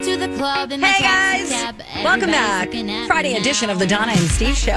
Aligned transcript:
To 0.00 0.16
the 0.16 0.28
club 0.36 0.72
in 0.72 0.80
Hey 0.80 1.02
taxi 1.02 1.52
guys, 1.54 2.04
welcome 2.04 2.30
back. 2.30 2.70
Friday 3.06 3.34
edition 3.34 3.66
now. 3.68 3.74
of 3.74 3.78
the 3.78 3.86
Donna 3.86 4.12
and 4.12 4.20
Steve 4.30 4.56
Show 4.56 4.72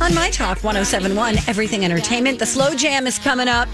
on 0.00 0.14
My 0.14 0.30
Talk 0.30 0.62
1071, 0.62 1.36
Everything 1.48 1.84
Entertainment. 1.84 2.38
The 2.38 2.46
Slow 2.46 2.74
Jam 2.74 3.06
is 3.06 3.18
coming 3.18 3.48
up. 3.48 3.68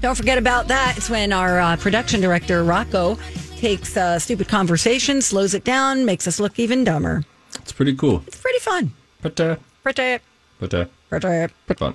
Don't 0.00 0.14
forget 0.14 0.38
about 0.38 0.68
that. 0.68 0.94
It's 0.96 1.10
when 1.10 1.32
our 1.32 1.58
uh, 1.58 1.76
production 1.76 2.20
director, 2.20 2.62
Rocco, 2.62 3.18
takes 3.56 3.96
uh, 3.96 4.18
stupid 4.20 4.46
conversation, 4.48 5.20
slows 5.20 5.52
it 5.54 5.64
down, 5.64 6.04
makes 6.04 6.28
us 6.28 6.38
look 6.38 6.58
even 6.58 6.84
dumber. 6.84 7.24
It's 7.56 7.72
pretty 7.72 7.96
cool. 7.96 8.22
It's 8.26 8.40
pretty 8.40 8.60
fun. 8.60 8.92
But 9.22 9.40
uh, 9.40 9.56
Pretty, 9.82 10.22
but 10.60 10.74
uh, 10.74 10.86
pretty. 11.08 11.50
but 11.66 11.78
fun. 11.78 11.94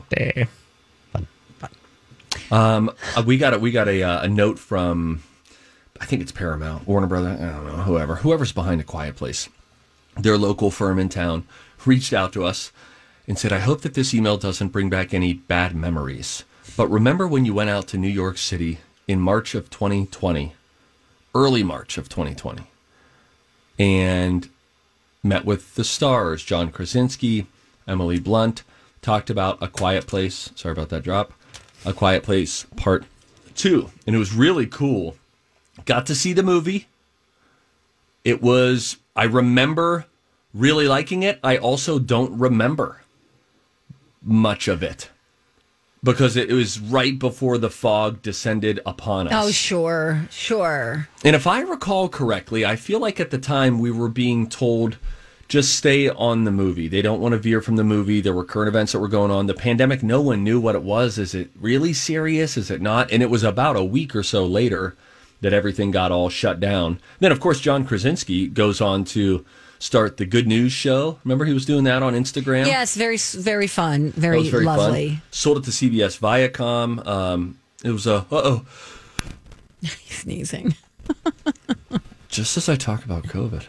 Um, 2.52 2.92
uh, 3.16 3.24
we 3.26 3.38
got 3.38 3.54
a, 3.54 3.60
we 3.60 3.72
got 3.72 3.88
a 3.88 4.04
uh, 4.04 4.24
a 4.24 4.28
note 4.28 4.60
from 4.60 5.24
I 6.02 6.06
think 6.06 6.22
it's 6.24 6.32
Paramount, 6.32 6.88
Warner 6.88 7.06
Brother, 7.06 7.30
I 7.30 7.46
don't 7.46 7.66
know, 7.68 7.84
whoever, 7.84 8.16
whoever's 8.16 8.52
behind 8.52 8.82
a 8.82 8.84
Quiet 8.84 9.16
Place. 9.16 9.48
Their 10.18 10.38
local 10.38 10.72
firm 10.72 10.98
in 10.98 11.10
town 11.10 11.46
reached 11.86 12.12
out 12.12 12.34
to 12.34 12.44
us 12.44 12.72
and 13.28 13.38
said, 13.38 13.54
"I 13.54 13.60
hope 13.60 13.82
that 13.82 13.94
this 13.94 14.14
email 14.14 14.36
doesn't 14.36 14.70
bring 14.70 14.90
back 14.90 15.14
any 15.14 15.34
bad 15.34 15.76
memories. 15.76 16.44
But 16.76 16.90
remember 16.90 17.28
when 17.28 17.46
you 17.46 17.54
went 17.54 17.70
out 17.70 17.88
to 17.90 17.98
New 17.98 18.10
York 18.10 18.40
City 18.40 18.80
in 19.08 19.20
March 19.20 19.54
of 19.54 19.70
2020, 19.70 20.54
early 21.36 21.64
March 21.64 21.98
of 21.98 22.10
2020, 22.10 22.64
and 23.78 24.50
met 25.24 25.46
with 25.46 25.76
the 25.76 25.84
stars, 25.84 26.44
John 26.44 26.72
Krasinski, 26.72 27.46
Emily 27.88 28.20
Blunt, 28.20 28.64
talked 29.04 29.30
about 29.30 29.60
A 29.62 29.68
Quiet 29.68 30.08
Place. 30.08 30.50
Sorry 30.56 30.74
about 30.74 30.90
that 30.90 31.04
drop. 31.04 31.32
A 31.86 31.94
Quiet 31.94 32.24
Place 32.24 32.66
Part 32.76 33.06
2. 33.56 33.92
And 34.08 34.16
it 34.16 34.20
was 34.20 34.34
really 34.34 34.66
cool. 34.66 35.16
Got 35.86 36.06
to 36.08 36.16
see 36.16 36.34
the 36.34 36.44
movie. 36.44 36.88
It 38.24 38.42
was, 38.42 38.98
I 39.16 39.24
remember 39.24 40.06
really 40.54 40.88
liking 40.88 41.24
it. 41.24 41.40
I 41.44 41.58
also 41.58 42.00
don't 42.00 42.38
remember 42.38 43.02
much 44.22 44.68
of 44.68 44.84
it 44.84 45.10
because 46.04 46.36
it 46.36 46.50
was 46.50 46.80
right 46.80 47.18
before 47.18 47.58
the 47.58 47.70
fog 47.70 48.22
descended 48.22 48.80
upon 48.86 49.28
us. 49.28 49.34
Oh, 49.34 49.52
sure, 49.52 50.28
sure. 50.30 51.08
And 51.24 51.36
if 51.36 51.48
I 51.48 51.62
recall 51.62 52.10
correctly, 52.10 52.66
I 52.66 52.76
feel 52.76 53.00
like 53.00 53.20
at 53.20 53.32
the 53.32 53.38
time 53.38 53.80
we 53.80 53.92
were 53.92 54.10
being 54.10 54.48
told 54.48 54.98
just 55.48 55.76
stay 55.76 56.08
on 56.08 56.46
the 56.46 56.52
movie. 56.52 56.88
They 56.88 57.02
don't 57.02 57.20
want 57.20 57.34
to 57.34 57.38
veer 57.38 57.62
from 57.62 57.76
the 57.76 57.84
movie. 57.84 58.22
There 58.22 58.34
were 58.34 58.46
current 58.46 58.70
events 58.70 58.94
that 58.94 59.00
were 59.00 59.10
going 59.10 59.32
on. 59.32 59.48
The 59.48 59.54
pandemic, 59.54 60.02
no 60.02 60.22
one 60.22 60.46
knew 60.46 60.62
what 60.62 60.76
it 60.76 60.82
was. 60.82 61.18
Is 61.18 61.36
it 61.36 61.52
really 61.60 61.92
serious? 61.92 62.56
Is 62.56 62.72
it 62.72 62.82
not? 62.82 63.12
And 63.12 63.22
it 63.22 63.30
was 63.30 63.44
about 63.44 63.76
a 63.76 63.84
week 63.84 64.16
or 64.16 64.24
so 64.24 64.46
later 64.46 64.96
that 65.42 65.54
everything 65.54 65.92
got 65.92 66.12
all 66.12 66.30
shut 66.30 66.60
down. 66.60 67.00
Then, 67.20 67.32
of 67.32 67.40
course, 67.40 67.60
John 67.60 67.86
Krasinski 67.86 68.48
goes 68.48 68.80
on 68.82 69.04
to 69.06 69.44
start 69.80 70.18
the 70.18 70.26
Good 70.26 70.48
News 70.48 70.72
Show. 70.72 71.20
Remember, 71.26 71.46
he 71.46 71.54
was 71.54 71.66
doing 71.66 71.84
that 71.86 72.04
on 72.04 72.14
Instagram. 72.14 72.66
Yes, 72.68 72.96
very, 72.96 73.18
very 73.18 73.68
fun, 73.68 74.12
very, 74.12 74.48
very 74.50 74.66
lovely. 74.66 75.10
fun. 75.10 75.22
Sold 75.32 75.58
it 75.58 75.64
to 75.66 75.72
CBS 75.72 76.20
Viacom. 76.20 77.06
Um, 77.08 77.58
it 77.84 77.92
was 77.92 78.06
a 78.08 78.16
uh 78.18 78.24
oh. 78.32 78.66
He's 79.82 79.92
sneezing. 80.20 80.76
Just 82.30 82.56
as 82.58 82.70
I 82.70 82.76
talk 82.76 83.04
about 83.04 83.24
COVID. 83.24 83.66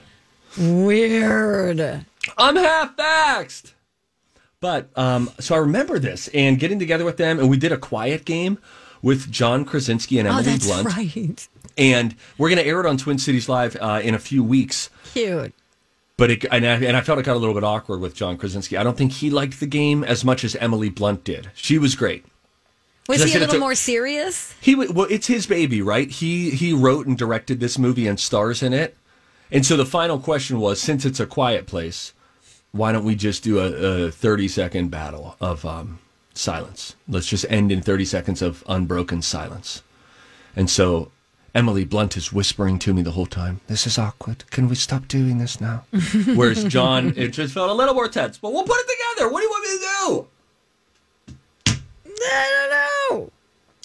Weird. 0.59 2.05
I'm 2.38 2.56
half 2.56 2.97
vaxxed. 2.97 3.72
But 4.61 4.91
um, 4.97 5.31
so 5.41 5.55
I 5.55 5.59
remember 5.59 5.99
this 5.99 6.28
and 6.28 6.59
getting 6.59 6.78
together 6.78 7.05
with 7.05 7.16
them, 7.16 7.41
and 7.41 7.50
we 7.50 7.56
did 7.56 7.72
a 7.72 7.77
quiet 7.78 8.25
game 8.25 8.59
with 9.00 9.31
John 9.32 9.65
Krasinski 9.65 10.19
and 10.21 10.28
Oh, 10.28 10.32
Emily 10.32 10.44
that's 10.44 10.66
Blunt. 10.66 10.87
right. 10.97 11.49
And 11.77 12.15
we're 12.38 12.49
going 12.49 12.62
to 12.62 12.66
air 12.66 12.81
it 12.81 12.87
on 12.87 12.97
Twin 12.97 13.19
Cities 13.19 13.49
Live 13.49 13.77
uh, 13.81 14.00
in 14.03 14.15
a 14.15 14.19
few 14.19 14.44
weeks. 14.44 14.91
Cute. 15.12 15.53
But 16.16 16.31
it, 16.31 16.44
and, 16.53 16.66
I, 16.66 16.75
and 16.75 16.97
I 16.97 17.00
felt 17.00 17.19
it 17.19 17.25
got 17.25 17.37
a 17.37 17.38
little 17.38 17.55
bit 17.55 17.65
awkward 17.65 18.00
with 18.00 18.15
John 18.15 18.37
Krasinski. 18.37 18.77
I 18.77 18.83
don't 18.83 18.97
think 18.97 19.12
he 19.12 19.31
liked 19.31 19.60
the 19.60 19.66
game 19.66 20.05
as 20.05 20.25
much 20.25 20.44
as 20.44 20.55
Emily 20.56 20.88
Blunt 20.88 21.25
did. 21.25 21.50
She 21.55 21.78
was 21.78 21.94
great. 21.94 22.25
Was 23.09 23.25
he 23.25 23.37
a 23.37 23.41
little 23.41 23.56
a- 23.56 23.59
more 23.59 23.75
serious? 23.75 24.55
He 24.61 24.75
well, 24.77 25.09
it's 25.11 25.27
his 25.27 25.47
baby, 25.47 25.82
right? 25.82 26.09
He 26.09 26.50
he 26.50 26.72
wrote 26.72 27.06
and 27.06 27.19
directed 27.19 27.59
this 27.59 27.77
movie 27.77 28.06
and 28.06 28.21
stars 28.21 28.62
in 28.62 28.72
it. 28.72 28.97
And 29.50 29.66
so 29.66 29.77
the 29.77 29.84
final 29.84 30.19
question 30.19 30.61
was, 30.61 30.81
since 30.81 31.05
it's 31.05 31.19
a 31.19 31.27
quiet 31.27 31.66
place, 31.66 32.12
why 32.71 32.93
don't 32.93 33.05
we 33.05 33.16
just 33.16 33.43
do 33.43 33.59
a, 33.59 34.06
a 34.06 34.11
thirty 34.12 34.47
second 34.47 34.91
battle 34.91 35.37
of 35.41 35.65
um, 35.65 35.99
silence? 36.34 36.94
Let's 37.09 37.27
just 37.27 37.44
end 37.50 37.72
in 37.72 37.82
thirty 37.82 38.05
seconds 38.05 38.41
of 38.41 38.62
unbroken 38.69 39.22
silence. 39.22 39.82
And 40.55 40.71
so 40.71 41.11
Emily 41.55 41.85
Blunt 41.85 42.17
is 42.17 42.33
whispering 42.33 42.79
to 42.81 42.95
me 42.95 43.03
the 43.03 43.11
whole 43.11 43.27
time, 43.27 43.61
"This 43.67 43.87
is 43.87 43.99
awkward. 43.99 44.45
Can 44.51 44.69
we 44.69 44.75
stop 44.75 45.07
doing 45.07 45.39
this 45.39 45.61
now?" 45.61 45.85
Whereas 46.35 46.65
John, 46.65 47.13
it 47.17 47.29
just 47.29 47.53
felt 47.53 47.71
a 47.71 47.75
little 47.75 47.95
more 47.95 48.09
tense. 48.09 48.39
But 48.39 48.53
we'll 48.53 48.65
put 48.65 48.79
it 48.79 48.87
together. 48.89 49.31
What 49.31 49.41
do 49.41 49.45
you 49.45 49.51
want 49.51 49.65
me 49.65 49.79
to 49.79 49.85
do? 50.07 50.27
I 52.25 53.09
don't 53.11 53.19
know. 53.21 53.31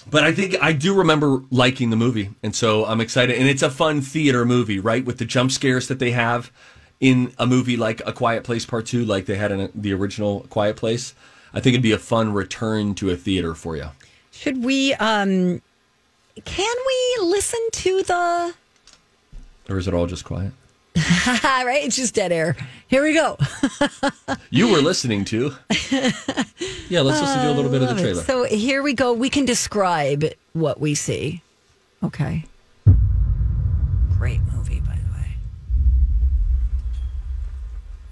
But 0.09 0.23
I 0.23 0.31
think 0.31 0.56
I 0.61 0.72
do 0.72 0.94
remember 0.94 1.44
liking 1.51 1.89
the 1.89 1.97
movie, 1.97 2.29
and 2.41 2.56
so 2.56 2.85
I'm 2.85 3.01
excited. 3.01 3.38
And 3.38 3.50
it's 3.50 3.63
a 3.63 3.69
fun 3.69 4.01
theater 4.01 4.45
movie, 4.45 4.79
right? 4.79 5.03
With 5.03 5.17
the 5.17 5.25
jump 5.25 5.51
scares 5.51 5.89
that 5.89 6.00
they 6.00 6.11
have 6.11 6.51
in 7.01 7.33
a 7.38 7.45
movie 7.45 7.75
like 7.75 8.01
A 8.06 8.13
Quiet 8.13 8.44
Place 8.45 8.66
Part 8.66 8.85
Two, 8.85 9.03
like 9.03 9.25
they 9.25 9.35
had 9.35 9.51
in 9.51 9.69
the 9.75 9.94
original 9.94 10.41
Quiet 10.50 10.77
Place. 10.77 11.13
I 11.53 11.59
think 11.59 11.73
it'd 11.73 11.81
be 11.83 11.91
a 11.91 11.97
fun 11.97 12.31
return 12.33 12.95
to 12.95 13.09
a 13.09 13.17
theater 13.17 13.53
for 13.53 13.75
you. 13.75 13.89
Should 14.31 14.63
we 14.63 14.94
um 14.95 15.61
can 16.45 16.75
we 16.87 17.25
listen 17.25 17.59
to 17.71 18.03
the 18.03 18.53
Or 19.69 19.77
is 19.77 19.87
it 19.87 19.93
all 19.93 20.07
just 20.07 20.25
quiet? 20.25 20.51
right? 20.95 21.81
It's 21.83 21.95
just 21.95 22.15
dead 22.15 22.31
air. 22.31 22.55
Here 22.87 23.03
we 23.03 23.13
go. 23.13 23.37
You 24.49 24.71
were 24.71 24.79
listening 24.79 25.25
to. 25.25 25.51
Yeah, 26.89 27.01
let's 27.01 27.21
listen 27.21 27.39
to 27.41 27.51
a 27.51 27.53
little 27.53 27.69
bit 27.69 27.81
of 27.81 27.89
the 27.89 27.95
it. 27.97 27.99
trailer. 27.99 28.23
So 28.23 28.43
here 28.45 28.81
we 28.81 28.93
go. 28.93 29.11
We 29.13 29.29
can 29.29 29.45
describe 29.45 30.23
what 30.53 30.79
we 30.79 30.95
see. 30.95 31.41
Okay. 32.01 32.45
Great 34.17 34.39
movie, 34.53 34.79
by 34.79 34.95
the 34.95 35.13
way. 35.13 35.27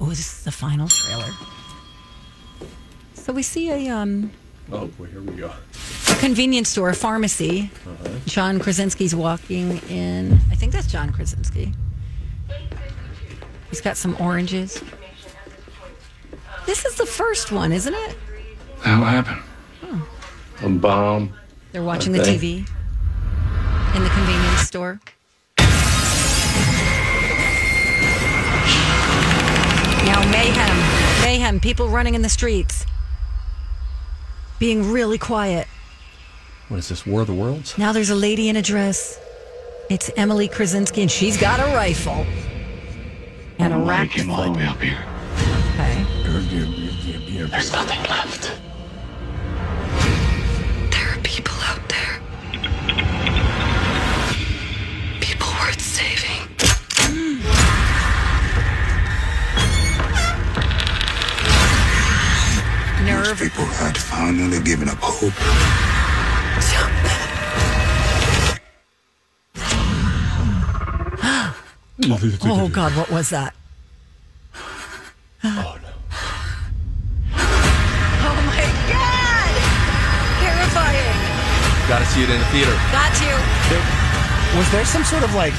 Oh, 0.02 0.10
this 0.10 0.20
is 0.20 0.44
the 0.44 0.52
final 0.52 0.88
trailer. 0.90 1.32
So 3.14 3.32
we 3.34 3.42
see 3.44 3.70
a 3.72 3.90
um 3.96 4.32
Oh 4.72 4.88
boy, 4.88 5.06
here 5.06 5.22
we 5.22 5.34
go. 5.36 5.52
A 6.16 6.20
convenience 6.20 6.70
store, 6.70 6.90
a 6.90 6.94
pharmacy. 6.96 7.70
John 8.26 8.60
Krasinski's 8.60 9.16
walking 9.16 9.78
in. 9.90 10.34
I 10.52 10.56
think 10.56 10.72
that's 10.72 10.88
John 10.88 11.12
Krasinski. 11.12 11.74
He's 13.70 13.82
got 13.82 13.98
some 13.98 14.16
oranges. 14.20 14.82
This 16.66 16.86
is 16.86 16.96
the 16.96 17.06
first 17.06 17.52
one, 17.52 17.72
isn't 17.72 17.94
it? 17.94 18.16
How 18.80 19.02
happened? 19.04 19.42
A 20.64 20.70
bomb. 20.70 21.34
They're 21.72 21.84
watching 21.84 22.14
the 22.14 22.22
Okay. 22.22 22.38
TV 22.38 22.58
in 23.96 24.04
the 24.04 24.10
convenience 24.10 24.62
store. 24.62 25.00
Now, 30.06 30.22
mayhem, 30.32 31.22
mayhem, 31.24 31.60
people 31.60 31.90
running 31.90 32.14
in 32.16 32.22
the 32.22 32.30
streets, 32.30 32.86
being 34.60 34.92
really 34.92 35.18
quiet. 35.18 35.68
What 36.70 36.78
is 36.78 36.90
this? 36.90 37.06
War 37.06 37.22
of 37.22 37.28
the 37.28 37.34
Worlds? 37.34 37.78
Now 37.78 37.92
there's 37.92 38.10
a 38.10 38.16
lady 38.16 38.50
in 38.50 38.56
a 38.56 38.62
dress. 38.62 39.20
It's 39.90 40.10
Emily 40.18 40.48
Krasinski, 40.48 41.04
and 41.04 41.12
she's 41.12 41.38
got 41.38 41.60
a 41.60 41.76
rifle 41.76 42.26
and 43.60 43.72
a 43.72 43.76
I 43.78 43.80
rack. 43.88 44.10
came 44.10 44.32
all 44.32 44.44
the 44.44 44.52
way 44.58 44.66
up 44.66 44.82
here. 44.82 44.98
Okay. 45.74 46.06
There's 47.52 47.72
nothing 47.72 48.02
left. 48.10 48.52
There 50.92 51.08
are 51.14 51.22
people 51.22 51.54
out 51.62 51.88
there. 51.88 52.20
People 55.22 55.48
worth 55.62 55.80
saving. 55.80 56.42
Nerve. 63.06 63.38
People 63.38 63.66
had 63.66 63.96
finally 63.96 64.60
given 64.64 64.90
up 64.90 64.98
hope. 65.00 65.95
Oh, 72.04 72.20
oh 72.44 72.68
God, 72.70 72.96
what 72.98 73.10
was 73.10 73.30
that? 73.30 73.54
Oh 75.44 75.78
no. 75.82 75.90
Oh 77.38 78.42
my 78.46 78.66
God! 78.92 79.54
Terrifying. 80.42 81.88
Got 81.88 82.00
to 82.00 82.06
see 82.08 82.24
it 82.24 82.30
in 82.30 82.40
the 82.40 82.46
theater. 82.48 82.72
Got 82.92 83.22
you. 83.22 84.58
Was 84.60 84.72
there 84.72 84.86
some 84.86 85.04
sort 85.04 85.24
of 85.24 85.34
like 85.36 85.54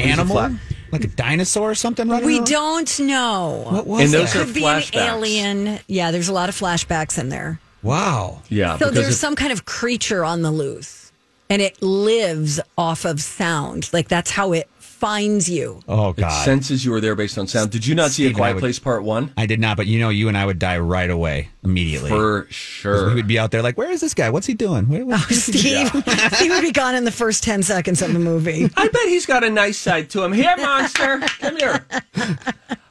animal, 0.00 0.34
flat- 0.36 0.52
like 0.92 1.04
a 1.04 1.08
dinosaur 1.08 1.70
or 1.70 1.74
something 1.74 2.08
running 2.08 2.26
We 2.26 2.36
around? 2.38 2.46
don't 2.46 3.00
know. 3.00 3.64
What 3.68 3.86
was 3.86 4.02
And 4.04 4.12
those 4.14 4.32
that? 4.32 4.42
are 4.42 4.44
Could 4.46 4.54
be 4.54 4.62
flashbacks. 4.62 4.96
an 4.96 5.08
alien. 5.08 5.78
Yeah, 5.86 6.10
there's 6.10 6.28
a 6.28 6.32
lot 6.32 6.48
of 6.48 6.56
flashbacks 6.58 7.18
in 7.18 7.28
there. 7.28 7.60
wow. 7.82 8.40
Yeah. 8.48 8.72
So 8.74 8.78
because 8.78 8.94
there's 8.94 9.06
it's- 9.08 9.18
some 9.20 9.36
kind 9.36 9.52
of 9.52 9.64
creature 9.66 10.24
on 10.24 10.42
the 10.42 10.50
loose, 10.50 11.12
and 11.50 11.60
it 11.62 11.80
lives 11.82 12.58
off 12.78 13.04
of 13.04 13.20
sound. 13.20 13.90
Like 13.92 14.08
that's 14.08 14.30
how 14.30 14.52
it 14.52 14.68
finds 14.96 15.48
you. 15.48 15.80
Oh 15.86 16.10
It 16.10 16.16
God. 16.16 16.44
senses 16.44 16.84
you 16.84 16.90
were 16.90 17.00
there 17.00 17.14
based 17.14 17.36
on 17.38 17.46
sound. 17.46 17.70
Did 17.70 17.86
you 17.86 17.94
not 17.94 18.10
see 18.10 18.26
A 18.26 18.32
Quiet 18.32 18.54
would- 18.54 18.60
Place 18.60 18.78
Part 18.78 19.02
One? 19.04 19.32
I 19.36 19.46
did 19.46 19.60
not, 19.60 19.76
but 19.76 19.86
you 19.86 19.98
know, 20.00 20.08
you 20.08 20.28
and 20.28 20.36
I 20.36 20.44
would 20.46 20.58
die 20.58 20.78
right 20.78 21.08
away 21.10 21.50
immediately. 21.62 22.08
for 22.10 22.46
sure. 22.50 23.08
We 23.08 23.14
would 23.16 23.26
be 23.26 23.38
out 23.38 23.50
there 23.50 23.62
like, 23.62 23.76
where 23.76 23.90
is 23.90 24.00
this 24.00 24.14
guy? 24.14 24.30
What's 24.30 24.46
he 24.46 24.54
doing? 24.54 24.88
Where, 24.88 25.04
what- 25.04 25.20
Steve, 25.30 25.88
Steve 25.88 26.50
would 26.50 26.62
be 26.62 26.72
gone 26.72 26.94
in 26.94 27.04
the 27.04 27.12
first 27.12 27.44
ten 27.44 27.62
seconds 27.62 28.00
of 28.02 28.12
the 28.12 28.18
movie. 28.18 28.64
I 28.76 28.88
bet 28.88 29.02
he's 29.08 29.26
got 29.26 29.44
a 29.44 29.50
nice 29.50 29.76
side 29.78 30.08
to 30.10 30.22
him. 30.24 30.32
Here, 30.32 30.56
monster, 30.56 31.20
come 31.40 31.56
here. 31.56 31.84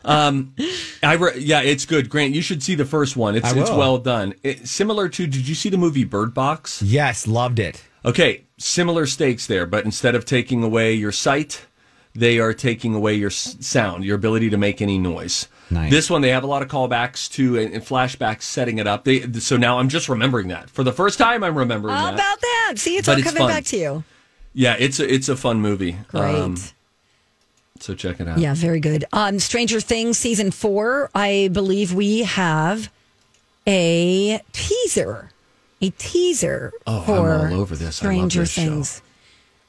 Um, 0.03 0.53
I 1.01 1.13
re- 1.13 1.39
yeah, 1.39 1.61
it's 1.61 1.85
good. 1.85 2.09
Grant, 2.09 2.35
you 2.35 2.41
should 2.43 2.61
see 2.61 2.75
the 2.75 2.85
first 2.85 3.17
one. 3.17 3.35
It's 3.35 3.45
I 3.51 3.57
it's 3.59 3.71
well 3.71 3.97
done. 3.97 4.35
It, 4.43 4.67
similar 4.67 5.09
to, 5.09 5.25
did 5.25 5.47
you 5.47 5.55
see 5.55 5.69
the 5.69 5.77
movie 5.77 6.03
Bird 6.03 6.33
Box? 6.33 6.81
yes, 6.83 7.25
loved 7.25 7.57
it. 7.57 7.83
Okay, 8.05 8.43
similar 8.59 9.07
stakes 9.07 9.47
there, 9.47 9.65
but 9.65 9.83
instead 9.83 10.13
of 10.13 10.23
taking 10.25 10.61
away 10.63 10.93
your 10.93 11.11
sight, 11.11 11.65
they 12.15 12.39
are 12.39 12.53
taking 12.53 12.95
away 12.95 13.13
your 13.15 13.29
sound, 13.29 14.03
your 14.05 14.15
ability 14.15 14.49
to 14.51 14.57
make 14.57 14.81
any 14.81 14.97
noise. 14.97 15.47
Nice. 15.69 15.91
This 15.91 16.09
one, 16.09 16.21
they 16.21 16.29
have 16.29 16.43
a 16.43 16.47
lot 16.47 16.61
of 16.61 16.67
callbacks 16.69 17.29
to 17.33 17.57
and, 17.59 17.73
and 17.73 17.83
flashbacks 17.83 18.43
setting 18.43 18.77
it 18.77 18.87
up. 18.87 19.03
They, 19.03 19.21
so 19.33 19.57
now 19.57 19.79
I'm 19.79 19.89
just 19.89 20.07
remembering 20.09 20.47
that 20.49 20.69
for 20.69 20.83
the 20.83 20.93
first 20.93 21.17
time. 21.19 21.43
I'm 21.43 21.57
remembering 21.57 21.93
How 21.95 22.05
that. 22.05 22.13
about 22.13 22.39
that? 22.41 22.73
See, 22.77 22.95
it's 22.97 23.07
But 23.07 23.13
all 23.13 23.17
it's 23.19 23.27
coming 23.27 23.41
fun. 23.41 23.49
back 23.49 23.65
to 23.65 23.77
you. 23.77 24.03
yeah, 24.53 24.75
it's 24.79 24.99
a 24.99 25.11
it's 25.13 25.27
a 25.27 25.35
fun 25.35 25.59
movie. 25.61 25.97
Great. 26.09 26.35
Um, 26.35 26.55
so 27.79 27.93
check 27.95 28.19
it 28.21 28.27
out. 28.27 28.37
Yeah, 28.37 28.53
very 28.53 28.79
good. 28.79 29.03
Um, 29.11 29.39
Stranger 29.39 29.81
Things 29.81 30.17
season 30.17 30.51
four. 30.51 31.09
I 31.13 31.49
believe 31.51 31.93
we 31.93 32.19
have 32.23 32.89
a 33.67 34.39
teaser, 34.53 35.31
a 35.81 35.89
teaser 35.89 36.71
Oh, 36.87 36.99
I'm 36.99 37.05
for 37.05 37.47
all 37.53 37.59
over 37.59 37.75
this. 37.75 37.81
I 38.03 38.05
love 38.05 38.13
Stranger 38.13 38.39
this 38.41 38.51
show. 38.51 38.61
Things. 38.61 39.01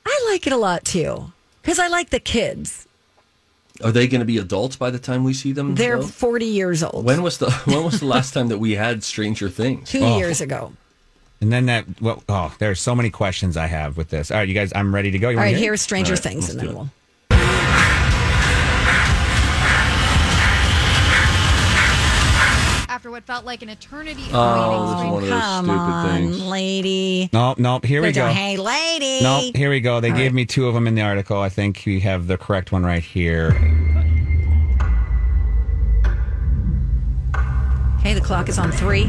I 0.07 0.29
like 0.31 0.47
it 0.47 0.53
a 0.53 0.57
lot 0.57 0.85
too 0.85 1.33
because 1.67 1.81
I 1.81 1.89
like 1.89 2.11
the 2.11 2.21
kids. 2.21 2.87
Are 3.83 3.91
they 3.91 4.07
going 4.07 4.21
to 4.21 4.25
be 4.25 4.39
adults 4.39 4.77
by 4.77 4.91
the 4.91 5.01
time 5.01 5.25
we 5.25 5.35
see 5.35 5.51
them? 5.51 5.75
They're 5.75 5.99
though? 5.99 6.07
forty 6.07 6.47
years 6.47 6.85
old. 6.85 7.05
When 7.05 7.25
was 7.25 7.39
the 7.39 7.51
when 7.65 7.83
was 7.85 7.99
the 7.99 8.07
last 8.07 8.33
time 8.33 8.47
that 8.49 8.59
we 8.59 8.77
had 8.77 9.03
Stranger 9.03 9.51
Things? 9.51 9.91
Two 9.91 9.99
oh. 9.99 10.17
years 10.17 10.41
ago. 10.41 10.73
And 11.41 11.53
then 11.53 11.67
that, 11.67 11.85
well, 12.01 12.23
oh, 12.31 12.55
are 12.63 12.75
so 12.77 12.95
many 12.95 13.11
questions 13.11 13.57
I 13.57 13.67
have 13.67 13.97
with 13.97 14.09
this. 14.09 14.31
All 14.31 14.39
right, 14.39 14.49
you 14.49 14.55
guys, 14.55 14.73
I'm 14.75 14.95
ready 14.95 15.11
to 15.11 15.19
go. 15.19 15.29
You 15.29 15.37
All 15.37 15.43
wanna 15.43 15.53
right, 15.53 15.61
here's 15.61 15.83
Stranger 15.83 16.13
All 16.13 16.15
right, 16.15 16.23
Things, 16.23 16.49
and 16.49 16.61
then 16.61 16.69
it. 16.69 16.75
we'll. 16.75 16.89
What 23.17 23.25
felt 23.25 23.47
like 23.47 23.63
an 23.63 23.71
eternity 23.71 24.25
oh, 24.31 24.39
of 24.39 24.59
Oh, 24.59 24.83
this 24.83 24.91
is 24.91 24.97
waiting, 24.97 25.11
one 25.11 25.23
of 25.23 25.29
those 25.31 25.41
Come 25.41 25.65
stupid 25.65 25.81
on, 25.81 26.07
things. 26.17 26.43
lady. 26.43 27.31
No, 27.33 27.55
no, 27.57 27.79
here 27.83 28.03
we 28.03 28.13
They're 28.13 28.25
go. 28.25 28.27
doing, 28.27 28.37
Hey, 28.37 28.59
lady. 28.59 29.23
No, 29.23 29.41
here 29.55 29.71
we 29.71 29.81
go. 29.81 30.01
They 30.01 30.13
gave 30.13 30.35
me 30.35 30.45
two 30.45 30.69
of 30.69 30.75
them 30.75 30.87
in 30.87 30.95
the 30.95 31.01
article. 31.01 31.41
I 31.41 31.49
think 31.49 31.83
we 31.87 32.01
have 32.01 32.27
the 32.27 32.37
correct 32.37 32.73
one 32.73 32.85
right 32.85 33.03
here. 33.03 33.53
Okay, 38.01 38.13
the 38.13 38.21
clock 38.21 38.51
is 38.51 38.59
on 38.59 38.71
three. 38.71 39.05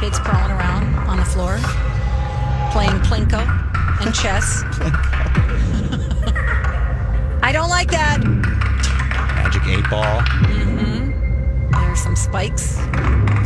Kids 0.00 0.18
crawling 0.18 0.50
around 0.50 0.92
on 1.08 1.18
the 1.18 1.24
floor, 1.24 1.56
playing 2.72 2.98
plinko 3.06 3.46
and 4.04 4.12
chess. 4.12 4.64
I 7.44 7.52
don't 7.52 7.70
like 7.70 7.92
that. 7.92 8.57
Magic 9.48 9.66
eight 9.78 9.88
ball. 9.88 10.20
Mm-hmm. 10.44 11.70
There's 11.70 12.02
some 12.02 12.14
spikes. 12.14 12.76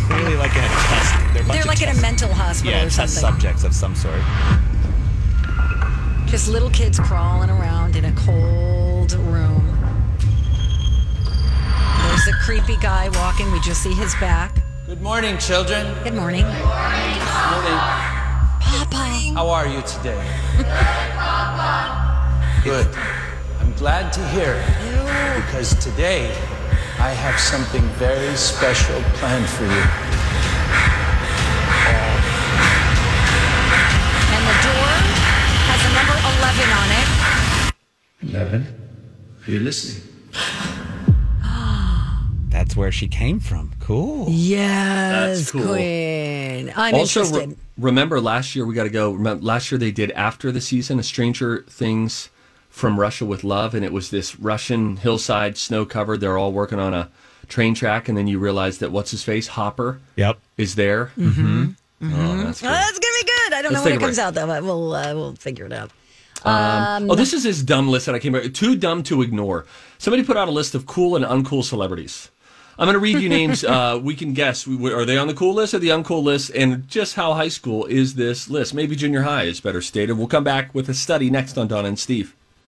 Clearly, 0.09 0.35
like 0.35 0.51
in 0.57 0.65
a 0.65 0.67
test. 0.67 1.15
They're, 1.33 1.43
a 1.43 1.47
They're 1.47 1.61
of 1.61 1.67
like 1.67 1.81
in 1.81 1.97
a 1.97 2.01
mental 2.01 2.29
hospital 2.29 2.73
yeah, 2.73 2.87
or 2.87 2.91
test 2.91 3.15
something. 3.15 3.41
subjects 3.41 3.63
of 3.63 3.73
some 3.73 3.95
sort. 3.95 4.21
Just 6.27 6.49
little 6.49 6.71
kids 6.71 6.99
crawling 6.99 7.51
around 7.51 7.95
in 7.95 8.07
a 8.07 8.13
cold 8.17 9.13
room. 9.13 9.79
There's 12.09 12.27
a 12.27 12.33
creepy 12.43 12.77
guy 12.79 13.09
walking. 13.11 13.53
We 13.53 13.61
just 13.61 13.81
see 13.81 13.95
his 13.95 14.13
back. 14.17 14.57
Good 14.89 15.03
morning, 15.03 15.39
children. 15.39 15.87
Good 16.03 16.15
morning. 16.15 16.43
Good 16.43 16.51
Morning. 16.51 17.79
Papa. 18.59 19.05
How 19.37 19.49
are 19.51 19.69
you 19.69 19.81
today? 19.83 20.19
Good. 22.65 22.89
I'm 23.61 23.73
glad 23.75 24.13
to 24.15 24.29
hear 24.31 24.55
it 24.55 24.92
because 25.37 25.75
today 25.83 26.31
I 26.99 27.11
have 27.11 27.39
something 27.39 27.83
very 27.99 28.35
special 28.37 29.01
planned 29.15 29.49
for 29.49 29.65
you. 29.65 29.83
And 34.35 34.43
the 34.47 34.57
door 34.63 34.89
has 35.69 35.81
a 35.85 35.91
number 35.97 36.17
11 36.39 36.71
on 36.81 36.89
it. 37.01 37.09
11. 38.31 38.61
Are 39.47 39.51
you 39.51 39.61
listening? 39.61 40.03
That's 42.49 42.77
where 42.77 42.93
she 42.93 43.09
came 43.09 43.41
from. 43.41 43.73
Cool. 43.81 44.27
Yes, 44.31 45.39
That's 45.39 45.51
cool. 45.51 45.67
Queen. 45.75 46.73
I'm 46.77 46.95
also, 46.95 47.21
interested. 47.23 47.49
re- 47.51 47.57
remember 47.79 48.21
last 48.21 48.55
year 48.55 48.65
we 48.65 48.75
got 48.75 48.85
to 48.85 48.91
go. 48.91 49.11
Remember, 49.13 49.43
last 49.45 49.71
year 49.73 49.79
they 49.79 49.91
did 49.91 50.11
after 50.13 50.53
the 50.53 50.61
season 50.61 50.99
a 50.99 51.03
Stranger 51.03 51.65
Things 51.69 52.29
from 52.73 52.99
Russia 52.99 53.25
with 53.25 53.45
Love, 53.45 53.75
and 53.75 53.85
it 53.85 53.93
was 53.93 54.11
this 54.11 54.41
Russian 54.41 54.97
hillside, 54.97 55.57
snow 55.57 55.85
covered. 55.85 56.21
They're 56.21 56.39
all 56.39 56.51
working 56.53 56.81
on 56.81 56.93
a 56.95 57.09
train 57.49 57.75
track, 57.75 58.09
and 58.09 58.17
then 58.19 58.27
you 58.27 58.39
realize 58.39 58.79
that 58.79 58.91
what's 58.91 59.11
his 59.13 59.23
face 59.23 59.47
Hopper 59.49 60.01
Yep. 60.17 60.39
is 60.57 60.75
there. 60.75 61.13
Mm-hmm. 61.19 61.67
Oh, 62.05 62.37
that's 62.45 62.63
Oh, 62.65 62.67
that's 62.69 62.99
gonna 62.99 63.19
be 63.21 63.25
good. 63.27 63.53
I 63.53 63.63
don't 63.63 63.73
Let's 63.73 63.85
know 63.85 63.91
when 63.91 63.99
it 63.99 64.03
comes 64.03 64.17
break. 64.17 64.27
out 64.27 64.35
though, 64.35 64.47
but 64.47 64.63
we'll 64.65 64.95
uh, 64.95 65.15
we'll 65.15 65.35
figure 65.37 65.67
it 65.67 65.73
out. 65.73 65.91
oh, 66.45 67.15
this 67.15 67.33
is 67.33 67.45
his 67.45 67.63
dumb 67.63 67.89
list 67.89 68.07
that 68.07 68.15
I 68.15 68.19
came 68.19 68.35
up. 68.35 68.43
Too 68.53 68.75
dumb 68.75 69.03
to 69.05 69.23
ignore. 69.23 69.67
Somebody 69.99 70.25
put 70.25 70.37
out 70.37 70.49
a 70.49 70.51
list 70.51 70.75
of 70.75 70.87
cool 70.87 71.15
and 71.15 71.25
uncool 71.25 71.63
celebrities. 71.63 72.31
I'm 72.79 72.87
going 72.87 72.95
to 72.95 72.99
read 73.01 73.19
you 73.19 73.29
names. 73.39 73.63
Uh, 73.63 74.01
we 74.03 74.17
can 74.17 74.33
guess. 74.33 74.67
We- 74.67 74.93
Are 74.93 75.05
they 75.05 75.17
on 75.19 75.29
the 75.29 75.35
cool 75.35 75.55
list 75.55 75.75
or 75.75 75.79
the 75.79 75.91
uncool 75.91 76.23
list? 76.25 76.51
And 76.57 76.89
just 76.89 77.15
how 77.15 77.35
high 77.35 77.49
school 77.49 77.85
is 77.85 78.15
this 78.15 78.49
list? 78.49 78.75
Maybe 78.75 78.97
junior 78.97 79.23
high 79.23 79.45
is 79.45 79.61
better 79.61 79.81
stated. 79.83 80.15
We'll 80.15 80.27
come 80.27 80.43
back 80.43 80.75
with 80.75 80.89
a 80.89 80.95
study 80.95 81.31
next 81.31 81.57
on 81.59 81.69
Donna 81.69 81.87
and 81.89 81.99
Steve. 81.99 82.35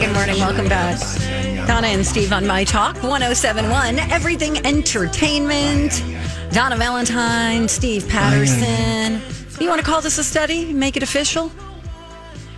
Good 0.00 0.14
morning. 0.14 0.38
Welcome 0.38 0.66
back. 0.66 0.98
Donna 1.66 1.88
and 1.88 2.06
Steve 2.06 2.32
on 2.32 2.46
My 2.46 2.64
Talk 2.64 2.94
1071, 3.02 3.98
Everything 3.98 4.56
Entertainment. 4.66 6.02
Donna 6.52 6.78
Valentine, 6.78 7.68
Steve 7.68 8.08
Patterson. 8.08 9.20
You 9.60 9.68
want 9.68 9.78
to 9.78 9.86
call 9.86 10.00
this 10.00 10.16
a 10.16 10.24
study? 10.24 10.72
Make 10.72 10.96
it 10.96 11.02
official? 11.02 11.52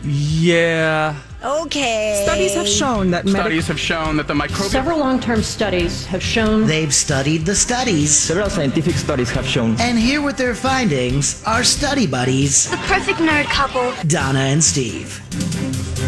Yeah. 0.05 1.17
Okay. 1.43 2.23
Studies 2.25 2.55
have 2.55 2.69
shown 2.69 3.11
that 3.11 3.25
medical 3.25 3.43
Studies 3.43 3.67
have 3.67 3.81
shown 3.81 4.17
that 4.19 4.29
the 4.29 4.35
microbial 4.35 4.71
Several 4.71 4.99
long-term 5.01 5.43
studies 5.43 6.07
have 6.07 6.23
shown 6.23 6.69
They've 6.69 6.95
studied 6.95 7.45
the 7.45 7.57
studies. 7.57 8.15
Several 8.17 8.51
scientific 8.51 8.95
studies 8.95 9.31
have 9.33 9.47
shown. 9.49 9.75
And 9.81 9.99
here 9.99 10.23
with 10.23 10.37
their 10.37 10.55
findings 10.55 11.43
are 11.45 11.65
study 11.65 12.07
buddies, 12.07 12.71
The 12.71 12.77
perfect 12.77 13.19
nerd 13.19 13.47
couple. 13.47 13.93
Donna 14.07 14.39
and 14.39 14.63
Steve. 14.63 15.21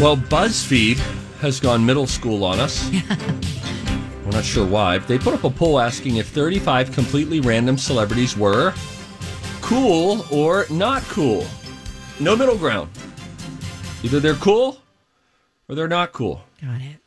Well, 0.01 0.15
BuzzFeed 0.15 1.01
has 1.41 1.59
gone 1.59 1.85
middle 1.85 2.07
school 2.07 2.43
on 2.43 2.59
us. 2.59 2.89
We're 4.25 4.31
not 4.31 4.43
sure 4.43 4.65
why. 4.65 4.97
But 4.97 5.07
They 5.07 5.19
put 5.19 5.33
up 5.33 5.43
a 5.43 5.49
poll 5.49 5.79
asking 5.79 6.17
if 6.17 6.27
35 6.29 6.91
completely 6.91 7.39
random 7.39 7.77
celebrities 7.77 8.35
were 8.37 8.73
cool 9.61 10.25
or 10.31 10.65
not 10.69 11.03
cool. 11.03 11.45
No 12.19 12.35
middle 12.35 12.57
ground. 12.57 12.89
Either 14.03 14.19
they're 14.19 14.33
cool 14.35 14.81
or 15.67 15.75
they're 15.75 15.87
not 15.87 16.11
cool. 16.13 16.41
Got 16.61 16.81
it. 16.81 16.97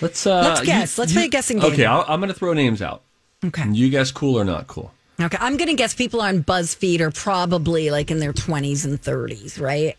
Let's 0.00 0.26
uh, 0.26 0.40
Let's 0.42 0.60
guess. 0.60 0.98
Let's 0.98 1.12
play 1.12 1.24
a 1.24 1.28
guessing 1.28 1.58
game. 1.58 1.72
Okay, 1.72 1.84
I'll, 1.84 2.04
I'm 2.06 2.20
going 2.20 2.32
to 2.32 2.38
throw 2.38 2.52
names 2.52 2.80
out. 2.82 3.02
Okay. 3.44 3.68
You 3.70 3.88
guess 3.90 4.10
cool 4.12 4.38
or 4.38 4.44
not 4.44 4.66
cool. 4.68 4.92
Okay. 5.20 5.38
I'm 5.40 5.56
going 5.56 5.68
to 5.68 5.74
guess 5.74 5.94
people 5.94 6.20
on 6.20 6.44
BuzzFeed 6.44 7.00
are 7.00 7.10
probably 7.10 7.90
like 7.90 8.10
in 8.10 8.20
their 8.20 8.32
20s 8.32 8.84
and 8.84 9.00
30s, 9.00 9.60
right? 9.60 9.96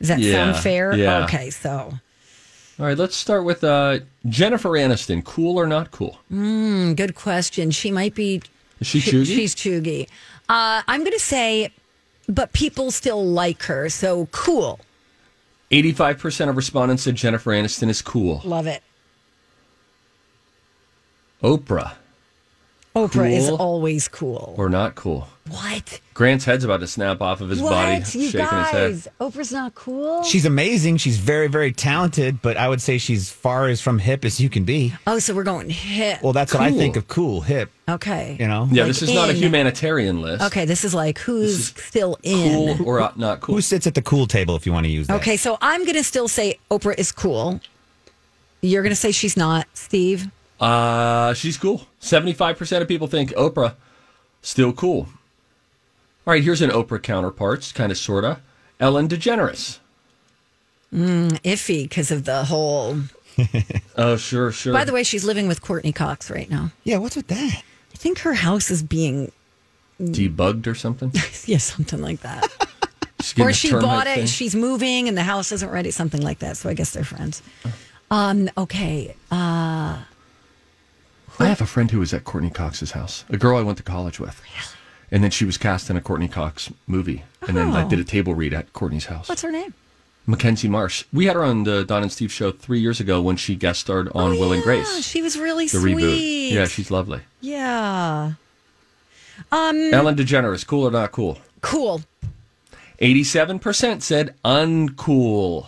Does 0.00 0.08
that 0.08 0.18
Yeah, 0.18 0.32
sound 0.52 0.56
fair? 0.62 0.94
yeah. 0.96 1.24
Okay. 1.24 1.50
So, 1.50 1.92
All 2.78 2.86
right, 2.86 2.98
let's 2.98 3.16
start 3.16 3.44
with 3.44 3.62
uh, 3.64 4.00
Jennifer 4.26 4.70
Aniston. 4.70 5.24
Cool 5.24 5.58
or 5.58 5.66
not 5.66 5.90
cool? 5.90 6.18
mm, 6.32 6.94
good 6.96 7.14
question. 7.14 7.70
She 7.70 7.90
might 7.90 8.14
be. 8.14 8.42
Is 8.80 8.86
she 8.88 9.00
chuggy? 9.00 9.26
She's 9.26 9.54
chuggy. 9.54 10.08
Uh, 10.48 10.82
I'm 10.88 11.00
going 11.00 11.12
to 11.12 11.18
say, 11.20 11.70
but 12.28 12.52
people 12.52 12.90
still 12.90 13.24
like 13.24 13.62
her. 13.64 13.88
So 13.88 14.26
cool. 14.32 14.80
85% 15.70 16.48
of 16.50 16.56
respondents 16.56 17.02
said 17.04 17.14
Jennifer 17.14 17.50
Aniston 17.52 17.88
is 17.88 18.02
cool. 18.02 18.42
Love 18.44 18.66
it. 18.66 18.82
Oprah 21.42 21.92
Oprah 22.94 23.30
is 23.36 23.50
always 23.50 24.06
cool. 24.06 24.54
or 24.56 24.68
not 24.68 24.94
cool? 24.94 25.26
What? 25.50 26.00
Grant's 26.14 26.44
head's 26.44 26.62
about 26.64 26.78
to 26.80 26.86
snap 26.86 27.20
off 27.20 27.40
of 27.40 27.50
his 27.50 27.60
body, 27.60 27.96
You 27.98 28.04
shaking 28.04 28.38
guys, 28.46 28.70
his 28.72 29.04
head. 29.06 29.12
Oprah's 29.20 29.50
not 29.52 29.74
cool? 29.74 30.22
She's 30.22 30.46
amazing. 30.46 30.98
She's 30.98 31.18
very, 31.18 31.48
very 31.48 31.72
talented, 31.72 32.40
but 32.40 32.56
I 32.56 32.68
would 32.68 32.80
say 32.80 32.98
she's 32.98 33.28
far 33.30 33.66
as 33.66 33.80
from 33.80 33.98
hip 33.98 34.24
as 34.24 34.40
you 34.40 34.48
can 34.48 34.62
be. 34.64 34.94
oh, 35.08 35.18
so 35.18 35.34
we're 35.34 35.42
going 35.42 35.70
hip. 35.70 36.22
Well, 36.22 36.32
that's 36.32 36.54
what 36.54 36.62
I 36.62 36.70
Cool. 36.70 36.78
think 36.78 36.96
of 36.96 37.08
cool, 37.08 37.40
hip. 37.40 37.70
okay. 37.88 38.36
You 38.38 38.46
know, 38.46 38.68
Yeah, 38.70 38.84
Like 38.84 38.90
this 38.90 39.02
is 39.02 39.12
not 39.12 39.28
a 39.28 39.32
in. 39.32 39.38
humanitarian 39.38 40.22
list. 40.22 40.44
Okay, 40.44 40.64
this 40.64 40.84
is 40.84 40.94
like 40.94 41.18
who's 41.18 41.74
still 41.84 42.16
in. 42.22 42.76
Cool 42.78 42.88
or 42.88 43.00
uh, 43.00 43.12
not 43.16 43.40
cool? 43.40 43.56
who 43.56 43.60
sits 43.60 43.88
at 43.88 43.94
the 43.96 44.02
cool 44.02 44.26
table 44.28 44.54
if 44.54 44.64
you 44.66 44.72
want 44.72 44.86
to 44.86 44.92
use 44.92 45.08
that? 45.08 45.16
Okay, 45.16 45.36
so 45.36 45.58
I'm 45.60 45.82
going 45.82 45.96
to 45.96 46.04
still 46.04 46.28
say 46.28 46.58
Oprah 46.70 46.96
is 46.96 47.10
cool. 47.10 47.60
You're 48.62 48.82
going 48.82 48.92
to 48.94 48.96
say 48.96 49.10
she's 49.10 49.36
not, 49.36 49.66
Steve. 49.74 50.28
Uh, 50.60 51.34
she's 51.34 51.56
cool. 51.56 51.86
75% 52.00 52.80
of 52.82 52.88
people 52.88 53.06
think 53.06 53.30
Oprah 53.30 53.74
still 54.42 54.72
cool. 54.72 55.08
All 56.26 56.32
right, 56.32 56.42
here's 56.42 56.62
an 56.62 56.70
Oprah 56.70 57.02
counterpart, 57.02 57.70
kind 57.74 57.92
of, 57.92 57.98
sort 57.98 58.24
of. 58.24 58.40
Ellen 58.80 59.08
DeGeneres. 59.08 59.78
Mm, 60.92 61.32
iffy 61.42 61.84
because 61.84 62.10
of 62.10 62.24
the 62.24 62.44
whole. 62.44 62.98
Oh, 63.96 64.16
sure, 64.16 64.50
sure. 64.50 64.72
By 64.72 64.84
the 64.84 64.92
way, 64.92 65.04
she's 65.04 65.24
living 65.24 65.46
with 65.46 65.62
Courteney 65.62 65.92
Cox 65.92 66.30
right 66.30 66.50
now. 66.50 66.72
Yeah, 66.82 66.98
what's 66.98 67.14
with 67.14 67.28
that? 67.28 67.62
I 67.92 67.96
think 67.96 68.18
her 68.20 68.34
house 68.34 68.70
is 68.70 68.82
being, 68.82 69.30
Debugged 70.00 70.66
or 70.66 70.74
something? 70.74 71.12
yeah, 71.44 71.58
something 71.58 72.00
like 72.00 72.20
that. 72.20 72.48
Or 73.38 73.54
she 73.54 73.70
bought 73.72 74.06
it, 74.06 74.16
thing? 74.16 74.26
she's 74.26 74.54
moving, 74.54 75.08
and 75.08 75.16
the 75.16 75.22
house 75.22 75.50
isn't 75.50 75.70
ready, 75.70 75.90
something 75.90 76.20
like 76.20 76.40
that. 76.40 76.58
So 76.58 76.68
I 76.68 76.74
guess 76.74 76.90
they're 76.92 77.04
friends. 77.04 77.40
Um, 78.10 78.50
okay. 78.58 79.16
Uh, 79.30 80.02
I 81.38 81.46
have 81.46 81.60
a 81.60 81.66
friend 81.66 81.90
who 81.90 81.98
was 81.98 82.14
at 82.14 82.24
Courteney 82.24 82.50
Cox's 82.50 82.92
house, 82.92 83.24
a 83.28 83.36
girl 83.36 83.58
I 83.58 83.62
went 83.62 83.78
to 83.78 83.84
college 83.84 84.20
with. 84.20 84.40
And 85.10 85.22
then 85.22 85.30
she 85.30 85.44
was 85.44 85.58
cast 85.58 85.90
in 85.90 85.96
a 85.96 86.00
Courteney 86.00 86.28
Cox 86.28 86.70
movie. 86.86 87.24
And 87.46 87.56
then 87.56 87.72
I 87.72 87.84
Oh. 87.84 87.88
did 87.88 87.98
a 87.98 88.04
table 88.04 88.34
read 88.34 88.54
at 88.54 88.72
Courteney's 88.72 89.06
house. 89.06 89.28
what's 89.28 89.42
her 89.42 89.50
name? 89.52 89.74
Mackenzie 90.26 90.68
Marsh. 90.68 91.04
We 91.12 91.26
had 91.26 91.36
her 91.36 91.44
on 91.44 91.64
the 91.64 91.84
Don 91.84 92.02
and 92.02 92.10
Steve 92.10 92.32
show 92.32 92.50
three 92.50 92.80
years 92.80 92.98
ago 92.98 93.20
when 93.20 93.36
she 93.36 93.54
guest 93.56 93.80
starred 93.80 94.08
on 94.14 94.30
Will 94.38 94.52
and 94.52 94.62
Oh, 94.62 94.70
Yeah, 94.70 94.82
Grace, 94.82 95.04
she 95.06 95.20
was 95.20 95.36
really 95.38 95.66
the 95.66 95.78
sweet. 95.80 95.96
reboot. 95.96 96.50
Yeah, 96.52 96.66
she's 96.66 96.90
lovely. 96.90 97.20
Yeah. 97.42 98.32
Um, 99.52 99.92
Ellen 99.92 100.16
DeGeneres, 100.16 100.66
cool 100.66 100.84
or 100.86 100.90
not 100.90 101.12
cool? 101.12 101.38
cool. 101.60 102.02
87% 103.00 104.02
said 104.02 104.34
uncool. 104.44 105.66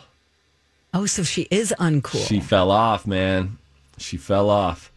Oh, 0.94 1.04
so 1.06 1.22
she 1.22 1.42
is 1.50 1.74
uncool. 1.78 2.26
She 2.26 2.40
fell 2.40 2.70
off, 2.70 3.06
man. 3.06 3.58
She 3.98 4.16
fell 4.16 4.48
off. 4.48 4.90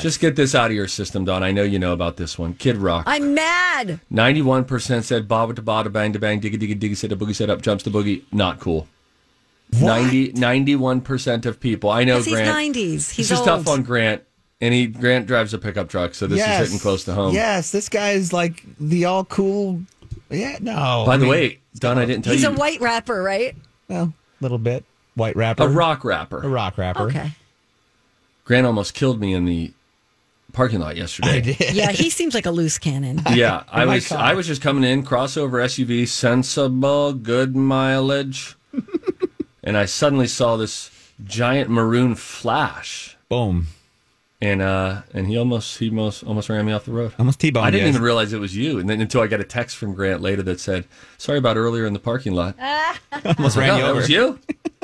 Just 0.00 0.20
get 0.20 0.36
this 0.36 0.54
out 0.54 0.70
of 0.70 0.76
your 0.76 0.88
system, 0.88 1.24
Don. 1.24 1.42
I 1.42 1.52
know 1.52 1.62
you 1.62 1.78
know 1.78 1.92
about 1.92 2.16
this 2.16 2.38
one. 2.38 2.54
Kid 2.54 2.76
Rock. 2.76 3.04
I'm 3.06 3.34
mad. 3.34 4.00
91% 4.12 5.02
said 5.04 5.26
baba 5.28 5.54
to 5.54 5.62
bada 5.62 5.90
bang 5.92 6.12
to 6.12 6.18
bang 6.18 6.40
digga 6.40 6.56
digga 6.60 6.78
digga 6.78 6.96
set 6.96 7.12
a 7.12 7.16
boogie 7.16 7.34
set 7.34 7.48
up 7.50 7.62
jumps 7.62 7.82
to 7.84 7.90
boogie. 7.90 8.22
Not 8.32 8.58
cool. 8.60 8.88
90, 9.72 10.32
91% 10.32 11.46
of 11.46 11.58
people. 11.60 11.90
I 11.90 12.04
know 12.04 12.16
'Cause 12.16 12.26
he's 12.26 12.34
Grant. 12.34 12.48
90s. 12.76 13.10
He's 13.10 13.28
this 13.28 13.38
is 13.38 13.40
tough 13.44 13.66
old. 13.66 13.78
on 13.78 13.82
Grant. 13.84 14.22
And 14.60 14.72
he 14.72 14.86
Grant 14.86 15.26
drives 15.26 15.52
a 15.54 15.58
pickup 15.58 15.88
truck, 15.88 16.14
so 16.14 16.26
this 16.26 16.38
Yes. 16.38 16.62
is 16.62 16.68
hitting 16.68 16.80
close 16.80 17.04
to 17.04 17.14
home. 17.14 17.34
Yes, 17.34 17.70
this 17.72 17.88
guy's 17.88 18.32
like 18.32 18.62
the 18.80 19.04
all 19.04 19.24
cool. 19.24 19.82
Yeah, 20.30 20.56
no. 20.60 21.04
By 21.06 21.14
I 21.14 21.16
the 21.18 21.22
mean, 21.24 21.30
way, 21.30 21.58
Don, 21.78 21.98
I 21.98 22.04
didn't 22.06 22.22
tell 22.24 22.32
you. 22.32 22.38
He's 22.38 22.44
you. 22.44 22.50
a 22.50 22.58
white 22.58 22.80
rapper, 22.80 23.22
right? 23.22 23.54
well, 23.88 24.04
a 24.04 24.12
little 24.44 24.58
bit 24.58 24.84
white 25.14 25.36
rapper, 25.36 25.64
a 25.64 25.68
rock 25.68 26.04
rapper. 26.04 26.42
a 26.42 26.48
rock 26.48 26.78
rapper. 26.78 27.02
Okay. 27.04 27.32
Grant 28.46 28.66
almost 28.66 28.94
killed 28.94 29.20
me 29.20 29.34
in 29.34 29.44
the 29.44 29.72
parking 30.54 30.80
lot 30.80 30.96
yesterday. 30.96 31.28
I 31.36 31.40
did. 31.40 31.74
Yeah, 31.74 31.90
he 31.92 32.08
seems 32.08 32.32
like 32.32 32.46
a 32.46 32.50
loose 32.50 32.78
cannon. 32.78 33.20
Yeah, 33.34 33.64
I 33.70 33.84
my 33.84 33.96
was 33.96 34.08
car. 34.08 34.18
I 34.18 34.32
was 34.34 34.46
just 34.46 34.62
coming 34.62 34.84
in 34.84 35.02
crossover 35.04 35.62
SUV, 35.64 36.08
sensible, 36.08 37.12
good 37.12 37.54
mileage, 37.54 38.56
and 39.62 39.76
I 39.76 39.84
suddenly 39.84 40.26
saw 40.28 40.56
this 40.56 40.90
giant 41.24 41.70
maroon 41.70 42.14
flash, 42.14 43.16
Boom. 43.28 43.66
and 44.40 44.62
uh, 44.62 45.02
and 45.12 45.26
he 45.26 45.36
almost 45.36 45.78
he 45.78 45.88
almost 45.90 46.22
almost 46.24 46.48
ran 46.48 46.64
me 46.64 46.72
off 46.72 46.84
the 46.84 46.92
road. 46.92 47.12
Almost 47.18 47.40
T-boned 47.40 47.66
I 47.66 47.70
didn't 47.70 47.84
you. 47.86 47.88
even 47.90 48.02
realize 48.02 48.32
it 48.32 48.38
was 48.40 48.56
you, 48.56 48.78
and 48.78 48.88
then 48.88 49.00
until 49.00 49.22
I 49.22 49.26
got 49.26 49.40
a 49.40 49.44
text 49.44 49.76
from 49.76 49.92
Grant 49.92 50.22
later 50.22 50.42
that 50.44 50.60
said, 50.60 50.84
"Sorry 51.18 51.38
about 51.38 51.56
earlier 51.56 51.84
in 51.84 51.92
the 51.94 51.98
parking 51.98 52.32
lot." 52.32 52.54
Almost 53.38 53.56
ran 53.56 53.68
No, 53.68 53.76
you 53.76 53.82
that 53.82 53.88
over. 53.90 54.00
was 54.00 54.08
you. 54.08 54.38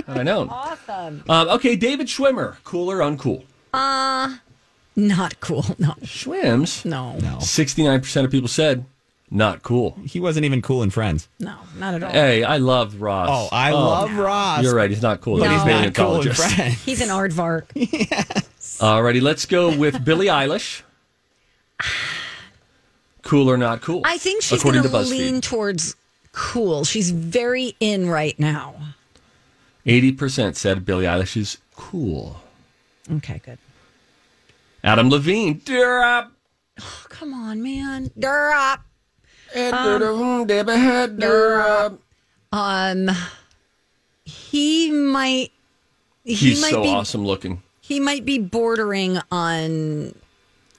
I 0.09 0.25
know. 0.25 0.49
Awesome. 0.51 1.23
Um, 1.29 1.49
okay, 1.51 1.77
David 1.77 2.09
Schwimmer, 2.09 2.57
cool 2.65 2.91
or 2.91 2.99
uncool? 2.99 3.45
Uh, 3.73 4.37
not 4.97 5.41
cool. 5.41 5.65
No. 5.79 5.95
Schwims. 6.03 6.85
No. 6.85 7.17
No, 7.19 7.39
Sixty-nine 7.41 8.01
percent 8.01 8.25
of 8.27 8.31
people 8.31 8.49
said 8.49 8.85
not 9.31 9.63
cool. 9.63 9.97
he 10.05 10.21
wasn't 10.21 10.45
even 10.45 10.61
cool 10.61 10.83
in 10.83 10.91
Friends. 10.91 11.27
No, 11.41 11.55
not 11.79 11.95
at 11.95 12.03
all. 12.03 12.11
Hey, 12.11 12.45
I 12.45 12.59
love 12.59 13.01
Ross. 13.01 13.29
Oh, 13.31 13.49
I 13.51 13.71
love 13.73 14.13
Ross. 14.15 14.63
You're 14.63 14.75
right. 14.75 14.91
He's 14.91 15.01
not 15.01 15.23
cool. 15.23 15.39
but 15.39 15.45
No. 15.47 15.53
he's 15.53 15.63
He's 15.63 15.71
not 15.87 15.95
cool 15.95 16.21
in. 16.21 16.33
Friends. 16.35 16.83
He's 16.85 17.01
an 17.01 17.09
aardvark. 17.09 17.67
Alrighty, 18.79 19.23
let's 19.23 19.47
go 19.47 19.75
with 19.77 20.05
Billie 20.05 20.27
Eilish. 20.27 20.83
Cool 23.23 23.49
or 23.49 23.57
not 23.57 23.81
cool? 23.83 24.03
I 24.05 24.19
think 24.19 24.43
she's 24.43 24.63
going 24.65 24.75
to 24.75 24.83
to 24.83 24.89
BuzzFeed. 24.89 25.11
lean 25.11 25.41
towards 25.41 25.95
cool. 26.33 26.83
She's 26.85 27.13
very 27.13 27.77
in 27.79 28.11
right 28.11 28.37
now. 28.39 28.75
Eighty 29.87 30.11
percent 30.13 30.57
said 30.57 30.85
Billie 30.85 31.05
Eilish 31.05 31.37
is 31.37 31.59
cool. 31.77 32.43
Okay, 33.11 33.41
good. 33.45 33.59
Adam 34.85 35.11
Levine, 35.11 35.55
dear 35.65 36.03
up. 36.03 36.33
Oh, 36.81 37.05
come 37.09 37.35
on, 37.35 37.63
man. 37.63 38.11
Durap. 38.19 38.81
Um, 42.53 43.11
he 44.25 44.91
might. 44.91 45.53
He 46.25 46.35
He's 46.35 46.61
might 46.61 46.71
so 46.71 46.83
be. 46.83 46.89
awesome 46.89 47.25
looking. 47.25 47.63
He 47.81 48.01
might 48.01 48.25
be 48.25 48.39
bordering 48.39 49.19
on. 49.31 50.15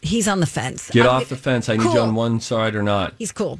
He's 0.02 0.28
on 0.28 0.40
the 0.40 0.46
fence. 0.46 0.90
Get 0.90 1.06
I'm- 1.06 1.22
off 1.22 1.30
the 1.30 1.36
fence. 1.38 1.70
I 1.70 1.74
need 1.78 1.84
Cool. 1.84 1.94
you 1.94 2.00
on 2.00 2.16
one 2.16 2.40
side 2.40 2.76
or 2.76 2.84
not. 2.84 3.14
He's 3.18 3.32
cool. 3.32 3.60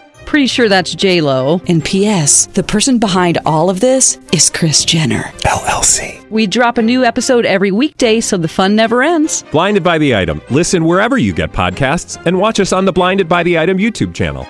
Pretty 0.31 0.47
sure 0.47 0.69
that's 0.69 0.95
J 0.95 1.19
Lo. 1.19 1.59
And 1.67 1.83
P.S. 1.83 2.45
The 2.45 2.63
person 2.63 2.99
behind 2.99 3.37
all 3.45 3.69
of 3.69 3.81
this 3.81 4.17
is 4.31 4.49
Kris 4.49 4.85
Jenner 4.85 5.23
LLC. 5.43 6.25
We 6.29 6.47
drop 6.47 6.77
a 6.77 6.81
new 6.81 7.03
episode 7.03 7.45
every 7.45 7.69
weekday, 7.71 8.21
so 8.21 8.37
the 8.37 8.47
fun 8.47 8.73
never 8.73 9.03
ends. 9.03 9.43
Blinded 9.51 9.83
by 9.83 9.97
the 9.97 10.15
item. 10.15 10.41
Listen 10.49 10.85
wherever 10.85 11.17
you 11.17 11.33
get 11.33 11.51
podcasts, 11.51 12.15
and 12.25 12.39
watch 12.39 12.61
us 12.61 12.71
on 12.71 12.85
the 12.85 12.93
Blinded 12.93 13.27
by 13.27 13.43
the 13.43 13.59
Item 13.59 13.77
YouTube 13.77 14.13
channel. 14.13 14.47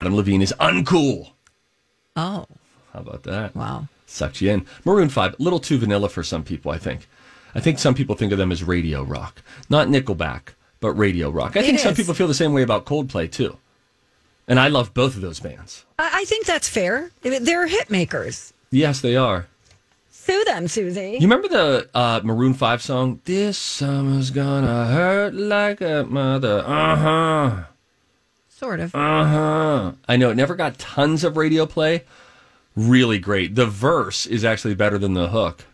Adam 0.00 0.14
Levine 0.14 0.40
is 0.42 0.54
uncool. 0.60 1.32
Oh, 2.14 2.46
How 2.92 3.00
about 3.00 3.24
that? 3.24 3.56
wow. 3.56 3.88
Sucks 4.06 4.40
you 4.42 4.52
in. 4.52 4.64
Maroon 4.84 5.08
5, 5.08 5.34
a 5.40 5.42
little 5.42 5.58
too 5.58 5.78
vanilla 5.78 6.08
for 6.08 6.22
some 6.22 6.44
people, 6.44 6.70
I 6.70 6.78
think. 6.78 7.08
I 7.52 7.58
think 7.58 7.80
some 7.80 7.96
people 7.96 8.14
think 8.14 8.30
of 8.30 8.38
them 8.38 8.52
as 8.52 8.62
radio 8.62 9.02
rock. 9.02 9.42
Not 9.68 9.88
Nickelback, 9.88 10.50
but 10.84 10.92
radio 10.98 11.30
rock. 11.30 11.56
I 11.56 11.60
It 11.60 11.64
think 11.64 11.78
some 11.78 11.92
is. 11.92 11.96
people 11.96 12.12
feel 12.12 12.28
the 12.28 12.34
same 12.34 12.52
way 12.52 12.60
about 12.60 12.84
Coldplay, 12.84 13.30
too. 13.32 13.56
And 14.46 14.60
I 14.60 14.68
love 14.68 14.92
both 14.92 15.14
of 15.16 15.22
those 15.22 15.40
bands. 15.40 15.86
I, 15.98 16.10
I 16.20 16.24
think 16.26 16.44
that's 16.44 16.68
fair. 16.68 17.10
They're 17.22 17.66
hit 17.66 17.88
makers. 17.88 18.52
Yes, 18.70 19.00
they 19.00 19.16
are. 19.16 19.46
Sue 20.10 20.44
them, 20.44 20.68
Susie. 20.68 21.12
You 21.18 21.26
remember 21.26 21.48
the 21.48 21.88
uh, 21.94 22.20
Maroon 22.22 22.52
5 22.52 22.82
song? 22.82 23.22
This 23.24 23.56
summer's 23.56 24.30
gonna 24.30 24.86
hurt 24.88 25.32
like 25.34 25.80
a 25.80 26.04
mother. 26.06 26.62
Uh 26.66 26.96
huh. 26.96 27.62
Sort 28.50 28.80
of. 28.80 28.94
Uh 28.94 29.24
huh. 29.24 29.92
I 30.06 30.16
know 30.18 30.28
it 30.28 30.34
never 30.36 30.54
got 30.54 30.78
tons 30.78 31.24
of 31.24 31.38
radio 31.38 31.64
play. 31.64 32.04
Really 32.76 33.18
great. 33.18 33.54
The 33.54 33.64
verse 33.66 34.26
is 34.26 34.44
actually 34.44 34.74
better 34.74 34.98
than 34.98 35.14
the 35.14 35.28
hook. 35.28 35.64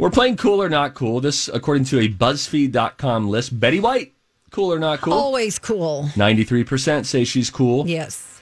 We're 0.00 0.08
playing 0.10 0.38
cool 0.38 0.62
or 0.62 0.70
not 0.70 0.94
cool. 0.94 1.20
This, 1.20 1.48
according 1.48 1.84
to 1.86 1.98
a 2.00 2.08
BuzzFeed.com 2.08 3.28
list, 3.28 3.60
Betty 3.60 3.80
White, 3.80 4.14
cool 4.50 4.72
or 4.72 4.78
not 4.78 5.02
cool? 5.02 5.12
Always 5.12 5.58
cool. 5.58 6.08
93% 6.14 7.04
say 7.04 7.24
she's 7.24 7.50
cool. 7.50 7.86
Yes. 7.86 8.40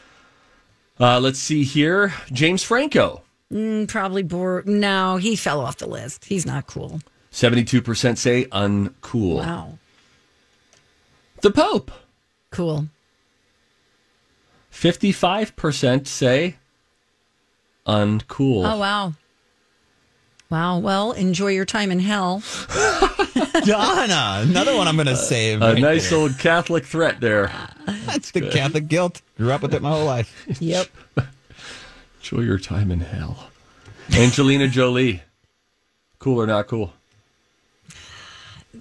Uh, 1.01 1.19
let's 1.19 1.41
see 1.41 1.65
here. 1.65 2.15
James 2.33 2.63
Franco, 2.63 3.23
Mm, 3.53 3.89
probably 3.89 4.23
bored. 4.23 4.69
No, 4.69 5.17
he 5.17 5.35
fell 5.35 5.61
off 5.61 5.79
the 5.79 5.89
list. 5.89 6.27
He's 6.27 6.45
not 6.47 6.67
cool. 6.69 7.01
72% 7.33 8.19
say 8.19 8.45
uncool. 8.45 9.37
Wow. 9.39 9.79
The 11.41 11.51
Pope, 11.51 11.91
Cool. 12.51 12.87
55% 14.73 16.07
say 16.07 16.57
uncool. 17.87 18.71
Oh, 18.71 18.79
wow. 18.79 19.15
Wow. 20.51 20.79
Well, 20.79 21.13
enjoy 21.13 21.49
your 21.49 21.65
time 21.67 21.91
in 21.91 21.99
hell. 21.99 22.43
Donna, 23.65 24.43
another 24.49 24.75
one 24.77 24.89
I'm 24.89 24.97
going 24.97 25.07
to 25.07 25.17
save. 25.17 25.61
A 25.61 25.73
right 25.75 25.79
nice 25.81 26.11
there. 26.11 26.19
old 26.19 26.39
Catholic 26.39 26.85
threat 26.85 27.21
there. 27.21 27.53
That's 28.07 28.31
the 28.31 28.49
Catholic 28.49 28.89
guilt. 28.89 29.21
Grew 29.37 29.53
up 29.53 29.63
with 29.63 29.75
it 29.75 29.83
my 29.83 29.91
whole 29.91 30.05
life. 30.07 30.35
Yep. 30.61 30.89
Enjoy 32.21 32.41
your 32.43 32.59
time 32.59 32.91
in 32.91 33.01
hell. 33.01 33.49
Angelina 34.15 34.69
Jolie, 34.69 35.23
cool 36.19 36.41
or 36.41 36.47
not 36.47 36.67
cool? 36.67 36.93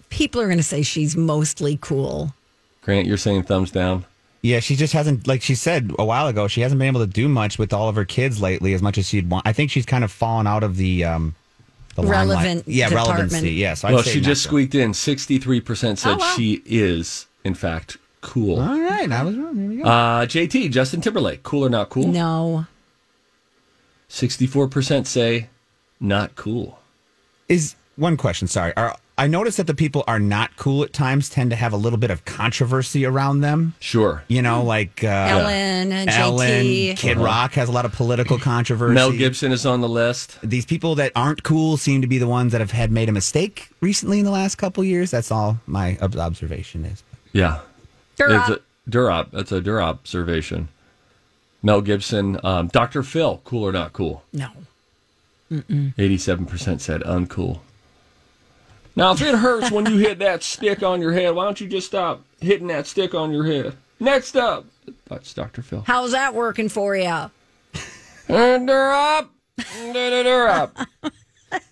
People 0.09 0.41
are 0.41 0.45
going 0.47 0.57
to 0.57 0.63
say 0.63 0.81
she's 0.81 1.15
mostly 1.15 1.77
cool. 1.81 2.33
Grant, 2.81 3.07
you're 3.07 3.17
saying 3.17 3.43
thumbs 3.43 3.71
down. 3.71 4.05
Yeah, 4.41 4.59
she 4.59 4.75
just 4.75 4.93
hasn't, 4.93 5.27
like 5.27 5.41
she 5.41 5.55
said 5.55 5.91
a 5.99 6.05
while 6.05 6.27
ago, 6.27 6.47
she 6.47 6.61
hasn't 6.61 6.79
been 6.79 6.87
able 6.87 7.01
to 7.01 7.07
do 7.07 7.27
much 7.27 7.57
with 7.59 7.73
all 7.73 7.89
of 7.89 7.95
her 7.95 8.05
kids 8.05 8.41
lately 8.41 8.73
as 8.73 8.81
much 8.81 8.97
as 8.97 9.07
she'd 9.07 9.29
want. 9.29 9.45
I 9.47 9.53
think 9.53 9.71
she's 9.71 9.85
kind 9.85 10.03
of 10.03 10.11
fallen 10.11 10.47
out 10.47 10.63
of 10.63 10.77
the, 10.77 11.03
um, 11.05 11.35
the. 12.01 12.07
Relevant 12.11 12.63
Yeah, 12.67 12.89
department. 12.89 13.17
relevancy. 13.31 13.51
Yeah, 13.51 13.73
so 13.73 13.89
well, 13.91 14.03
say 14.03 14.11
she 14.11 14.21
just 14.21 14.43
so. 14.43 14.49
squeaked 14.49 14.75
in. 14.75 14.91
63% 14.91 15.97
said 15.97 16.09
Oh, 16.13 16.17
wow. 16.17 16.33
she 16.35 16.61
is, 16.65 17.27
in 17.43 17.53
fact, 17.53 17.97
cool. 18.21 18.59
All 18.59 18.79
right, 18.79 19.11
I 19.11 19.23
was 19.23 19.35
wrong. 19.37 19.55
Here 19.57 19.69
we 19.69 19.77
go. 19.77 19.83
Uh, 19.83 20.25
JT, 20.25 20.71
Justin 20.71 21.01
Timberlake, 21.01 21.43
cool 21.43 21.65
or 21.65 21.69
not 21.69 21.89
cool? 21.89 22.07
No. 22.07 22.65
64% 24.09 25.05
say 25.05 25.49
not 25.99 26.35
cool. 26.35 26.79
Is 27.49 27.75
one 27.95 28.17
question, 28.17 28.47
sorry. 28.47 28.75
Are 28.77 28.95
I 29.19 29.25
notice 29.25 29.55
that 29.55 29.65
the 29.65 29.73
people 29.73 30.03
are 30.07 30.19
not 30.19 30.55
cool 30.57 30.83
at 30.83 30.93
times 30.93 31.27
tend 31.27 31.49
to 31.49 31.55
have 31.55 31.73
a 31.73 31.77
little 31.77 31.97
bit 31.97 32.11
of 32.11 32.23
controversy 32.25 33.03
around 33.03 33.41
them. 33.41 33.73
Sure. 33.79 34.23
You 34.27 34.43
know, 34.43 34.63
like 34.63 35.03
uh, 35.03 35.07
Ellen, 35.07 35.91
uh, 35.91 36.05
Ellen, 36.07 36.47
JT. 36.63 36.97
Kid 36.97 37.17
Uh-huh. 37.17 37.25
Rock 37.25 37.53
has 37.53 37.67
a 37.67 37.71
lot 37.71 37.85
of 37.85 37.93
political 37.93 38.37
controversy. 38.37 38.93
Mel 38.93 39.11
Gibson 39.11 39.51
is 39.51 39.65
on 39.65 39.81
the 39.81 39.89
list. 39.89 40.37
These 40.43 40.67
people 40.67 40.93
that 40.95 41.11
aren't 41.15 41.41
cool 41.41 41.77
seem 41.77 42.01
to 42.01 42.07
be 42.07 42.19
the 42.19 42.27
ones 42.27 42.51
that 42.51 42.61
have 42.61 42.69
had 42.71 42.91
made 42.91 43.09
a 43.09 43.11
mistake 43.11 43.69
recently 43.81 44.19
in 44.19 44.25
the 44.25 44.31
last 44.31 44.55
couple 44.55 44.83
years. 44.83 45.09
That's 45.09 45.31
all 45.31 45.57
my 45.65 45.97
observation 45.99 46.85
is. 46.85 47.03
Yeah. 47.33 47.61
Durop. 48.17 48.49
It's 48.49 48.61
a, 48.61 48.89
Durop. 48.91 49.31
That's 49.31 49.51
a 49.51 49.61
Dur 49.61 49.81
observation. 49.81 50.67
Mel 51.63 51.81
Gibson, 51.81 52.39
um, 52.43 52.67
Dr. 52.67 53.01
Phil, 53.01 53.41
cool 53.45 53.63
or 53.63 53.71
not 53.71 53.93
cool? 53.93 54.23
No. 54.31 54.49
87% 55.51 56.79
said 56.81 57.01
uncool. 57.01 57.61
Now, 58.97 59.11
if 59.11 59.21
it 59.21 59.35
hurts 59.35 59.69
when 59.69 59.85
you 59.85 59.97
hit 59.99 60.17
that 60.19 60.41
stick 60.41 60.81
on 60.81 61.01
your 61.01 61.13
head, 61.13 61.35
why 61.35 61.45
don't 61.45 61.61
you 61.61 61.67
just 61.67 61.85
stop 61.85 62.25
hitting 62.39 62.65
that 62.67 62.87
stick 62.87 63.13
on 63.13 63.31
your 63.31 63.45
head? 63.45 63.75
Next 63.99 64.35
up, 64.35 64.65
that's 65.07 65.35
Dr. 65.35 65.61
Phil. 65.61 65.83
How's 65.85 66.13
that 66.13 66.33
working 66.33 66.67
for 66.67 66.95
you? 66.95 67.05
And 68.27 68.67
Durop. 68.67 69.29
Durop. 69.59 70.87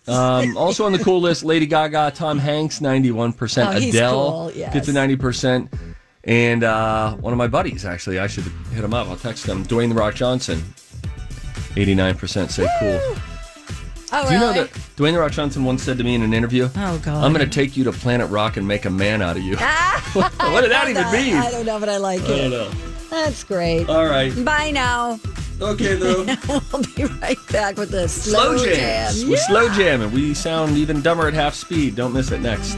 Um, 0.07 0.55
also 0.55 0.85
on 0.85 0.91
the 0.91 0.99
cool 0.99 1.19
list, 1.19 1.43
Lady 1.43 1.65
Gaga, 1.65 2.11
Tom 2.15 2.38
Hanks, 2.38 2.79
91%. 2.79 3.33
Oh, 3.65 3.89
Adele 3.89 4.31
cool, 4.31 4.51
yes. 4.51 4.71
gets 4.71 4.88
a 4.88 4.93
90%. 4.93 5.67
And 6.25 6.63
uh, 6.63 7.15
one 7.15 7.33
of 7.33 7.38
my 7.38 7.47
buddies, 7.47 7.85
actually, 7.85 8.19
I 8.19 8.27
should 8.27 8.45
hit 8.71 8.83
him 8.83 8.93
up. 8.93 9.07
I'll 9.07 9.17
text 9.17 9.47
him. 9.47 9.65
Dwayne 9.65 9.89
The 9.89 9.95
Rock 9.95 10.13
Johnson, 10.13 10.59
89% 11.73 12.51
say 12.51 12.67
cool. 12.79 13.34
Oh, 14.11 14.27
Do 14.27 14.33
you 14.33 14.39
know 14.39 14.51
really? 14.53 14.63
that 14.67 14.71
Dwayne 14.97 15.13
The 15.13 15.19
Rock 15.19 15.31
Johnson 15.31 15.65
once 15.65 15.83
said 15.83 15.97
to 15.97 16.03
me 16.03 16.15
in 16.15 16.21
an 16.21 16.33
interview, 16.33 16.69
Oh, 16.75 16.97
God. 17.03 17.23
I'm 17.23 17.33
going 17.33 17.43
to 17.47 17.51
take 17.51 17.75
you 17.75 17.83
to 17.85 17.91
Planet 17.91 18.29
Rock 18.29 18.55
and 18.57 18.67
make 18.67 18.85
a 18.85 18.89
man 18.89 19.21
out 19.21 19.35
of 19.35 19.43
you. 19.43 19.55
Ah. 19.59 20.09
what 20.13 20.61
did 20.61 20.71
that 20.71 20.87
even 20.89 21.11
mean? 21.11 21.35
I 21.37 21.49
don't 21.51 21.65
know, 21.65 21.79
but 21.79 21.89
I 21.89 21.97
like 21.97 22.21
I 22.21 22.25
it. 22.25 22.27
don't 22.37 22.51
know. 22.51 22.69
That's 23.09 23.43
great. 23.43 23.89
All 23.89 24.05
right. 24.05 24.31
Bye 24.45 24.71
now. 24.71 25.19
Okay, 25.61 25.95
though. 25.95 26.23
we'll 26.73 26.83
be 26.95 27.05
right 27.21 27.37
back 27.51 27.77
with 27.77 27.89
the 27.91 28.07
slow, 28.09 28.57
Slow 28.57 28.65
jam. 28.65 28.75
jams. 28.75 29.25
With 29.25 29.39
slow 29.41 29.69
jamming. 29.69 30.11
We 30.11 30.33
sound 30.33 30.77
even 30.77 31.01
dumber 31.01 31.27
at 31.27 31.33
half 31.33 31.55
speed. 31.55 31.95
Don't 31.95 32.13
miss 32.13 32.31
it 32.31 32.41
next. 32.41 32.75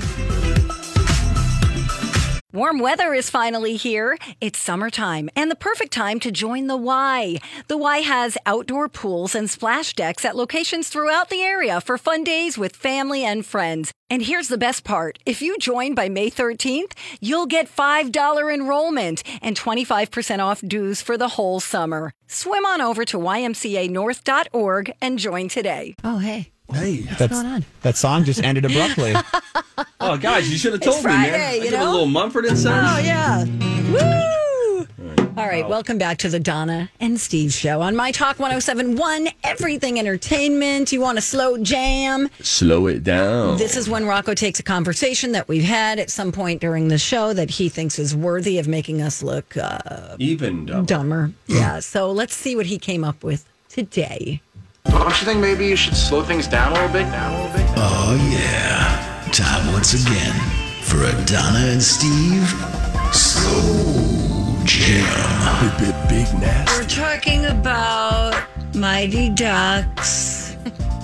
Warm 2.58 2.80
weather 2.80 3.14
is 3.14 3.30
finally 3.30 3.76
here. 3.76 4.18
It's 4.42 4.58
summertime 4.58 5.30
and 5.36 5.52
the 5.52 5.56
perfect 5.56 5.94
time 5.94 6.20
to 6.22 6.32
join 6.32 6.66
the 6.66 6.76
Y. 6.76 7.38
The 7.68 7.78
Y 7.78 8.00
has 8.00 8.36
outdoor 8.48 8.90
pools 8.90 9.36
and 9.36 9.48
splash 9.48 9.94
decks 9.94 10.26
at 10.26 10.36
locations 10.36 10.90
throughout 10.90 11.30
the 11.30 11.44
area 11.44 11.80
for 11.80 12.00
fun 12.00 12.24
days 12.24 12.58
with 12.58 12.76
family 12.76 13.24
and 13.24 13.46
friends. 13.46 13.92
And 14.10 14.24
here's 14.24 14.48
the 14.48 14.58
best 14.58 14.84
part. 14.84 15.20
If 15.24 15.40
you 15.40 15.60
join 15.60 15.94
by 15.94 16.10
May 16.10 16.32
13th, 16.32 16.94
you'll 17.22 17.46
get 17.46 17.70
$5 17.70 18.52
enrollment 18.52 19.22
and 19.44 19.56
25% 19.56 20.40
off 20.40 20.60
dues 20.62 21.00
for 21.00 21.16
the 21.16 21.28
whole 21.28 21.60
summer. 21.60 22.12
Swim 22.26 22.66
on 22.66 22.82
over 22.82 23.06
to 23.06 23.20
ymcanorth.org 23.20 24.94
and 25.00 25.20
join 25.20 25.48
today. 25.48 25.94
Oh, 26.04 26.18
hey. 26.18 26.50
Hey, 26.74 26.98
That's, 27.02 27.32
going 27.34 27.46
on? 27.46 27.66
That 27.82 27.96
song 27.98 28.24
just 28.26 28.44
ended 28.44 28.66
abruptly. 28.66 29.14
Oh, 30.00 30.16
guys, 30.16 30.50
you 30.50 30.58
should 30.58 30.74
have 30.74 30.82
It's 30.82 30.86
told 30.90 31.04
me, 31.04 31.12
man. 31.12 31.30
Friday, 31.30 31.46
I 31.46 31.54
you 31.56 31.70
give 31.72 31.80
a 31.82 31.84
little 31.84 32.06
Mumford 32.06 32.46
and 32.46 32.58
Sons. 32.58 32.88
Oh, 32.90 32.98
yeah. 33.00 33.44
Woo! 33.92 34.88
All 35.38 35.48
right, 35.48 35.68
welcome 35.68 35.98
back 35.98 36.18
to 36.20 36.30
the 36.30 36.40
Donna 36.40 36.90
and 37.00 37.20
Steve 37.20 37.52
show 37.52 37.82
on 37.82 37.96
My 37.96 38.12
Talk 38.12 38.40
1071, 38.40 39.28
Everything 39.44 40.00
Entertainment. 40.00 40.92
You 40.92 41.02
want 41.02 41.18
a 41.18 41.22
slow 41.22 41.58
jam? 41.58 42.30
Slow 42.42 42.88
it 42.88 43.04
down. 43.04 43.58
This 43.58 43.76
is 43.76 43.90
when 43.90 44.06
Rocco 44.06 44.34
takes 44.34 44.60
a 44.60 44.64
conversation 44.64 45.32
that 45.34 45.48
we've 45.48 45.64
had 45.64 46.00
at 46.00 46.10
some 46.10 46.32
point 46.32 46.62
during 46.62 46.88
the 46.88 46.98
show 46.98 47.34
that 47.34 47.50
he 47.50 47.70
thinks 47.70 48.00
is 48.00 48.16
worthy 48.16 48.58
of 48.60 48.68
making 48.68 49.02
us 49.02 49.22
look 49.22 49.58
uh, 49.58 50.16
even 50.20 50.66
dumber. 50.66 50.86
dumber. 50.88 51.32
Yeah, 51.48 51.80
so 51.82 52.12
let's 52.12 52.34
see 52.36 52.56
what 52.56 52.66
he 52.68 52.80
came 52.80 53.04
up 53.04 53.24
with 53.24 53.48
today. 53.70 54.42
Don't 54.90 55.20
you 55.22 55.26
think 55.26 55.40
maybe 55.40 55.66
you 55.68 55.76
should 55.76 55.96
slow 55.96 56.24
things 56.24 56.48
down 56.48 56.72
a 56.72 56.76
little 56.76 56.90
bit? 56.90 57.10
Down 57.12 57.34
a 57.34 57.44
little 57.44 57.58
bit? 57.58 57.66
Oh, 57.78 58.16
yeah. 58.32 59.30
Time 59.32 59.72
once 59.74 59.94
again 59.94 60.34
for 60.82 61.04
Adana 61.04 61.60
and 61.72 61.84
Steve 61.84 62.48
Slow 63.14 64.64
Jam. 64.64 65.78
Big, 65.78 65.94
big, 65.94 66.10
big 66.10 66.42
nasty. 66.42 66.82
We're 66.82 66.88
talking 66.88 67.46
about 67.46 68.42
Mighty 68.74 69.30
Ducks. 69.30 70.56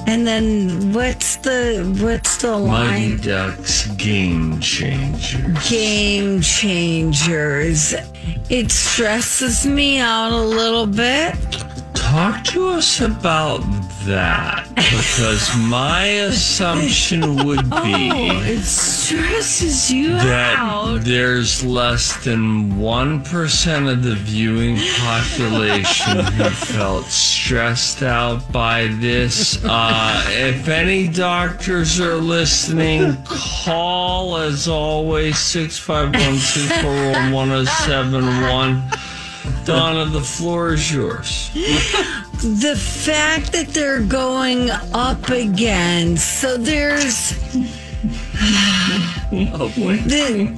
And 0.06 0.28
then 0.28 0.92
what's 0.92 1.38
the 1.38 1.82
what's 2.02 2.38
the 2.38 2.60
Mighty? 2.60 3.18
Ducks 3.18 3.88
Game 3.96 4.60
Changer. 4.60 5.54
Game 5.70 6.42
changers. 6.42 7.94
It 8.50 8.70
stresses 8.70 9.66
me 9.66 10.00
out 10.00 10.32
a 10.34 10.44
little 10.44 10.86
bit. 10.86 11.36
Talk 12.04 12.44
to 12.46 12.68
us 12.70 13.02
about 13.02 13.62
that 14.06 14.68
because 14.76 15.50
my 15.58 16.06
assumption 16.30 17.46
would 17.46 17.64
be 17.70 18.12
Oh, 18.14 18.42
it 18.46 18.62
stresses 18.62 19.90
you 19.92 20.10
that 20.10 20.58
out. 20.60 21.02
there's 21.02 21.64
less 21.66 22.24
than 22.24 22.74
1% 22.74 23.92
of 23.92 24.04
the 24.04 24.16
viewing 24.16 24.78
population 25.00 26.20
who 26.20 26.50
felt 26.50 27.06
stressed 27.06 28.04
out 28.04 28.50
by 28.52 28.88
this. 29.00 29.64
Uh, 29.64 30.24
if 30.30 30.68
any 30.68 31.08
doctors 31.08 32.00
are 32.00 32.16
listening, 32.16 33.18
call 33.26 34.38
as 34.38 34.68
always 34.68 35.40
651 35.40 36.38
241 36.38 37.34
1071. 37.34 38.84
Donna, 39.66 40.06
the 40.06 40.22
floor 40.22 40.74
is 40.74 40.92
yours. 40.92 41.50
The 41.54 42.76
fact 42.78 43.52
that 43.54 43.70
they're 43.70 44.02
going 44.02 44.70
up 44.94 45.30
again, 45.30 46.18
so 46.18 46.58
there's 46.58 47.34
Oh 49.36 49.72
boy. 49.76 49.98
the, 49.98 50.52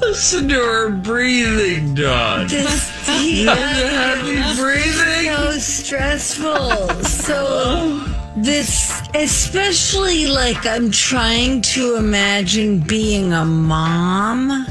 Listen 0.00 0.48
to 0.48 0.54
her 0.54 0.90
breathing, 0.90 1.94
Don. 1.94 2.46
this 2.48 2.90
heavy 3.06 4.60
breathing. 4.60 5.26
so 5.26 5.58
stressful. 5.58 6.88
So 7.04 7.98
this, 8.36 9.00
especially 9.14 10.26
like 10.26 10.64
I'm 10.66 10.90
trying 10.90 11.60
to 11.62 11.96
imagine 11.96 12.80
being 12.80 13.32
a 13.34 13.44
mom. 13.44 14.66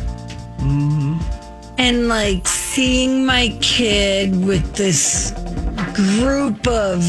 And 1.79 2.09
like 2.09 2.45
seeing 2.45 3.25
my 3.25 3.57
kid 3.61 4.45
with 4.45 4.75
this 4.75 5.31
group 5.95 6.67
of 6.67 7.01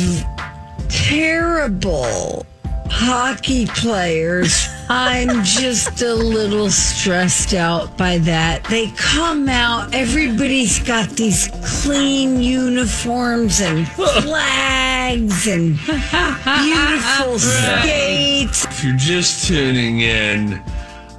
terrible 0.89 2.47
hockey 2.89 3.67
players. 3.67 4.69
I'm 4.89 5.43
just 5.43 6.03
a 6.03 6.15
little 6.15 6.71
stressed 6.71 7.55
out 7.55 7.97
by 7.97 8.19
that. 8.19 8.65
They 8.65 8.91
come 8.97 9.49
out, 9.49 9.95
everybody's 9.95 10.79
got 10.81 11.09
these 11.11 11.49
clean 11.83 12.43
uniforms 12.43 13.61
and 13.61 13.89
flags 13.89 15.47
and 15.47 15.77
beautiful 15.79 17.39
skates. 17.39 18.65
If 18.67 18.85
you're 18.85 18.97
just 18.97 19.49
tuning 19.49 20.01
in, 20.01 20.63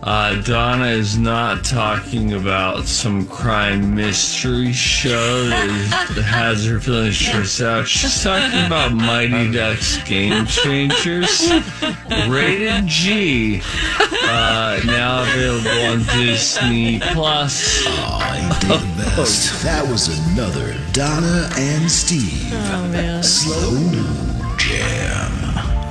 uh, 0.04 0.42
Donna 0.42 0.88
is 0.88 1.18
not 1.18 1.64
talking 1.64 2.34
about 2.34 2.86
some 2.86 3.26
crime 3.28 3.94
mystery 3.94 4.74
show 4.74 5.46
that 5.48 6.24
has 6.26 6.66
her 6.66 6.80
feeling 6.80 7.12
stressed 7.12 7.62
out. 7.62 7.88
She's 7.88 8.24
talking 8.24 8.66
about 8.66 8.94
Mighty 8.94 9.52
Ducks 9.52 10.02
Game 10.04 10.46
Changers, 10.48 11.52
rated 12.28 12.88
G, 12.88 13.62
uh, 14.24 14.80
now 14.86 15.22
available 15.22 15.70
on 15.92 16.04
Disney 16.18 17.00
Plus. 17.00 17.84
Oh, 17.86 18.32
ain't 18.34 18.62
they 18.62 18.78
the 18.78 18.96
best? 19.16 19.64
That 19.64 19.88
was 19.88 20.08
another 20.32 20.76
Donna 20.94 21.50
and 21.58 21.90
Steve. 21.92 22.50
Oh, 22.54 22.88
man. 22.92 23.22
Slow 23.24 23.78
jam. 23.92 24.31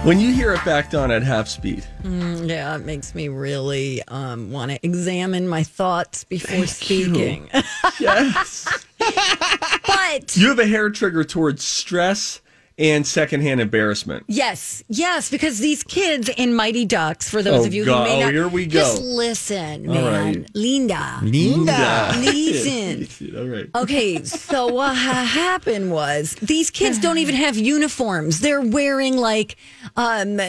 When 0.03 0.19
you 0.19 0.33
hear 0.33 0.55
it 0.55 0.65
back 0.65 0.91
down 0.91 1.11
at 1.11 1.23
half 1.23 1.47
speed, 1.47 1.85
Mm, 2.03 2.49
yeah, 2.49 2.75
it 2.75 2.87
makes 2.87 3.15
me 3.15 3.29
really 3.29 4.03
um, 4.09 4.51
want 4.51 4.71
to 4.71 4.79
examine 4.85 5.47
my 5.47 5.63
thoughts 5.63 6.25
before 6.25 6.67
speaking. 6.67 7.51
yes, 8.01 8.67
but 8.99 10.37
you 10.39 10.49
have 10.49 10.59
a 10.59 10.67
hair 10.67 10.89
trigger 10.89 11.23
towards 11.23 11.63
stress 11.63 12.41
and 12.81 13.07
secondhand 13.07 13.61
embarrassment. 13.61 14.25
Yes, 14.27 14.83
yes, 14.89 15.31
because 15.31 15.59
these 15.59 15.83
kids 15.85 16.29
in 16.37 16.55
Mighty 16.55 16.85
Ducks, 16.87 17.29
for 17.29 17.43
those 17.43 17.61
Oh, 17.63 17.67
of 17.67 17.75
you 17.75 17.85
God. 17.85 18.09
who 18.09 18.13
may 18.15 18.17
Oh, 18.17 18.25
not, 18.25 18.33
here 18.33 18.49
we 18.49 18.67
go. 18.67 18.81
just 18.81 19.03
listen, 19.03 19.87
All 19.89 19.95
man. 19.95 20.25
right. 20.39 20.51
Linda, 20.55 21.21
Linda. 21.23 22.13
listen. 22.19 23.37
All 23.37 23.45
right. 23.47 23.69
Okay, 23.75 24.25
so 24.25 24.69
what 24.69 24.97
ha- 24.97 25.25
happened 25.31 25.93
was 25.93 26.35
these 26.43 26.71
kids 26.71 26.99
don't 26.99 27.19
even 27.19 27.35
have 27.35 27.57
uniforms. 27.57 28.41
They're 28.41 28.63
wearing 28.63 29.17
like 29.17 29.57
um 29.97 30.41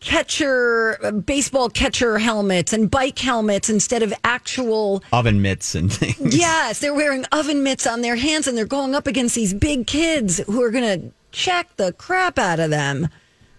catcher 0.00 0.98
baseball 1.26 1.68
catcher 1.68 2.18
helmets 2.18 2.72
and 2.72 2.90
bike 2.90 3.18
helmets 3.18 3.68
instead 3.68 4.02
of 4.02 4.14
actual 4.24 5.04
Oven 5.12 5.42
mitts 5.42 5.74
and 5.74 5.92
things. 5.92 6.34
Yes, 6.34 6.78
they're 6.78 6.94
wearing 6.94 7.26
oven 7.32 7.62
mitts 7.62 7.86
on 7.86 8.00
their 8.00 8.16
hands 8.16 8.46
and 8.46 8.56
they're 8.56 8.64
going 8.64 8.94
up 8.94 9.06
against 9.06 9.34
these 9.34 9.52
big 9.52 9.86
kids 9.86 10.38
who 10.46 10.62
are 10.62 10.70
going 10.70 11.00
to 11.00 11.12
check 11.32 11.76
the 11.76 11.92
crap 11.92 12.38
out 12.38 12.60
of 12.60 12.70
them. 12.70 13.08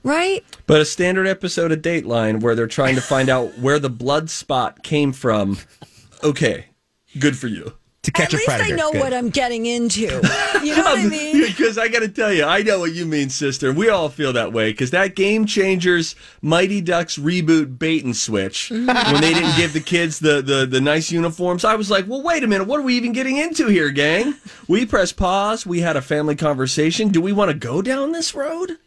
Right? 0.04 0.44
But 0.66 0.82
a 0.82 0.86
standard 0.86 1.28
episode 1.28 1.72
of 1.72 1.84
Dateline 1.84 2.42
where 2.42 2.56
they're 2.56 2.66
trying 2.66 2.96
to 2.96 3.02
find 3.02 3.30
out 3.30 3.60
where 3.60 3.78
the 3.78 3.90
blood 3.90 4.32
spot 4.32 4.84
came 4.84 5.14
from. 5.14 5.60
Okay, 6.24 6.68
good 7.20 7.38
for 7.38 7.48
you. 7.48 7.74
To 8.04 8.12
catch 8.12 8.34
At 8.34 8.34
a 8.34 8.38
least. 8.38 8.50
I 8.50 8.70
know 8.70 8.92
Good. 8.92 9.02
what 9.02 9.14
I'm 9.14 9.30
getting 9.30 9.66
into. 9.68 10.22
You 10.62 10.76
know 10.76 10.84
what 10.84 11.00
I 11.00 11.08
mean? 11.08 11.42
Because 11.48 11.78
I 11.80 11.88
got 11.88 12.02
to 12.02 12.08
tell 12.08 12.32
you, 12.32 12.44
I 12.44 12.62
know 12.62 12.80
what 12.80 12.94
you 12.94 13.06
mean, 13.06 13.30
sister. 13.30 13.74
We 13.74 13.90
all 13.90 14.10
feel 14.10 14.32
that 14.34 14.54
way. 14.54 14.72
Because 14.72 14.92
that 14.92 15.16
Game 15.16 15.48
Changers 15.48 16.16
Mighty 16.42 16.82
Ducks 16.82 17.18
reboot 17.18 17.80
bait 17.80 18.04
and 18.06 18.16
switch, 18.16 18.70
when 18.70 18.86
they 18.86 19.34
didn't 19.34 19.56
give 19.56 19.74
the 19.74 19.80
kids 19.80 20.20
the, 20.20 20.42
the, 20.42 20.68
the 20.68 20.80
nice 20.80 21.12
uniforms, 21.12 21.66
I 21.66 21.74
was 21.76 21.90
like, 21.90 22.08
well, 22.08 22.22
wait 22.22 22.44
a 22.44 22.48
minute. 22.48 22.68
What 22.68 22.80
are 22.80 22.84
we 22.84 22.96
even 22.96 23.12
getting 23.12 23.38
into 23.38 23.68
here, 23.68 23.90
gang? 23.90 24.36
We 24.68 24.86
pressed 24.86 25.18
pause. 25.18 25.66
We 25.66 25.80
had 25.82 25.96
a 25.96 26.02
family 26.02 26.36
conversation. 26.36 27.10
Do 27.10 27.22
we 27.22 27.34
want 27.34 27.50
to 27.50 27.58
go 27.58 27.82
down 27.82 28.12
this 28.12 28.36
road? 28.36 28.78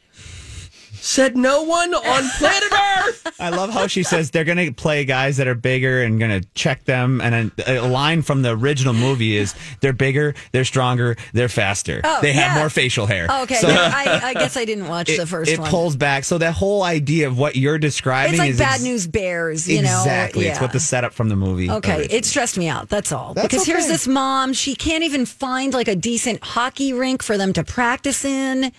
Said 1.04 1.36
no 1.36 1.62
one 1.64 1.92
on 1.92 2.30
planet 2.38 2.72
Earth. 2.72 3.36
I 3.38 3.50
love 3.50 3.68
how 3.68 3.86
she 3.86 4.02
says 4.02 4.30
they're 4.30 4.42
going 4.44 4.56
to 4.56 4.72
play 4.72 5.04
guys 5.04 5.36
that 5.36 5.46
are 5.46 5.54
bigger 5.54 6.02
and 6.02 6.18
going 6.18 6.40
to 6.40 6.48
check 6.54 6.84
them. 6.84 7.20
And 7.20 7.52
a, 7.66 7.76
a 7.80 7.86
line 7.86 8.22
from 8.22 8.40
the 8.40 8.52
original 8.52 8.94
movie 8.94 9.36
is 9.36 9.54
they're 9.80 9.92
bigger, 9.92 10.34
they're 10.52 10.64
stronger, 10.64 11.16
they're 11.34 11.50
faster. 11.50 12.00
Oh, 12.04 12.20
they 12.22 12.32
have 12.32 12.52
yeah. 12.56 12.58
more 12.58 12.70
facial 12.70 13.04
hair. 13.04 13.26
Oh, 13.28 13.42
okay, 13.42 13.56
So 13.56 13.68
yeah, 13.68 13.92
I, 13.94 14.30
I 14.30 14.32
guess 14.32 14.56
I 14.56 14.64
didn't 14.64 14.88
watch 14.88 15.08
it, 15.10 15.18
the 15.18 15.26
first 15.26 15.50
it 15.50 15.60
one. 15.60 15.68
pulls 15.68 15.94
back. 15.94 16.24
So 16.24 16.38
that 16.38 16.54
whole 16.54 16.82
idea 16.82 17.26
of 17.26 17.36
what 17.38 17.54
you're 17.54 17.76
describing 17.78 18.32
it's 18.32 18.38
like 18.38 18.50
is 18.52 18.58
Bad 18.58 18.76
ex- 18.76 18.82
News 18.84 19.06
Bears, 19.06 19.68
you 19.68 19.82
know? 19.82 19.98
Exactly. 20.00 20.46
It's 20.46 20.60
what 20.62 20.72
the 20.72 20.80
setup 20.80 21.12
from 21.12 21.28
the 21.28 21.36
movie. 21.36 21.70
Okay, 21.70 22.00
is. 22.06 22.14
it 22.14 22.24
stressed 22.24 22.56
me 22.56 22.68
out. 22.68 22.88
That's 22.88 23.12
all. 23.12 23.34
That's 23.34 23.46
because 23.46 23.66
here's 23.66 23.88
this 23.88 24.08
mom. 24.08 24.54
She 24.54 24.74
can't 24.74 25.04
even 25.04 25.26
find 25.26 25.74
like 25.74 25.88
a 25.88 25.96
decent 25.96 26.42
hockey 26.42 26.94
rink 26.94 27.22
for 27.22 27.36
them 27.36 27.52
to 27.52 27.62
practice 27.62 28.24
in. 28.24 28.72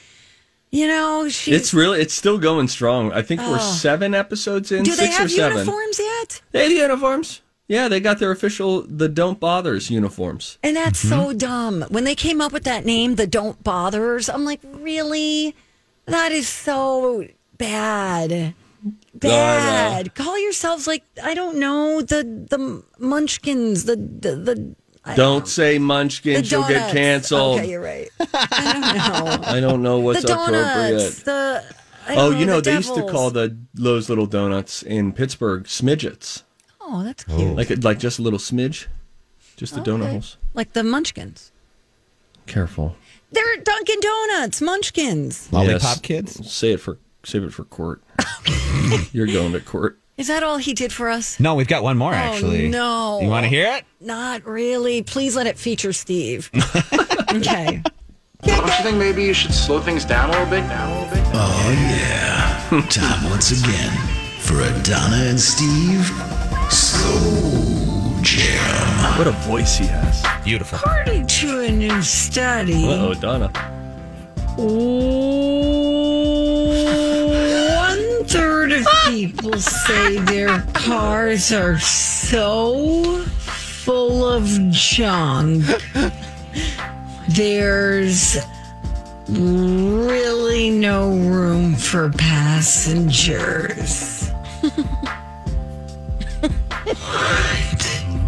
You 0.75 0.87
know, 0.87 1.29
she. 1.29 1.53
It's 1.53 1.73
really, 1.73 2.01
it's 2.01 2.13
still 2.13 2.37
going 2.37 2.67
strong. 2.67 3.13
I 3.13 3.21
think 3.21 3.39
we're 3.39 3.57
Oh. 3.61 3.73
seven 3.79 4.13
episodes 4.13 4.71
in, 4.73 4.83
do 4.83 4.93
they 4.95 5.07
have 5.07 5.27
or 5.27 5.29
seven. 5.29 5.57
uniforms 5.59 5.99
yet? 5.99 6.41
They 6.51 6.63
have 6.63 6.71
uniforms. 6.89 7.41
Yeah, 7.67 7.87
they 7.87 7.99
got 8.01 8.19
their 8.19 8.31
official 8.31 8.81
the 8.81 9.07
Don't 9.07 9.39
Bothers 9.39 9.89
uniforms. 9.89 10.57
And 10.61 10.75
that's 10.75 10.99
Mm-hmm. 11.05 11.21
so 11.21 11.33
dumb. 11.33 11.85
When 11.89 12.03
they 12.03 12.13
came 12.13 12.41
up 12.41 12.51
with 12.51 12.65
that 12.65 12.83
name, 12.85 13.15
the 13.15 13.25
Don't 13.25 13.63
Bothers, 13.63 14.27
I'm 14.27 14.43
like, 14.43 14.59
really? 14.63 15.55
That 16.07 16.31
is 16.33 16.47
so 16.49 17.25
bad. 17.57 18.53
Bad. 19.13 20.13
Call 20.13 20.37
yourselves 20.37 20.87
like 20.87 21.03
I 21.23 21.33
don't 21.33 21.57
know 21.57 22.01
the 22.01 22.21
the 22.23 22.83
Munchkins, 22.99 23.85
the 23.85 23.95
the 23.95 24.35
the. 24.35 24.75
I 25.05 25.15
Don't 25.15 25.47
say 25.47 25.77
Munchkins, 25.77 26.49
the 26.49 26.55
you'll 26.55 26.67
get 26.67 26.91
canceled. 26.91 27.59
Okay, 27.59 27.69
you're 27.69 27.81
right. 27.81 28.09
I 28.19 28.73
don't 28.73 29.41
know. 29.43 29.47
I 29.47 29.59
don't 29.59 29.81
know 29.83 29.99
what's 29.99 30.21
the 30.23 30.27
donuts, 30.29 30.49
appropriate. 31.21 31.25
the 31.25 31.75
Oh, 32.07 32.31
don't 32.31 32.39
you 32.39 32.45
know, 32.45 32.55
the 32.61 32.69
they 32.71 32.75
used 32.77 32.93
to 32.95 33.03
call 33.07 33.31
the 33.31 33.57
those 33.73 34.09
little 34.09 34.25
donuts 34.25 34.81
in 34.83 35.11
Pittsburgh 35.13 35.63
smidgets. 35.65 36.43
Oh, 36.81 37.03
that's 37.03 37.23
cute. 37.23 37.55
Like 37.55 37.83
like 37.83 37.99
just 37.99 38.19
a 38.19 38.21
little 38.21 38.39
smidge. 38.39 38.87
Just 39.57 39.73
the 39.75 39.81
donut 39.81 40.01
Okay. 40.03 40.11
holes. 40.11 40.37
Like 40.53 40.73
the 40.73 40.83
Munchkins. 40.83 41.51
Careful. 42.47 42.95
They're 43.31 43.57
Dunkin' 43.57 43.99
Donuts, 44.01 44.61
Munchkins. 44.61 45.51
Lollipop 45.51 45.81
Yes. 45.81 45.99
kids? 46.01 46.51
Say 46.51 46.73
it 46.73 46.79
for 46.79 46.99
save 47.23 47.43
it 47.43 47.53
for 47.53 47.63
court. 47.63 48.01
You're 49.11 49.27
going 49.27 49.53
to 49.53 49.59
court. 49.59 49.99
Is 50.17 50.27
that 50.27 50.43
all 50.43 50.57
he 50.57 50.73
did 50.73 50.93
for 50.93 51.09
us? 51.09 51.39
No, 51.39 51.55
we've 51.55 51.67
got 51.67 51.83
one 51.83 51.97
more 51.97 52.13
actually. 52.13 52.67
Oh, 52.67 52.69
no. 52.69 53.19
You 53.21 53.27
want 53.27 53.43
to 53.43 53.49
hear 53.49 53.75
it? 53.75 53.83
Not 53.99 54.45
really. 54.45 55.01
Please 55.03 55.35
let 55.35 55.45
it 55.45 55.57
feature 55.57 55.91
Steve. 55.91 56.49
okay. 57.33 57.81
Don't 58.43 58.65
you 58.65 58.83
think 58.83 58.97
maybe 58.97 59.23
you 59.23 59.33
should 59.33 59.53
slow 59.53 59.81
things 59.81 60.05
down 60.05 60.29
a 60.29 60.31
little 60.33 60.47
bit? 60.49 60.61
Down 60.69 60.89
a 60.89 61.01
little 61.01 61.15
bit? 61.15 61.25
Oh, 61.33 61.71
yeah. 61.91 62.81
Time 62.89 63.29
once 63.29 63.51
again 63.51 63.91
for 64.39 64.61
a 64.61 64.83
Donna 64.83 65.17
and 65.17 65.39
Steve 65.39 66.05
Slow 66.71 68.17
Jam. 68.21 69.17
What 69.17 69.27
a 69.27 69.31
voice 69.31 69.77
he 69.77 69.85
has. 69.87 70.23
Beautiful. 70.45 70.77
According 70.77 71.27
to 71.27 71.59
a 71.61 71.71
new 71.71 72.01
study, 72.01 72.85
Uh 72.87 73.07
oh, 73.07 73.13
Donna. 73.15 73.51
One 78.15 78.25
third 78.27 78.71
of 78.71 78.85
ah! 78.87 79.05
people 79.09 79.53
say 79.53 80.19
their 80.19 80.61
cars 80.73 81.51
are 81.51 81.79
so 81.79 83.23
full 83.25 84.23
of 84.25 84.47
junk. 84.71 85.63
There's 87.29 88.37
really 89.27 90.69
no 90.69 91.09
room 91.09 91.75
for 91.75 92.11
passengers. 92.11 94.29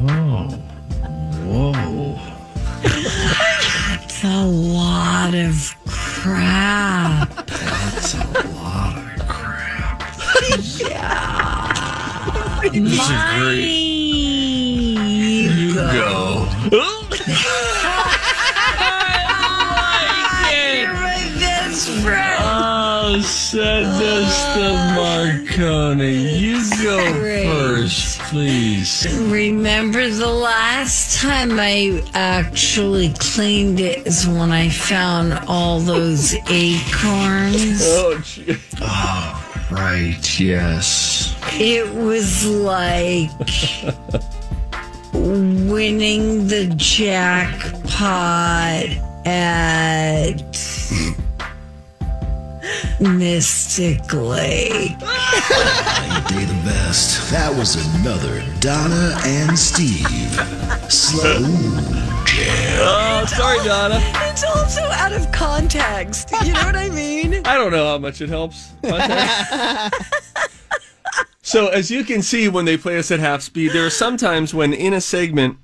Oh. 0.09 0.47
Whoa. 1.43 2.19
That's 2.83 4.23
a 4.23 4.45
lot 4.45 5.33
of 5.33 5.75
crap. 5.87 7.47
That's 7.47 8.13
a 8.13 8.17
lot 8.17 8.25
of 8.25 8.33
crap. 8.45 8.56
Yeah. 10.79 12.61
Disagree. 12.71 13.87
You 15.53 15.73
go. 15.75 16.47
You're 20.49 20.93
my 20.93 21.31
best 21.39 21.89
friend. 22.03 22.37
Oh, 22.39 23.21
send 23.21 23.85
us 23.87 24.35
the 24.55 24.69
Marconi. 24.95 26.37
You 26.37 26.61
go 26.83 27.13
Great. 27.13 27.45
first, 27.47 28.19
please. 28.19 29.05
Remember 29.19 30.09
the 30.09 30.27
last 30.27 31.19
time 31.19 31.59
I 31.59 32.03
actually 32.13 33.13
cleaned 33.19 33.79
it 33.79 34.05
is 34.07 34.27
when 34.27 34.51
I 34.51 34.69
found 34.69 35.33
all 35.47 35.79
those 35.79 36.33
acorns. 36.49 37.81
Oh, 37.83 38.19
gee. 38.23 38.57
Oh, 38.81 39.46
right, 39.79 40.39
yes. 40.39 41.35
It 41.53 41.93
was 41.93 42.45
like 42.45 43.29
winning 45.13 46.47
the 46.47 46.73
jackpot 46.75 48.85
at 49.25 50.41
Mystic 52.99 54.13
Lake. 54.13 54.97
They 56.29 56.45
the 56.45 56.61
best? 56.65 57.31
That 57.31 57.53
was 57.55 57.75
another 57.95 58.43
Donna 58.59 59.17
and 59.25 59.57
Steve. 59.57 60.39
Slow 60.89 61.39
Oh, 62.39 63.25
sorry, 63.27 63.57
Donna. 63.65 63.99
It's 64.29 64.43
also 64.43 64.81
out 64.81 65.11
of 65.11 65.31
context. 65.31 66.31
You 66.45 66.53
know 66.53 66.63
what 66.65 66.75
I 66.75 66.89
mean? 66.89 67.41
I 67.45 67.55
don't 67.55 67.71
know 67.71 67.87
how 67.87 67.97
much 67.97 68.21
it 68.21 68.29
helps. 68.29 68.73
so, 71.41 71.67
as 71.67 71.89
you 71.89 72.03
can 72.03 72.21
see, 72.21 72.47
when 72.47 72.65
they 72.65 72.77
play 72.77 72.97
us 72.97 73.09
at 73.11 73.19
half 73.19 73.41
speed, 73.41 73.71
there 73.71 73.85
are 73.85 73.91
sometimes 73.91 74.53
when 74.53 74.73
in 74.73 74.93
a 74.93 75.01
segment 75.01 75.57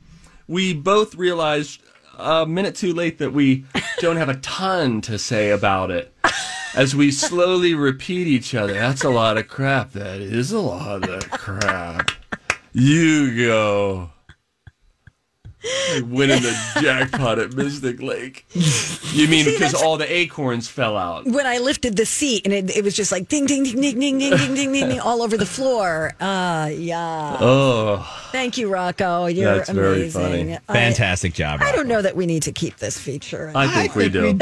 we 0.48 0.74
both 0.74 1.16
realize 1.16 1.78
a 2.18 2.46
minute 2.46 2.76
too 2.76 2.94
late 2.94 3.18
that 3.20 3.34
we 3.34 3.66
don't 4.00 4.18
have 4.18 4.30
a 4.30 4.38
ton 4.38 5.02
to 5.02 5.20
say 5.20 5.52
about 5.52 5.92
it. 5.92 6.14
As 6.76 6.96
we 6.96 7.12
slowly 7.12 7.76
repeat 7.76 8.26
each 8.26 8.56
other, 8.56 8.74
that's 8.74 9.04
a 9.04 9.10
lot 9.10 9.38
of 9.38 9.48
crap. 9.48 9.92
That 9.92 10.22
is 10.22 10.52
a 10.52 10.60
lot 10.60 11.08
of 11.08 11.30
crap. 11.30 12.10
You 12.72 13.46
go. 13.46 14.13
Like 15.94 16.04
winning 16.08 16.42
the 16.42 16.58
jackpot 16.82 17.40
at 17.40 17.54
Mystic 17.54 18.02
Lake. 18.02 18.46
You 19.14 19.28
mean 19.28 19.46
because 19.46 19.74
all 19.74 19.98
the 19.98 20.12
acorns 20.12 20.68
fell 20.68 20.98
out? 20.98 21.26
When 21.26 21.46
I 21.46 21.60
lifted 21.60 21.96
the 21.96 22.06
seat 22.06 22.46
and 22.46 22.54
it, 22.54 22.76
it 22.76 22.84
was 22.84 22.96
just 22.96 23.12
like 23.12 23.28
ding, 23.28 23.46
ding, 23.46 23.64
ding, 23.64 23.80
ding, 23.80 24.00
ding, 24.00 24.18
ding, 24.18 24.32
ding, 24.38 24.54
ding, 24.56 24.72
ding, 24.74 24.90
ding, 24.90 25.00
all 25.00 25.22
over 25.22 25.38
the 25.38 25.46
floor. 25.46 26.14
Uh, 26.20 26.70
yeah. 26.74 27.38
Oh. 27.40 28.28
Thank 28.32 28.58
you, 28.58 28.70
Rocco. 28.70 29.28
You're 29.28 29.58
That's 29.58 29.70
very 29.70 29.96
amazing. 30.10 30.22
funny. 30.22 30.58
I- 30.68 30.74
Fantastic 30.74 31.34
job. 31.34 31.62
I, 31.62 31.72
don't 31.72 31.88
know 31.88 32.02
that 32.02 32.16
we 32.16 32.26
need 32.26 32.44
to 32.44 32.52
keep 32.52 32.78
this 32.78 32.98
feature. 32.98 33.52
I 33.56 33.68
think 33.68 33.96
we 33.96 34.10
do. 34.10 34.38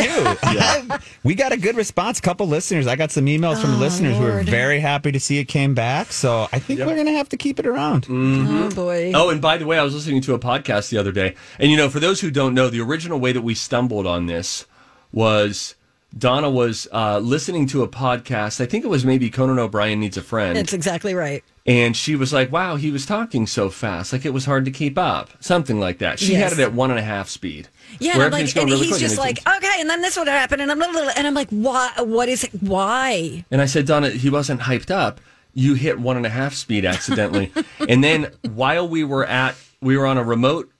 we 1.23 1.35
got 1.35 1.51
a 1.51 1.57
good 1.57 1.75
response. 1.75 2.19
A 2.19 2.21
couple 2.21 2.47
listeners. 2.47 2.87
I 2.87 2.95
got 2.95 3.11
some 3.11 3.25
emails 3.25 3.59
from 3.61 3.75
Oh, 3.75 3.77
listeners 3.77 4.15
who 4.17 4.23
were 4.23 4.43
very 4.43 4.79
happy 4.79 5.11
to 5.11 5.19
see 5.19 5.39
it 5.39 5.45
came 5.45 5.73
back. 5.75 6.11
So 6.13 6.47
I 6.51 6.59
think 6.59 6.79
we're 6.79 6.95
going 6.95 7.05
to 7.07 7.13
have 7.13 7.29
to 7.29 7.37
keep 7.37 7.59
it 7.59 7.65
around. 7.67 8.07
Oh 8.09 8.69
boy. 8.71 9.11
Oh, 9.13 9.29
and 9.29 9.41
by 9.41 9.57
the 9.57 9.65
way, 9.65 9.77
I 9.77 9.83
was 9.83 9.93
listening 9.93 10.21
to 10.21 10.33
a 10.33 10.39
podcast 10.39 10.89
the 10.89 10.97
other 10.97 11.10
day, 11.11 11.35
and 11.59 11.69
you 11.71 11.77
know, 11.77 11.89
for 11.89 11.99
those 11.99 12.21
who 12.21 12.31
don't 12.31 12.53
know, 12.53 12.69
the 12.69 12.81
original 12.81 13.19
way 13.19 13.31
that 13.31 13.41
we 13.41 13.53
stumbled 13.55 14.05
on 14.07 14.25
this 14.25 14.65
was 15.11 15.75
Donna 16.17 16.49
was 16.49 16.87
uh, 16.91 17.19
listening 17.19 17.67
to 17.67 17.83
a 17.83 17.87
podcast. 17.87 18.59
I 18.61 18.65
think 18.65 18.83
it 18.83 18.89
was 18.89 19.05
maybe 19.05 19.29
Conan 19.29 19.59
O'Brien 19.59 19.99
needs 19.99 20.17
a 20.17 20.21
friend, 20.21 20.57
That's 20.57 20.73
exactly 20.73 21.13
right. 21.13 21.43
and 21.65 21.95
she 21.95 22.15
was 22.15 22.33
like, 22.33 22.51
"Wow, 22.51 22.75
he 22.75 22.91
was 22.91 23.05
talking 23.05 23.47
so 23.47 23.69
fast, 23.69 24.11
like 24.11 24.25
it 24.25 24.33
was 24.33 24.45
hard 24.45 24.65
to 24.65 24.71
keep 24.71 24.97
up." 24.97 25.29
Something 25.39 25.79
like 25.79 25.99
that. 25.99 26.19
She 26.19 26.33
Yes. 26.33 26.51
had 26.51 26.59
it 26.59 26.63
at 26.63 26.73
one 26.73 26.89
and 26.91 26.99
a 26.99 27.03
half 27.03 27.29
speed. 27.29 27.69
Yeah, 27.99 28.19
and 28.21 28.31
like, 28.31 28.55
and 28.55 28.69
really 28.69 28.87
he's 28.87 28.99
just 28.99 29.17
and 29.17 29.19
like, 29.19 29.39
okay, 29.57 29.75
and 29.79 29.89
then 29.89 30.01
this 30.01 30.17
would 30.17 30.27
happen, 30.27 30.59
and 30.61 30.71
I'm 30.71 30.77
blah, 30.79 30.91
blah, 30.91 31.01
blah, 31.03 31.11
and 31.15 31.27
I'm 31.27 31.33
like, 31.33 31.49
why? 31.49 31.91
What 31.99 32.29
is 32.29 32.43
it? 32.45 32.51
Why? 32.61 33.45
And 33.51 33.61
I 33.61 33.65
said, 33.65 33.85
Donna, 33.85 34.09
he 34.09 34.29
wasn't 34.29 34.61
hyped 34.61 34.91
up. 34.91 35.19
You 35.53 35.73
hit 35.73 35.99
one 35.99 36.15
and 36.15 36.25
a 36.25 36.29
half 36.29 36.53
speed 36.53 36.85
accidentally. 36.85 37.51
and 37.89 38.01
then 38.01 38.31
while 38.53 38.87
we 38.87 39.03
were 39.03 39.25
at, 39.25 39.55
we 39.81 39.97
were 39.97 40.05
on 40.07 40.17
a 40.17 40.23
remote 40.23 40.71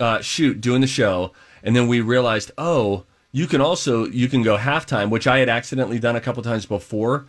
uh, 0.00 0.20
shoot 0.20 0.60
doing 0.60 0.80
the 0.80 0.86
show, 0.86 1.32
and 1.62 1.74
then 1.74 1.88
we 1.88 2.00
realized, 2.00 2.50
oh, 2.58 3.04
you 3.32 3.46
can 3.46 3.60
also 3.60 4.06
you 4.06 4.28
can 4.28 4.42
go 4.42 4.56
halftime, 4.56 5.10
which 5.10 5.26
I 5.26 5.38
had 5.38 5.48
accidentally 5.48 5.98
done 5.98 6.16
a 6.16 6.20
couple 6.20 6.42
times 6.42 6.66
before, 6.66 7.26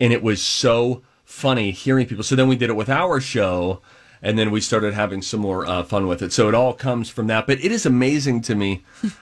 and 0.00 0.12
it 0.12 0.22
was 0.22 0.42
so 0.42 1.02
funny 1.24 1.70
hearing 1.70 2.06
people. 2.06 2.24
So 2.24 2.36
then 2.36 2.48
we 2.48 2.56
did 2.56 2.70
it 2.70 2.76
with 2.76 2.88
our 2.88 3.20
show, 3.20 3.80
and 4.22 4.38
then 4.38 4.50
we 4.50 4.60
started 4.60 4.94
having 4.94 5.22
some 5.22 5.40
more 5.40 5.66
uh, 5.66 5.82
fun 5.82 6.06
with 6.06 6.22
it. 6.22 6.32
So 6.32 6.48
it 6.48 6.54
all 6.54 6.74
comes 6.74 7.08
from 7.08 7.26
that. 7.26 7.46
But 7.46 7.62
it 7.64 7.72
is 7.72 7.84
amazing 7.86 8.42
to 8.42 8.54
me. 8.54 8.84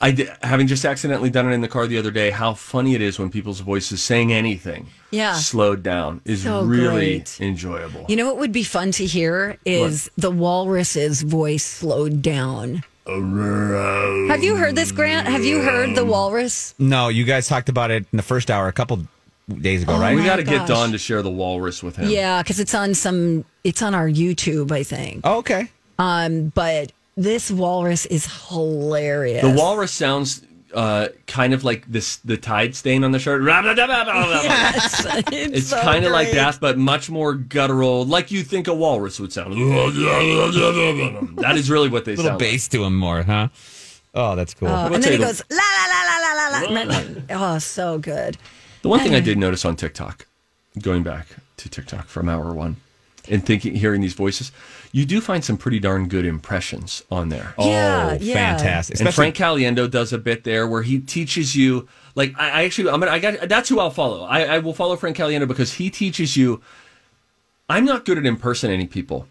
I 0.00 0.12
did, 0.12 0.30
having 0.42 0.68
just 0.68 0.84
accidentally 0.84 1.28
done 1.28 1.48
it 1.50 1.52
in 1.54 1.60
the 1.60 1.66
car 1.68 1.86
the 1.88 1.98
other 1.98 2.12
day, 2.12 2.30
how 2.30 2.54
funny 2.54 2.94
it 2.94 3.00
is 3.00 3.18
when 3.18 3.30
people's 3.30 3.58
voices 3.60 4.00
saying 4.02 4.32
anything 4.32 4.86
Yeah. 5.10 5.34
slowed 5.34 5.82
down 5.82 6.20
is 6.24 6.44
So 6.44 6.62
really 6.62 7.16
great. 7.18 7.36
enjoyable. 7.40 8.06
You 8.08 8.14
know 8.16 8.26
what 8.26 8.38
would 8.38 8.52
be 8.52 8.62
fun 8.62 8.92
to 8.92 9.04
hear 9.06 9.58
is 9.64 10.08
the 10.16 10.30
walrus's 10.30 11.22
voice 11.22 11.64
slowed 11.64 12.22
down. 12.22 12.84
Have 13.06 14.44
you 14.44 14.56
heard 14.56 14.76
this, 14.76 14.92
Grant? 14.92 15.26
Have 15.26 15.44
you 15.44 15.62
heard 15.62 15.94
the 15.94 16.04
walrus? 16.04 16.74
No, 16.78 17.08
you 17.08 17.24
guys 17.24 17.48
talked 17.48 17.68
about 17.68 17.90
it 17.90 18.06
in 18.12 18.16
the 18.16 18.22
first 18.22 18.50
hour 18.50 18.68
a 18.68 18.72
couple 18.72 19.00
days 19.60 19.82
ago, 19.82 19.94
Oh 19.94 20.00
right? 20.00 20.14
we 20.14 20.22
got 20.24 20.36
to 20.36 20.42
get 20.44 20.68
Don 20.68 20.92
to 20.92 20.98
share 20.98 21.22
the 21.22 21.30
walrus 21.30 21.82
with 21.82 21.96
him. 21.96 22.10
Yeah, 22.10 22.42
because 22.42 22.60
it's 22.60 22.74
on 22.74 22.94
some. 22.94 23.44
It's 23.64 23.80
on 23.82 23.94
our 23.94 24.08
YouTube, 24.08 24.70
I 24.72 24.82
think. 24.82 25.22
Oh, 25.24 25.38
okay. 25.38 25.68
Um, 25.98 26.52
but 26.54 26.92
this 27.18 27.50
walrus 27.50 28.06
is 28.06 28.26
hilarious. 28.48 29.42
The 29.42 29.50
walrus 29.50 29.92
sounds 29.92 30.42
uh, 30.72 31.08
kind 31.26 31.52
of 31.52 31.64
like 31.64 31.86
this 31.86 32.16
the 32.16 32.36
tide 32.36 32.76
stain 32.76 33.02
on 33.04 33.10
the 33.12 33.18
shirt. 33.18 33.42
Yes, 33.42 35.06
it's, 35.32 35.32
It's 35.32 35.66
so 35.68 35.80
kind 35.80 36.04
of 36.04 36.12
like 36.12 36.30
that, 36.32 36.60
but 36.60 36.78
much 36.78 37.10
more 37.10 37.34
guttural, 37.34 38.04
like 38.04 38.30
you 38.30 38.42
think 38.42 38.68
a 38.68 38.74
walrus 38.74 39.18
would 39.18 39.32
sound. 39.32 39.54
that 41.42 41.54
is 41.56 41.70
really 41.70 41.88
what 41.88 42.04
they 42.04 42.12
little 42.12 42.24
sound. 42.30 42.40
Little 42.40 42.52
bass 42.52 42.68
to 42.68 42.84
him 42.84 42.94
more, 42.96 43.22
huh? 43.22 43.48
Oh, 44.14 44.36
that's 44.36 44.54
cool. 44.54 44.68
Oh, 44.68 44.72
I 44.72 44.88
will 44.88 44.94
and 44.96 45.04
then 45.04 45.12
he 45.12 45.18
you 45.18 45.24
goes 45.24 45.42
la 45.50 45.56
la 45.56 45.86
la 46.04 46.18
la 46.18 46.32
la 46.34 46.60
la 46.60 46.82
la. 46.82 47.02
Oh, 47.54 47.58
so 47.58 47.98
good. 47.98 48.36
The 48.82 48.88
one 48.88 49.00
thing 49.00 49.14
I 49.14 49.20
did 49.20 49.38
notice 49.38 49.64
on 49.64 49.74
TikTok, 49.76 50.26
going 50.80 51.02
back 51.02 51.26
to 51.58 51.68
TikTok 51.68 52.06
from 52.06 52.28
hour 52.28 52.52
one, 52.54 52.76
and 53.28 53.44
thinking, 53.44 53.74
hearing 53.74 54.00
these 54.02 54.14
voices, 54.14 54.52
you 54.92 55.04
do 55.04 55.20
find 55.20 55.44
some 55.44 55.56
pretty 55.56 55.78
darn 55.78 56.08
good 56.08 56.24
impressions 56.24 57.02
on 57.10 57.28
there. 57.28 57.54
Oh, 57.58 57.68
yeah, 57.68 58.10
oh, 58.12 58.18
yeah. 58.20 58.34
fantastic. 58.34 59.00
And 59.00 59.14
Frank 59.14 59.36
Caliendo 59.36 59.90
does 59.90 60.12
a 60.12 60.18
bit 60.18 60.44
there 60.44 60.66
where 60.66 60.82
he 60.82 60.98
teaches 60.98 61.54
you, 61.54 61.88
like 62.14 62.34
I, 62.38 62.50
I 62.50 62.64
actually, 62.64 62.90
I'm 62.90 63.00
gonna, 63.00 63.12
I 63.12 63.18
got 63.18 63.48
that's 63.48 63.68
who 63.68 63.80
I'll 63.80 63.90
follow. 63.90 64.24
I, 64.24 64.42
I 64.44 64.58
will 64.58 64.74
follow 64.74 64.96
Frank 64.96 65.16
Caliendo 65.16 65.46
because 65.46 65.74
he 65.74 65.90
teaches 65.90 66.36
you. 66.36 66.62
I'm 67.68 67.84
not 67.84 68.04
good 68.06 68.16
at 68.16 68.24
impersonating 68.24 68.88
people. 68.88 69.28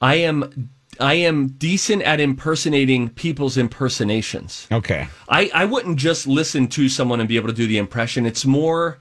I 0.00 0.14
am, 0.16 0.70
I 0.98 1.14
am 1.14 1.48
decent 1.48 2.02
at 2.02 2.18
impersonating 2.18 3.10
people's 3.10 3.58
impersonations. 3.58 4.66
Okay. 4.72 5.08
I, 5.28 5.50
I 5.52 5.64
wouldn't 5.66 5.98
just 5.98 6.26
listen 6.26 6.68
to 6.68 6.88
someone 6.88 7.20
and 7.20 7.28
be 7.28 7.36
able 7.36 7.48
to 7.48 7.54
do 7.54 7.66
the 7.66 7.76
impression. 7.76 8.24
It's 8.24 8.46
more 8.46 9.00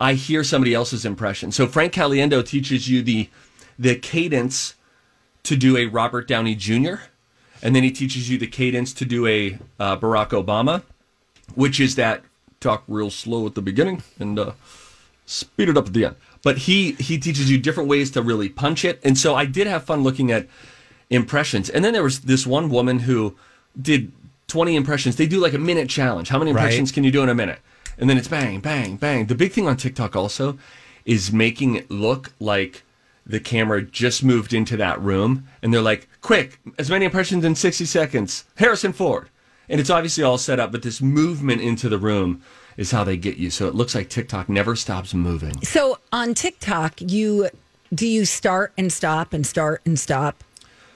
I 0.00 0.14
hear 0.14 0.42
somebody 0.42 0.74
else's 0.74 1.04
impression. 1.04 1.52
So 1.52 1.66
Frank 1.66 1.92
Caliendo 1.92 2.44
teaches 2.44 2.88
you 2.88 3.02
the 3.02 3.28
the 3.78 3.96
cadence 3.96 4.74
to 5.44 5.56
do 5.56 5.76
a 5.76 5.86
Robert 5.86 6.28
Downey 6.28 6.54
Jr. 6.54 6.94
and 7.62 7.74
then 7.74 7.82
he 7.82 7.90
teaches 7.90 8.28
you 8.30 8.38
the 8.38 8.46
cadence 8.46 8.92
to 8.94 9.04
do 9.04 9.26
a 9.26 9.58
uh, 9.78 9.96
Barack 9.96 10.30
Obama, 10.30 10.82
which 11.54 11.80
is 11.80 11.94
that 11.96 12.22
talk 12.60 12.84
real 12.88 13.10
slow 13.10 13.46
at 13.46 13.54
the 13.54 13.62
beginning 13.62 14.02
and 14.18 14.38
uh, 14.38 14.52
speed 15.26 15.68
it 15.68 15.76
up 15.76 15.86
at 15.86 15.92
the 15.92 16.04
end. 16.04 16.16
But 16.42 16.58
he 16.58 16.92
he 16.92 17.18
teaches 17.18 17.50
you 17.50 17.58
different 17.58 17.88
ways 17.88 18.10
to 18.12 18.22
really 18.22 18.48
punch 18.48 18.84
it, 18.84 18.98
and 19.04 19.16
so 19.18 19.34
I 19.34 19.44
did 19.44 19.66
have 19.66 19.84
fun 19.84 20.02
looking 20.02 20.30
at 20.30 20.46
impressions. 21.10 21.68
And 21.68 21.84
then 21.84 21.92
there 21.92 22.02
was 22.02 22.20
this 22.20 22.46
one 22.46 22.70
woman 22.70 23.00
who 23.00 23.36
did 23.80 24.12
20 24.48 24.74
impressions. 24.76 25.16
They 25.16 25.26
do 25.26 25.38
like 25.40 25.52
a 25.54 25.58
minute 25.58 25.88
challenge. 25.88 26.28
How 26.28 26.38
many 26.38 26.52
Right. 26.52 26.62
impressions 26.62 26.92
can 26.92 27.04
you 27.04 27.10
do 27.10 27.22
in 27.22 27.28
a 27.28 27.34
minute? 27.34 27.58
And 27.98 28.08
then 28.08 28.16
it's 28.16 28.28
bang, 28.28 28.60
bang, 28.60 28.96
bang. 28.96 29.26
The 29.26 29.34
big 29.34 29.52
thing 29.52 29.68
on 29.68 29.76
TikTok 29.76 30.16
also 30.16 30.58
is 31.04 31.32
making 31.32 31.74
it 31.74 31.90
look 31.90 32.32
like 32.40 32.82
the 33.30 33.40
camera 33.40 33.82
just 33.82 34.22
moved 34.24 34.52
into 34.52 34.76
that 34.76 35.00
room 35.00 35.46
and 35.62 35.72
they're 35.72 35.80
like, 35.82 36.08
quick, 36.20 36.58
as 36.78 36.90
many 36.90 37.04
impressions 37.04 37.44
in 37.44 37.54
60 37.54 37.84
seconds. 37.84 38.44
Harrison 38.56 38.92
Ford. 38.92 39.28
and 39.68 39.80
it's 39.80 39.90
obviously 39.90 40.24
all 40.24 40.38
set 40.38 40.58
up, 40.60 40.72
but 40.72 40.82
this 40.82 41.00
movement 41.00 41.60
into 41.60 41.88
the 41.88 41.98
room 41.98 42.42
is 42.76 42.90
how 42.90 43.04
they 43.04 43.16
get 43.16 43.36
you. 43.36 43.50
So 43.50 43.68
it 43.68 43.74
looks 43.74 43.94
like 43.94 44.08
TikTok 44.08 44.48
never 44.48 44.74
stops 44.76 45.14
moving. 45.14 45.60
So 45.62 45.98
on 46.12 46.34
TikTok, 46.34 47.00
you 47.00 47.48
do 47.94 48.06
you 48.06 48.24
start 48.24 48.72
and 48.78 48.92
stop 48.92 49.32
and 49.32 49.44
start 49.46 49.80
and 49.84 49.98
stop, 49.98 50.44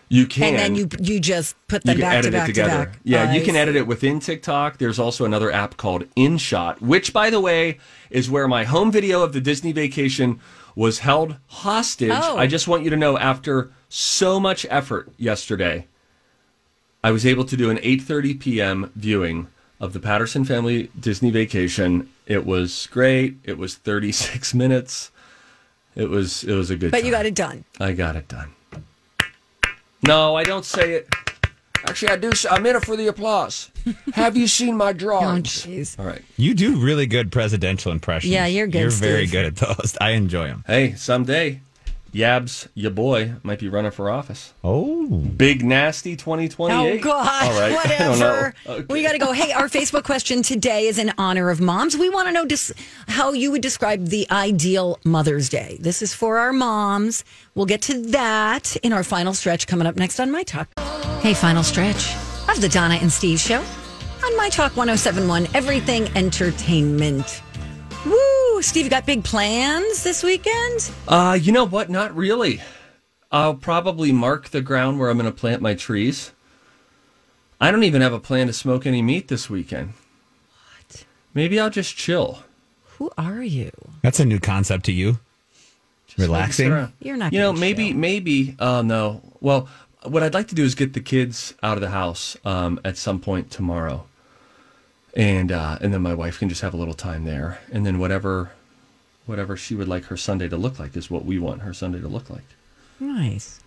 You 0.08 0.26
can 0.26 0.54
and 0.54 0.56
then 0.58 0.74
you 0.76 0.88
you 1.00 1.18
just 1.20 1.56
put 1.68 1.82
them 1.84 1.98
back 1.98 2.22
to 2.24 2.30
back 2.30 2.48
it 2.48 2.52
to 2.52 2.60
together. 2.60 2.86
back. 2.86 2.98
Yeah, 3.04 3.32
you 3.32 3.42
can 3.42 3.54
see. 3.54 3.60
edit 3.60 3.74
it 3.76 3.86
within 3.88 4.20
TikTok. 4.20 4.78
There's 4.78 4.98
also 4.98 5.24
another 5.24 5.50
app 5.50 5.76
called 5.76 6.04
InShot, 6.16 6.80
which, 6.80 7.12
by 7.12 7.30
the 7.30 7.40
way, 7.40 7.78
is 8.10 8.30
where 8.30 8.46
my 8.46 8.64
home 8.64 8.92
video 8.92 9.22
of 9.22 9.32
the 9.32 9.40
Disney 9.40 9.72
vacation 9.72 10.38
was 10.74 11.00
held 11.00 11.36
hostage. 11.46 12.10
Oh. 12.12 12.36
I 12.36 12.46
just 12.46 12.68
want 12.68 12.84
you 12.84 12.90
to 12.90 12.96
know, 12.96 13.18
after 13.18 13.70
so 13.88 14.40
much 14.40 14.66
effort 14.70 15.12
yesterday, 15.16 15.86
I 17.02 17.10
was 17.10 17.24
able 17.26 17.44
to 17.44 17.56
do 17.56 17.70
an 17.70 17.78
8:30 17.78 18.40
p.m. 18.40 18.92
viewing 18.96 19.48
of 19.80 19.92
the 19.92 20.00
Patterson 20.00 20.44
family 20.44 20.90
Disney 20.98 21.30
vacation. 21.30 22.10
It 22.26 22.46
was 22.46 22.88
great. 22.90 23.36
It 23.44 23.58
was 23.58 23.74
36 23.74 24.54
minutes. 24.62 25.10
It 25.94 26.08
was 26.10 26.42
it 26.44 26.54
was 26.54 26.70
a 26.70 26.76
good. 26.76 26.90
But 26.90 27.04
you 27.04 27.10
got 27.10 27.26
it 27.26 27.34
done. 27.34 27.64
I 27.78 27.92
got 27.92 28.16
it 28.16 28.26
done. 28.26 28.52
No, 30.02 30.34
I 30.34 30.44
don't 30.44 30.64
say 30.64 30.94
it. 30.94 31.08
Actually, 31.86 32.08
I 32.08 32.16
do. 32.16 32.30
I'm 32.50 32.64
in 32.64 32.76
it 32.76 32.84
for 32.84 32.96
the 32.96 33.08
applause. 33.08 33.70
Have 34.14 34.36
you 34.36 34.46
seen 34.46 34.76
my 34.76 34.92
drawings? 34.92 35.66
Oh, 35.66 35.68
jeez. 35.70 35.98
All 35.98 36.06
right. 36.06 36.22
You 36.36 36.54
do 36.54 36.76
really 36.76 37.06
good 37.06 37.30
presidential 37.30 37.92
impressions. 37.92 38.32
Yeah, 38.32 38.46
you're 38.46 38.66
good, 38.66 38.80
You're 38.80 38.90
very 38.90 39.26
good 39.26 39.44
at 39.44 39.56
those. 39.56 39.96
I 40.00 40.10
enjoy 40.10 40.46
them. 40.46 40.64
Hey, 40.66 40.94
someday, 40.94 41.60
Yabs, 42.14 42.68
your 42.74 42.92
boy, 42.92 43.34
might 43.42 43.58
be 43.58 43.68
running 43.68 43.90
for 43.90 44.08
office. 44.08 44.52
Oh, 44.62 45.06
Big 45.06 45.64
nasty 45.64 46.14
2028. 46.14 47.00
Oh 47.00 47.02
God! 47.02 47.42
All 47.52 47.60
right. 47.60 47.76
I 47.86 47.98
don't 47.98 48.18
know. 48.20 48.30
Whatever. 48.30 48.54
Okay. 48.66 48.86
We 48.88 49.02
got 49.02 49.12
to 49.12 49.18
go. 49.18 49.32
Hey, 49.32 49.50
our 49.52 49.68
Facebook 49.68 50.04
question 50.04 50.40
today 50.42 50.86
is 50.86 50.98
in 50.98 51.12
honor 51.18 51.50
of 51.50 51.60
moms. 51.60 51.96
We 51.96 52.08
want 52.08 52.28
to 52.28 52.32
know 52.32 52.44
dis- 52.44 52.72
how 53.08 53.32
you 53.32 53.50
would 53.50 53.62
describe 53.62 54.06
the 54.06 54.30
ideal 54.30 55.00
Mother's 55.04 55.48
Day. 55.48 55.76
This 55.80 56.02
is 56.02 56.14
for 56.14 56.38
our 56.38 56.52
moms. 56.52 57.24
We'll 57.56 57.66
get 57.66 57.82
to 57.82 58.00
that 58.10 58.76
in 58.76 58.92
our 58.92 59.02
final 59.02 59.34
stretch 59.34 59.66
coming 59.66 59.86
up 59.88 59.96
next 59.96 60.20
on 60.20 60.30
My 60.30 60.44
Talk. 60.44 60.68
Hey, 61.20 61.34
final 61.34 61.64
stretch 61.64 62.14
of 62.48 62.60
the 62.60 62.68
Donna 62.68 62.94
and 62.94 63.10
Steve 63.10 63.40
Show 63.40 63.58
on 64.24 64.36
My 64.36 64.48
Talk 64.50 64.76
1071, 64.76 65.48
Everything 65.52 66.08
Entertainment. 66.16 67.42
Woo! 68.06 68.62
Steve, 68.62 68.84
you 68.84 68.90
got 68.90 69.06
big 69.06 69.24
plans 69.24 70.02
this 70.02 70.22
weekend? 70.22 70.90
Uh, 71.08 71.38
you 71.40 71.52
know 71.52 71.64
what? 71.64 71.90
Not 71.90 72.14
really. 72.16 72.60
I'll 73.32 73.54
probably 73.54 74.12
mark 74.12 74.50
the 74.50 74.60
ground 74.60 74.98
where 74.98 75.10
I'm 75.10 75.18
going 75.18 75.30
to 75.30 75.36
plant 75.36 75.60
my 75.62 75.74
trees. 75.74 76.32
I 77.60 77.70
don't 77.70 77.84
even 77.84 78.02
have 78.02 78.12
a 78.12 78.20
plan 78.20 78.46
to 78.46 78.52
smoke 78.52 78.86
any 78.86 79.02
meat 79.02 79.28
this 79.28 79.48
weekend. 79.50 79.94
What? 80.88 81.04
Maybe 81.34 81.58
I'll 81.58 81.70
just 81.70 81.96
chill. 81.96 82.40
Who 82.98 83.10
are 83.18 83.42
you? 83.42 83.70
that's 84.02 84.20
a 84.20 84.24
new 84.24 84.38
concept 84.38 84.84
to 84.86 84.92
you. 84.92 85.18
Relaxing. 86.16 86.92
You're 87.00 87.16
not 87.16 87.32
You 87.32 87.40
know, 87.40 87.52
maybe, 87.52 87.88
chill. 87.88 87.96
maybe. 87.98 88.54
Uh, 88.60 88.82
no. 88.82 89.20
Well, 89.40 89.68
what 90.04 90.22
I'd 90.22 90.34
like 90.34 90.46
to 90.48 90.54
do 90.54 90.62
is 90.62 90.76
get 90.76 90.92
the 90.92 91.00
kids 91.00 91.54
out 91.62 91.76
of 91.76 91.80
the 91.80 91.90
house 91.90 92.36
um, 92.44 92.78
at 92.84 92.96
some 92.96 93.18
point 93.18 93.50
tomorrow, 93.50 94.06
and 95.14 95.50
uh, 95.52 95.78
and 95.80 95.92
then 95.94 96.02
my 96.02 96.14
wife 96.14 96.38
can 96.38 96.48
just 96.48 96.60
have 96.62 96.74
a 96.74 96.76
little 96.76 96.94
time 96.94 97.24
there, 97.24 97.58
and 97.72 97.86
then 97.86 97.98
whatever, 97.98 98.50
whatever 99.26 99.56
she 99.56 99.74
would 99.74 99.88
like 99.88 100.04
her 100.06 100.16
Sunday 100.16 100.48
to 100.48 100.56
look 100.56 100.78
like 100.78 100.96
is 100.96 101.10
what 101.10 101.24
we 101.24 101.38
want 101.38 101.62
her 101.62 101.72
Sunday 101.72 102.00
to 102.00 102.08
look 102.08 102.28
like. 102.30 102.44
Nice. 103.00 103.60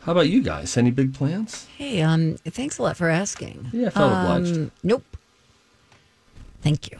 How 0.00 0.12
about 0.12 0.28
you 0.28 0.42
guys? 0.42 0.76
Any 0.76 0.90
big 0.90 1.14
plans? 1.14 1.66
Hey, 1.78 2.02
um, 2.02 2.36
thanks 2.44 2.76
a 2.78 2.82
lot 2.82 2.96
for 2.96 3.08
asking. 3.08 3.70
Yeah, 3.72 3.86
I 3.86 3.90
felt 3.90 4.12
Um, 4.12 4.24
obliged. 4.36 4.70
Nope. 4.82 5.04
Thank 6.60 6.90
you. 6.90 6.98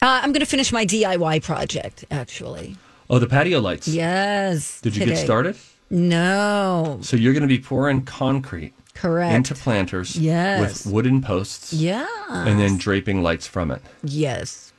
Uh, 0.00 0.20
I'm 0.22 0.32
going 0.32 0.40
to 0.40 0.46
finish 0.46 0.72
my 0.72 0.86
DIY 0.86 1.42
project, 1.42 2.04
actually. 2.10 2.76
Oh, 3.10 3.18
the 3.18 3.26
patio 3.26 3.60
lights. 3.60 3.88
Yes. 3.88 4.80
Did 4.80 4.94
you 4.96 5.00
today. 5.00 5.16
get 5.16 5.24
started? 5.24 5.56
No. 5.90 6.98
So 7.02 7.16
you're 7.16 7.32
going 7.34 7.42
to 7.42 7.46
be 7.48 7.58
pouring 7.58 8.02
concrete 8.04 8.72
Correct. 8.96 9.34
into 9.34 9.54
planters 9.54 10.16
Yes. 10.16 10.84
with 10.84 10.92
wooden 10.92 11.22
posts 11.22 11.72
Yeah. 11.72 12.06
and 12.28 12.58
then 12.58 12.76
draping 12.78 13.22
lights 13.22 13.46
from 13.46 13.70
it. 13.70 13.82
Yes. 14.02 14.72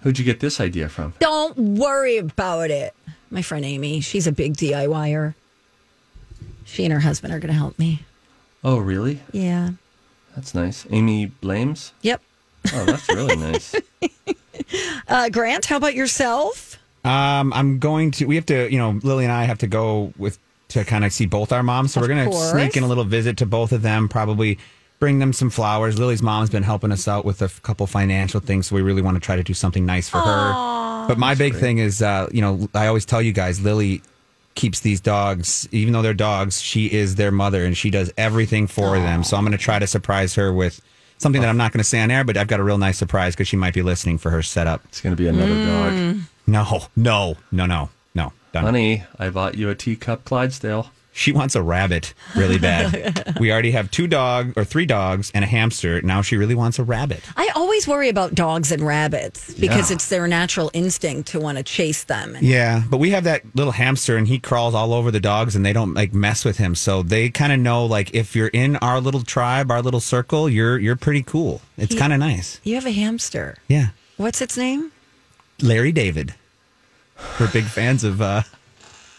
Who'd 0.00 0.18
you 0.18 0.24
get 0.24 0.40
this 0.40 0.60
idea 0.60 0.88
from? 0.88 1.14
Don't 1.20 1.56
worry 1.58 2.16
about 2.18 2.70
it. 2.70 2.94
My 3.30 3.42
friend 3.42 3.64
Amy, 3.64 4.00
she's 4.00 4.26
a 4.26 4.32
big 4.32 4.54
DIYer. 4.56 5.34
She 6.64 6.84
and 6.84 6.92
her 6.92 7.00
husband 7.00 7.32
are 7.32 7.38
going 7.38 7.52
to 7.52 7.58
help 7.58 7.78
me. 7.78 8.02
Oh, 8.64 8.78
really? 8.78 9.20
Yeah. 9.32 9.70
That's 10.34 10.54
nice. 10.54 10.86
Amy 10.90 11.26
Blames? 11.26 11.92
Yep. 12.02 12.20
Oh, 12.72 12.84
that's 12.84 13.08
really 13.08 13.36
nice. 13.36 13.74
Uh, 15.08 15.30
Grant, 15.30 15.64
how 15.64 15.76
about 15.78 15.94
yourself? 15.94 16.78
Um, 17.02 17.52
I'm 17.54 17.78
going 17.78 18.10
to. 18.12 18.26
We 18.26 18.34
have 18.34 18.44
to. 18.46 18.70
You 18.70 18.76
know, 18.76 19.00
Lily 19.02 19.24
and 19.24 19.32
I 19.32 19.44
have 19.44 19.58
to 19.58 19.66
go 19.66 20.12
with 20.18 20.38
to 20.68 20.84
kind 20.84 21.04
of 21.04 21.12
see 21.12 21.26
both 21.26 21.52
our 21.52 21.62
moms. 21.62 21.92
So 21.92 22.00
Of 22.00 22.08
we're 22.08 22.14
going 22.14 22.30
to 22.30 22.36
sneak 22.36 22.76
in 22.76 22.82
a 22.82 22.86
little 22.86 23.04
visit 23.04 23.36
to 23.38 23.46
both 23.46 23.72
of 23.72 23.82
them. 23.82 24.08
Probably 24.08 24.58
bring 24.98 25.18
them 25.18 25.32
some 25.32 25.48
flowers. 25.50 25.98
Lily's 25.98 26.22
mom's 26.22 26.50
been 26.50 26.62
helping 26.64 26.92
us 26.92 27.06
out 27.08 27.24
with 27.24 27.40
a 27.40 27.46
f- 27.46 27.62
couple 27.62 27.86
financial 27.86 28.40
things, 28.40 28.66
so 28.66 28.74
we 28.76 28.82
really 28.82 29.00
want 29.02 29.14
to 29.14 29.20
try 29.20 29.36
to 29.36 29.42
do 29.42 29.54
something 29.54 29.86
nice 29.86 30.08
for 30.08 30.18
her. 30.18 31.06
But 31.08 31.18
my 31.18 31.34
big 31.34 31.54
thing 31.54 31.78
is, 31.78 32.02
uh, 32.02 32.28
you 32.32 32.40
know, 32.42 32.68
I 32.74 32.86
always 32.88 33.04
tell 33.06 33.22
you 33.22 33.32
guys, 33.32 33.60
Lily 33.60 34.02
keeps 34.56 34.80
these 34.80 35.00
dogs, 35.00 35.68
even 35.70 35.92
though 35.92 36.02
they're 36.02 36.12
dogs, 36.14 36.60
she 36.60 36.86
is 36.86 37.14
their 37.14 37.30
mother 37.30 37.64
and 37.64 37.76
she 37.76 37.90
does 37.90 38.12
everything 38.18 38.66
for 38.66 38.98
them. 38.98 39.22
So 39.22 39.36
I'm 39.36 39.44
going 39.44 39.52
to 39.56 39.62
try 39.62 39.78
to 39.78 39.86
surprise 39.86 40.34
her 40.34 40.52
with 40.52 40.80
something 41.18 41.40
that 41.42 41.48
I'm 41.48 41.56
not 41.56 41.72
going 41.72 41.78
to 41.78 41.84
say 41.84 42.00
on 42.00 42.10
air, 42.10 42.24
but 42.24 42.36
I've 42.36 42.48
got 42.48 42.58
a 42.58 42.64
real 42.64 42.76
nice 42.78 42.98
surprise 42.98 43.34
because 43.36 43.46
she 43.48 43.56
might 43.56 43.72
be 43.72 43.82
listening 43.82 44.18
for 44.18 44.30
her 44.30 44.42
setup. 44.42 44.84
It's 44.86 45.00
going 45.00 45.14
to 45.14 45.22
be 45.22 45.28
another 45.28 45.52
Mm. 45.54 46.14
dog. 46.16 46.22
No, 46.48 46.64
no, 46.64 46.86
no, 46.96 47.36
no, 47.52 47.66
no. 47.66 47.90
Done. 48.52 48.64
Honey, 48.64 49.04
I 49.18 49.30
bought 49.30 49.56
you 49.56 49.68
a 49.70 49.74
teacup 49.74 50.24
Clydesdale. 50.24 50.90
She 51.10 51.32
wants 51.32 51.56
a 51.56 51.62
rabbit 51.62 52.14
really 52.36 52.58
bad. 52.60 53.36
we 53.40 53.50
already 53.50 53.72
have 53.72 53.90
two 53.90 54.06
dogs 54.06 54.52
or 54.56 54.64
three 54.64 54.86
dogs 54.86 55.32
and 55.34 55.44
a 55.44 55.48
hamster. 55.48 56.00
Now 56.00 56.22
she 56.22 56.36
really 56.36 56.54
wants 56.54 56.78
a 56.78 56.84
rabbit. 56.84 57.24
I 57.36 57.50
always 57.56 57.88
worry 57.88 58.08
about 58.08 58.36
dogs 58.36 58.70
and 58.70 58.86
rabbits 58.86 59.52
because 59.54 59.90
Yeah. 59.90 59.94
it's 59.96 60.08
their 60.10 60.28
natural 60.28 60.70
instinct 60.74 61.30
to 61.30 61.40
want 61.40 61.58
to 61.58 61.64
chase 61.64 62.04
them. 62.04 62.36
Yeah, 62.40 62.84
but 62.88 62.98
we 62.98 63.10
have 63.10 63.24
that 63.24 63.42
little 63.56 63.72
hamster 63.72 64.16
and 64.16 64.28
he 64.28 64.38
crawls 64.38 64.76
all 64.76 64.92
over 64.94 65.10
the 65.10 65.18
dogs 65.18 65.56
and 65.56 65.66
they 65.66 65.72
don't 65.72 65.92
like 65.92 66.14
mess 66.14 66.44
with 66.44 66.58
him. 66.58 66.76
So 66.76 67.02
they 67.02 67.30
kind 67.30 67.52
of 67.52 67.58
know 67.58 67.84
like 67.84 68.14
if 68.14 68.36
you're 68.36 68.48
in 68.48 68.76
our 68.76 69.00
little 69.00 69.22
tribe, 69.22 69.72
our 69.72 69.82
little 69.82 70.00
circle, 70.00 70.48
you're 70.48 70.78
you're 70.78 70.94
pretty 70.94 71.24
cool. 71.24 71.62
It's 71.76 71.96
kind 71.96 72.12
of 72.12 72.20
nice. 72.20 72.60
You 72.62 72.76
have 72.76 72.86
a 72.86 72.92
hamster. 72.92 73.56
Yeah. 73.66 73.88
What's 74.18 74.40
its 74.40 74.56
name? 74.56 74.92
Larry 75.60 75.90
David. 75.90 76.34
We're 77.40 77.50
big 77.52 77.64
fans 77.64 78.04
of 78.04 78.20
uh 78.20 78.42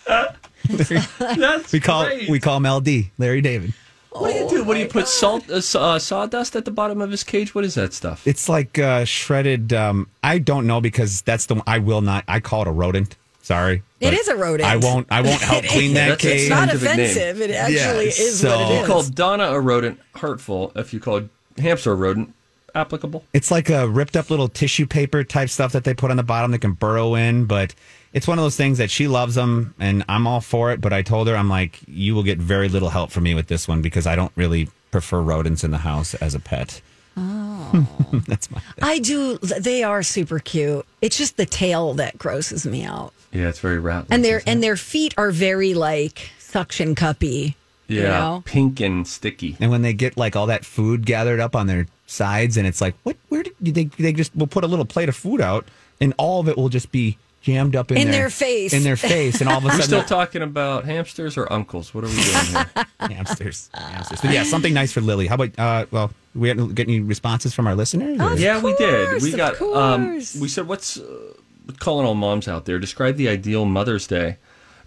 That's 0.69 1.71
we 1.71 1.79
call 1.79 2.05
great. 2.05 2.29
we 2.29 2.39
call 2.39 2.57
him 2.57 2.65
LD, 2.67 3.11
Larry 3.17 3.41
David. 3.41 3.73
What 4.11 4.33
do 4.33 4.39
you 4.39 4.49
do? 4.49 4.63
What 4.63 4.73
do 4.73 4.79
you 4.79 4.87
put 4.87 5.07
salt, 5.07 5.47
uh, 5.49 5.61
saw- 5.61 5.93
uh, 5.95 5.99
sawdust 5.99 6.55
at 6.55 6.65
the 6.65 6.71
bottom 6.71 6.99
of 6.99 7.11
his 7.11 7.23
cage? 7.23 7.53
What 7.53 7.63
is 7.63 7.75
that 7.75 7.93
stuff? 7.93 8.25
It's 8.27 8.49
like 8.49 8.77
uh, 8.79 9.05
shredded. 9.05 9.71
Um, 9.71 10.07
I 10.23 10.39
don't 10.39 10.65
know 10.67 10.81
because 10.81 11.21
that's 11.21 11.45
the. 11.45 11.61
I 11.67 11.77
will 11.77 12.01
not. 12.01 12.23
I 12.27 12.39
call 12.39 12.63
it 12.63 12.67
a 12.67 12.71
rodent. 12.71 13.15
Sorry, 13.41 13.83
it 13.99 14.13
is 14.13 14.27
a 14.27 14.35
rodent. 14.35 14.67
I 14.69 14.77
won't. 14.77 15.07
I 15.11 15.21
won't 15.21 15.41
help 15.41 15.63
clean 15.69 15.93
that 15.93 16.09
That's 16.09 16.21
cage. 16.23 16.41
It's 16.41 16.49
not 16.49 16.69
scientific 16.69 16.97
name. 16.97 17.05
offensive. 17.05 17.41
It 17.41 17.51
actually 17.51 17.75
Yeah, 18.05 18.09
is 18.11 18.39
so- 18.39 18.49
what 18.59 18.71
it 18.71 18.73
You 18.75 18.81
is. 18.81 18.87
call 18.87 19.03
Donna 19.03 19.43
a 19.51 19.59
rodent 19.59 19.99
hurtful. 20.15 20.71
If 20.75 20.91
you 20.93 20.99
call 20.99 21.21
hamster 21.57 21.91
a 21.91 21.95
rodent 21.95 22.33
applicable. 22.79 23.23
It's 23.33 23.51
like 23.51 23.69
a 23.69 23.87
ripped 23.87 24.15
up 24.15 24.29
little 24.29 24.47
tissue 24.49 24.87
paper 24.87 25.23
type 25.23 25.49
stuff 25.49 25.71
that 25.73 25.83
they 25.83 25.93
put 25.93 26.09
on 26.11 26.17
the 26.17 26.23
bottom 26.23 26.51
that 26.51 26.59
can 26.59 26.73
burrow 26.73 27.13
in. 27.15 27.45
But 27.45 27.75
it's 28.13 28.27
one 28.27 28.39
of 28.39 28.43
those 28.43 28.55
things 28.55 28.77
that 28.79 28.89
she 28.89 29.07
loves 29.07 29.35
them, 29.35 29.75
and 29.79 30.03
I'm 30.09 30.25
all 30.25 30.41
for 30.41 30.71
it. 30.71 30.81
But 30.81 30.93
I 30.93 31.01
told 31.03 31.27
her, 31.27 31.35
I'm 31.35 31.49
like, 31.49 31.79
you 31.87 32.15
will 32.15 32.23
get 32.23 32.39
very 32.39 32.69
little 32.69 32.89
help 32.89 33.11
from 33.11 33.23
me 33.23 33.35
with 33.35 33.47
this 33.47 33.67
one 33.67 33.81
because 33.81 34.07
I 34.07 34.15
don't 34.15 34.31
really 34.35 34.69
prefer 34.91 35.21
rodents 35.21 35.63
in 35.63 35.69
the 35.71 35.77
house 35.79 36.15
as 36.15 36.33
a 36.33 36.39
pet. 36.39 36.81
Oh. 37.17 37.87
That's 38.27 38.49
my. 38.49 38.61
I 38.81 38.99
do. 38.99 39.37
They 39.37 39.83
are 39.83 40.01
super 40.03 40.39
cute. 40.39 40.85
It's 41.01 41.17
just 41.17 41.37
the 41.37 41.45
tail 41.45 41.93
that 41.95 42.17
grosses 42.17 42.65
me 42.65 42.83
out, 42.83 43.13
Yeah, 43.31 43.49
it's 43.49 43.59
very 43.59 43.79
rat. 43.79 44.05
and 44.09 44.23
their 44.23 44.41
and 44.47 44.63
their 44.63 44.77
feet 44.77 45.13
are 45.17 45.31
very 45.31 45.73
like 45.73 46.31
suction 46.39 46.95
cuppy. 46.95 47.55
yeah, 47.87 47.97
you 48.01 48.07
know? 48.07 48.43
pink 48.45 48.79
and 48.79 49.07
sticky. 49.07 49.57
And 49.59 49.69
when 49.69 49.81
they 49.81 49.93
get 49.93 50.17
like 50.17 50.35
all 50.35 50.47
that 50.47 50.65
food 50.65 51.05
gathered 51.05 51.39
up 51.39 51.55
on 51.55 51.67
their 51.67 51.87
sides, 52.09 52.57
and 52.57 52.65
it's 52.67 52.81
like, 52.81 52.95
what? 53.03 53.15
Where 53.29 53.43
did 53.43 53.55
they? 53.75 53.85
They 53.85 54.13
just 54.13 54.35
will 54.35 54.47
put 54.47 54.63
a 54.63 54.67
little 54.67 54.85
plate 54.85 55.09
of 55.09 55.15
food 55.15 55.41
out, 55.41 55.67
and 56.01 56.13
all 56.17 56.39
of 56.39 56.47
it 56.49 56.57
will 56.57 56.69
just 56.69 56.91
be 56.91 57.17
jammed 57.41 57.75
up 57.75 57.89
in, 57.91 57.97
In 57.97 58.11
their 58.11 58.29
face. 58.29 58.73
in 58.73 58.83
their 58.83 58.97
face, 58.97 59.39
and 59.39 59.49
all 59.49 59.57
of 59.59 59.63
a 59.63 59.67
sudden, 59.67 59.77
We're 59.79 59.83
sudden, 59.83 60.05
still 60.05 60.17
talking 60.17 60.41
about 60.41 60.85
hamsters 60.85 61.37
or 61.37 61.51
uncles. 61.51 61.93
What 61.93 62.03
are 62.03 62.07
we 62.07 62.15
doing 62.15 62.45
here? 62.45 62.85
hamsters, 62.99 63.69
hamsters. 63.73 64.21
But 64.21 64.31
yeah, 64.31 64.43
something 64.43 64.73
nice 64.73 64.91
for 64.91 65.01
Lily. 65.01 65.27
How 65.27 65.35
about? 65.35 65.57
Uh, 65.57 65.85
well, 65.91 66.11
we 66.35 66.47
hadn't 66.49 66.75
get 66.75 66.87
any 66.87 66.99
responses 66.99 67.53
from 67.53 67.67
our 67.67 67.75
listeners. 67.75 68.19
or- 68.19 68.35
yeah, 68.35 68.61
we 68.61 68.73
did. 68.75 69.21
We 69.21 69.31
of 69.33 69.37
got. 69.37 69.61
Um, 69.61 70.15
we 70.15 70.47
said, 70.47 70.67
"What's 70.67 70.97
uh, 70.97 71.33
calling 71.79 72.05
all 72.05 72.15
moms 72.15 72.47
out 72.47 72.65
there? 72.65 72.79
Describe 72.79 73.15
the 73.15 73.29
ideal 73.29 73.65
Mother's 73.65 74.07
Day." 74.07 74.37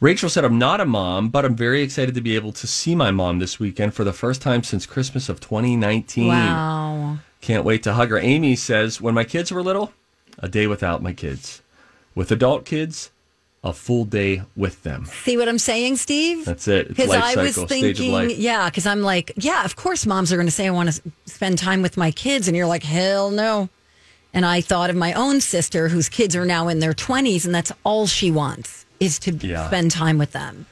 Rachel 0.02 0.28
said, 0.28 0.44
I'm 0.44 0.58
not 0.58 0.80
a 0.80 0.84
mom, 0.84 1.28
but 1.28 1.44
I'm 1.44 1.54
very 1.54 1.80
excited 1.80 2.16
to 2.16 2.20
be 2.20 2.34
able 2.34 2.50
to 2.54 2.66
see 2.66 2.96
my 2.96 3.12
mom 3.12 3.38
this 3.38 3.60
weekend 3.60 3.94
for 3.94 4.02
the 4.02 4.12
first 4.12 4.42
time 4.42 4.64
since 4.64 4.84
Christmas 4.84 5.28
of 5.28 5.38
2019. 5.38 6.26
Wow. 6.26 7.18
Can't 7.40 7.64
wait 7.64 7.84
to 7.84 7.92
hug 7.92 8.10
her. 8.10 8.18
Amy 8.18 8.56
says, 8.56 9.00
When 9.00 9.14
my 9.14 9.22
kids 9.22 9.52
were 9.52 9.62
little, 9.62 9.92
a 10.40 10.48
day 10.48 10.66
without 10.66 11.04
my 11.04 11.12
kids. 11.12 11.62
With 12.16 12.32
adult 12.32 12.64
kids, 12.64 13.12
a 13.62 13.72
full 13.72 14.04
day 14.04 14.42
with 14.56 14.82
them. 14.82 15.04
See 15.04 15.36
what 15.36 15.48
I'm 15.48 15.60
saying, 15.60 15.98
Steve? 15.98 16.46
That's 16.46 16.66
it. 16.66 16.88
Because 16.88 17.10
I 17.10 17.40
was 17.40 17.54
cycle, 17.54 17.68
stage 17.68 18.00
of 18.00 18.04
thinking, 18.04 18.42
yeah, 18.42 18.68
because 18.70 18.86
I'm 18.86 19.02
like, 19.02 19.30
yeah, 19.36 19.64
of 19.64 19.76
course, 19.76 20.04
moms 20.04 20.32
are 20.32 20.36
going 20.36 20.48
to 20.48 20.50
say 20.50 20.66
I 20.66 20.72
want 20.72 20.92
to 20.92 21.00
spend 21.26 21.58
time 21.58 21.80
with 21.80 21.96
my 21.96 22.10
kids, 22.10 22.48
and 22.48 22.56
you're 22.56 22.66
like, 22.66 22.82
hell 22.82 23.30
no. 23.30 23.68
And 24.34 24.44
I 24.44 24.62
thought 24.62 24.90
of 24.90 24.96
my 24.96 25.12
own 25.12 25.40
sister, 25.40 25.86
whose 25.86 26.08
kids 26.08 26.34
are 26.34 26.44
now 26.44 26.66
in 26.66 26.80
their 26.80 26.92
20s, 26.92 27.44
and 27.44 27.54
that's 27.54 27.70
all 27.84 28.08
she 28.08 28.32
wants 28.32 28.81
is 29.02 29.18
to 29.20 29.32
Yeah. 29.32 29.66
spend 29.66 29.90
time 29.90 30.18
with 30.18 30.32
them. 30.32 30.66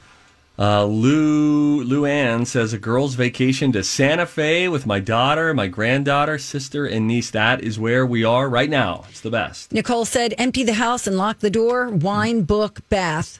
Uh, 0.59 0.85
Lou 0.85 1.81
Lou 1.83 2.05
Ann 2.05 2.45
says 2.45 2.71
a 2.71 2.77
girl's 2.77 3.15
vacation 3.15 3.71
to 3.71 3.83
Santa 3.83 4.25
Fe 4.27 4.67
with 4.67 4.85
my 4.85 4.99
daughter, 4.99 5.53
my 5.53 5.67
granddaughter, 5.67 6.37
sister, 6.37 6.85
and 6.85 7.07
niece. 7.07 7.31
That 7.31 7.61
is 7.61 7.79
where 7.79 8.05
we 8.05 8.23
are 8.23 8.47
right 8.47 8.69
now. 8.69 9.05
It's 9.09 9.21
the 9.21 9.31
best. 9.31 9.71
Nicole 9.73 10.05
said, 10.05 10.35
empty 10.37 10.63
the 10.63 10.73
house 10.75 11.07
and 11.07 11.17
lock 11.17 11.39
the 11.39 11.49
door. 11.49 11.89
Wine, 11.89 12.43
book, 12.43 12.81
bath. 12.89 13.39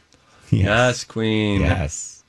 Yes, 0.50 1.04
Queen. 1.04 1.62
Yes. 1.62 2.24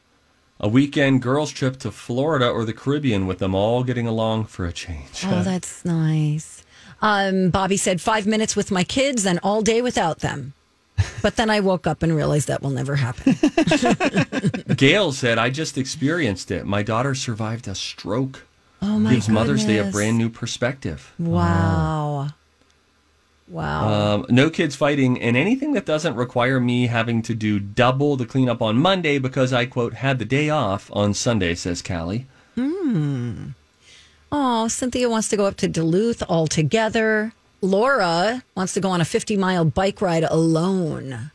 A 0.61 0.69
weekend 0.69 1.23
girls 1.23 1.51
trip 1.53 1.79
to 1.81 1.91
Florida 1.91 2.49
or 2.49 2.65
the 2.65 2.73
Caribbean 2.75 3.27
with 3.27 3.39
them 3.39 3.55
all 3.55 3.83
getting 3.85 4.07
along 4.07 4.45
for 4.47 4.67
a 4.67 4.73
change. 4.73 5.25
Oh, 5.25 5.43
that's 5.43 5.85
nice. 5.85 6.65
Um, 7.01 7.51
Bobby 7.51 7.77
said, 7.77 8.01
five 8.01 8.27
minutes 8.27 8.55
with 8.55 8.71
my 8.71 8.85
kids, 8.85 9.25
and 9.27 9.41
all 9.43 9.63
day 9.63 9.81
without 9.83 10.21
them. 10.21 10.53
But 11.23 11.37
then 11.37 11.51
I 11.51 11.61
woke 11.61 11.87
up 11.87 12.03
and 12.03 12.15
realized 12.15 12.49
that 12.49 12.63
will 12.63 12.71
never 12.71 12.97
happen. 12.97 13.37
Gail 14.77 15.13
said, 15.13 15.39
I 15.39 15.51
just 15.51 15.79
experienced 15.79 16.51
it. 16.51 16.67
My 16.67 16.83
daughter 16.83 17.15
survived 17.15 17.69
a 17.69 17.75
stroke. 17.75 18.47
Oh, 18.81 18.99
my 18.99 19.15
Gives 19.15 19.29
Mother's 19.29 19.65
Day 19.65 19.75
a 19.77 19.83
goodness. 19.83 19.95
brand 19.95 20.19
new 20.19 20.29
perspective. 20.29 21.13
Wow. 21.19 22.31
Wow. 23.49 24.15
Um, 24.15 24.27
no 24.29 24.51
kids 24.51 24.75
fighting, 24.77 25.21
and 25.21 25.37
anything 25.37 25.73
that 25.75 25.85
doesn't 25.85 26.15
require 26.17 26.59
me 26.59 26.87
having 26.87 27.23
to 27.23 27.35
do 27.35 27.61
double 27.61 28.17
the 28.17 28.25
cleanup 28.27 28.63
on 28.63 28.77
Monday 28.79 29.19
because 29.19 29.53
I, 29.53 29.67
quote, 29.67 29.95
had 29.95 30.19
the 30.19 30.25
day 30.25 30.49
off 30.49 30.91
on 30.93 31.13
Sunday, 31.15 31.55
says 31.55 31.83
Callie. 31.83 32.27
Hmm. 32.57 33.49
Oh, 34.31 34.69
Cynthia 34.69 35.11
wants 35.11 35.29
to 35.29 35.37
go 35.37 35.45
up 35.45 35.57
to 35.57 35.69
Duluth 35.69 36.23
all 36.29 36.47
together. 36.47 37.35
Laura 37.63 38.43
wants 38.57 38.75
to 38.75 38.81
go 38.81 38.91
on 38.91 39.01
a 39.01 39.05
50 39.05 39.37
mile 39.37 39.65
bike 39.65 40.01
ride 40.03 40.25
alone. 40.25 41.31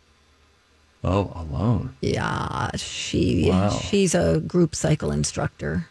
Oh, 1.03 1.31
alone. 1.35 1.95
Yeah, 2.01 2.69
she 2.75 3.49
Wow. 3.49 3.69
she's 3.69 4.13
a 4.13 4.39
group 4.41 4.75
cycle 4.75 5.11
instructor 5.11 5.87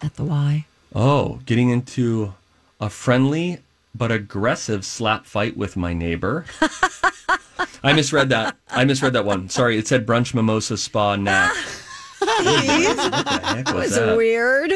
at 0.00 0.14
the 0.16 0.24
Y. 0.24 0.66
Oh, 0.94 1.40
getting 1.46 1.68
into 1.70 2.32
a 2.80 2.88
friendly 2.88 3.58
but 3.94 4.10
aggressive 4.12 4.84
slap 4.84 5.26
fight 5.26 5.56
with 5.56 5.76
my 5.76 5.92
neighbor. 5.92 6.46
I 7.82 7.92
misread 7.92 8.28
that. 8.30 8.56
I 8.70 8.84
misread 8.84 9.12
that 9.14 9.24
one. 9.24 9.48
Sorry, 9.48 9.76
it 9.78 9.86
said 9.86 10.06
brunch 10.06 10.32
mimosa 10.34 10.76
spa 10.76 11.16
nap. 11.16 11.54
what 12.18 12.44
the 12.44 13.40
heck 13.42 13.56
was 13.56 13.64
That 13.66 13.74
was 13.74 13.94
that? 13.94 14.16
weird. 14.16 14.70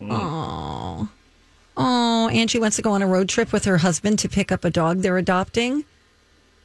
Mm. 0.00 0.08
Oh. 0.10 0.67
Oh, 1.78 2.28
Angie 2.28 2.58
wants 2.58 2.76
to 2.76 2.82
go 2.82 2.92
on 2.92 3.02
a 3.02 3.06
road 3.06 3.28
trip 3.28 3.52
with 3.52 3.64
her 3.64 3.78
husband 3.78 4.18
to 4.18 4.28
pick 4.28 4.50
up 4.52 4.64
a 4.64 4.70
dog 4.70 4.98
they're 4.98 5.16
adopting 5.16 5.84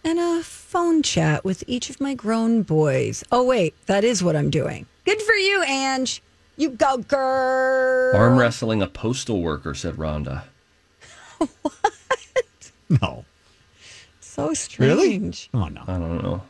and 0.03 0.19
a 0.19 0.43
phone 0.43 1.01
chat 1.01 1.45
with 1.45 1.63
each 1.67 1.89
of 1.89 2.01
my 2.01 2.13
grown 2.13 2.61
boys. 2.61 3.23
Oh, 3.31 3.43
wait, 3.43 3.73
that 3.85 4.03
is 4.03 4.23
what 4.23 4.35
I'm 4.35 4.49
doing. 4.49 4.85
Good 5.05 5.21
for 5.21 5.33
you, 5.33 5.63
Ange. 5.63 6.21
You 6.57 6.69
go, 6.69 6.97
girl. 6.97 8.15
Arm 8.15 8.37
wrestling 8.37 8.81
a 8.81 8.87
postal 8.87 9.41
worker, 9.41 9.73
said 9.73 9.95
Rhonda. 9.95 10.43
What? 11.61 12.71
No. 13.01 13.25
So 14.19 14.53
strange. 14.53 15.49
Really? 15.51 15.63
Oh, 15.63 15.67
no. 15.67 15.81
I 15.87 15.97
don't 15.97 16.23
know. 16.23 16.41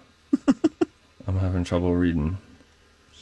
I'm 1.28 1.38
having 1.38 1.64
trouble 1.64 1.96
reading. 1.96 2.38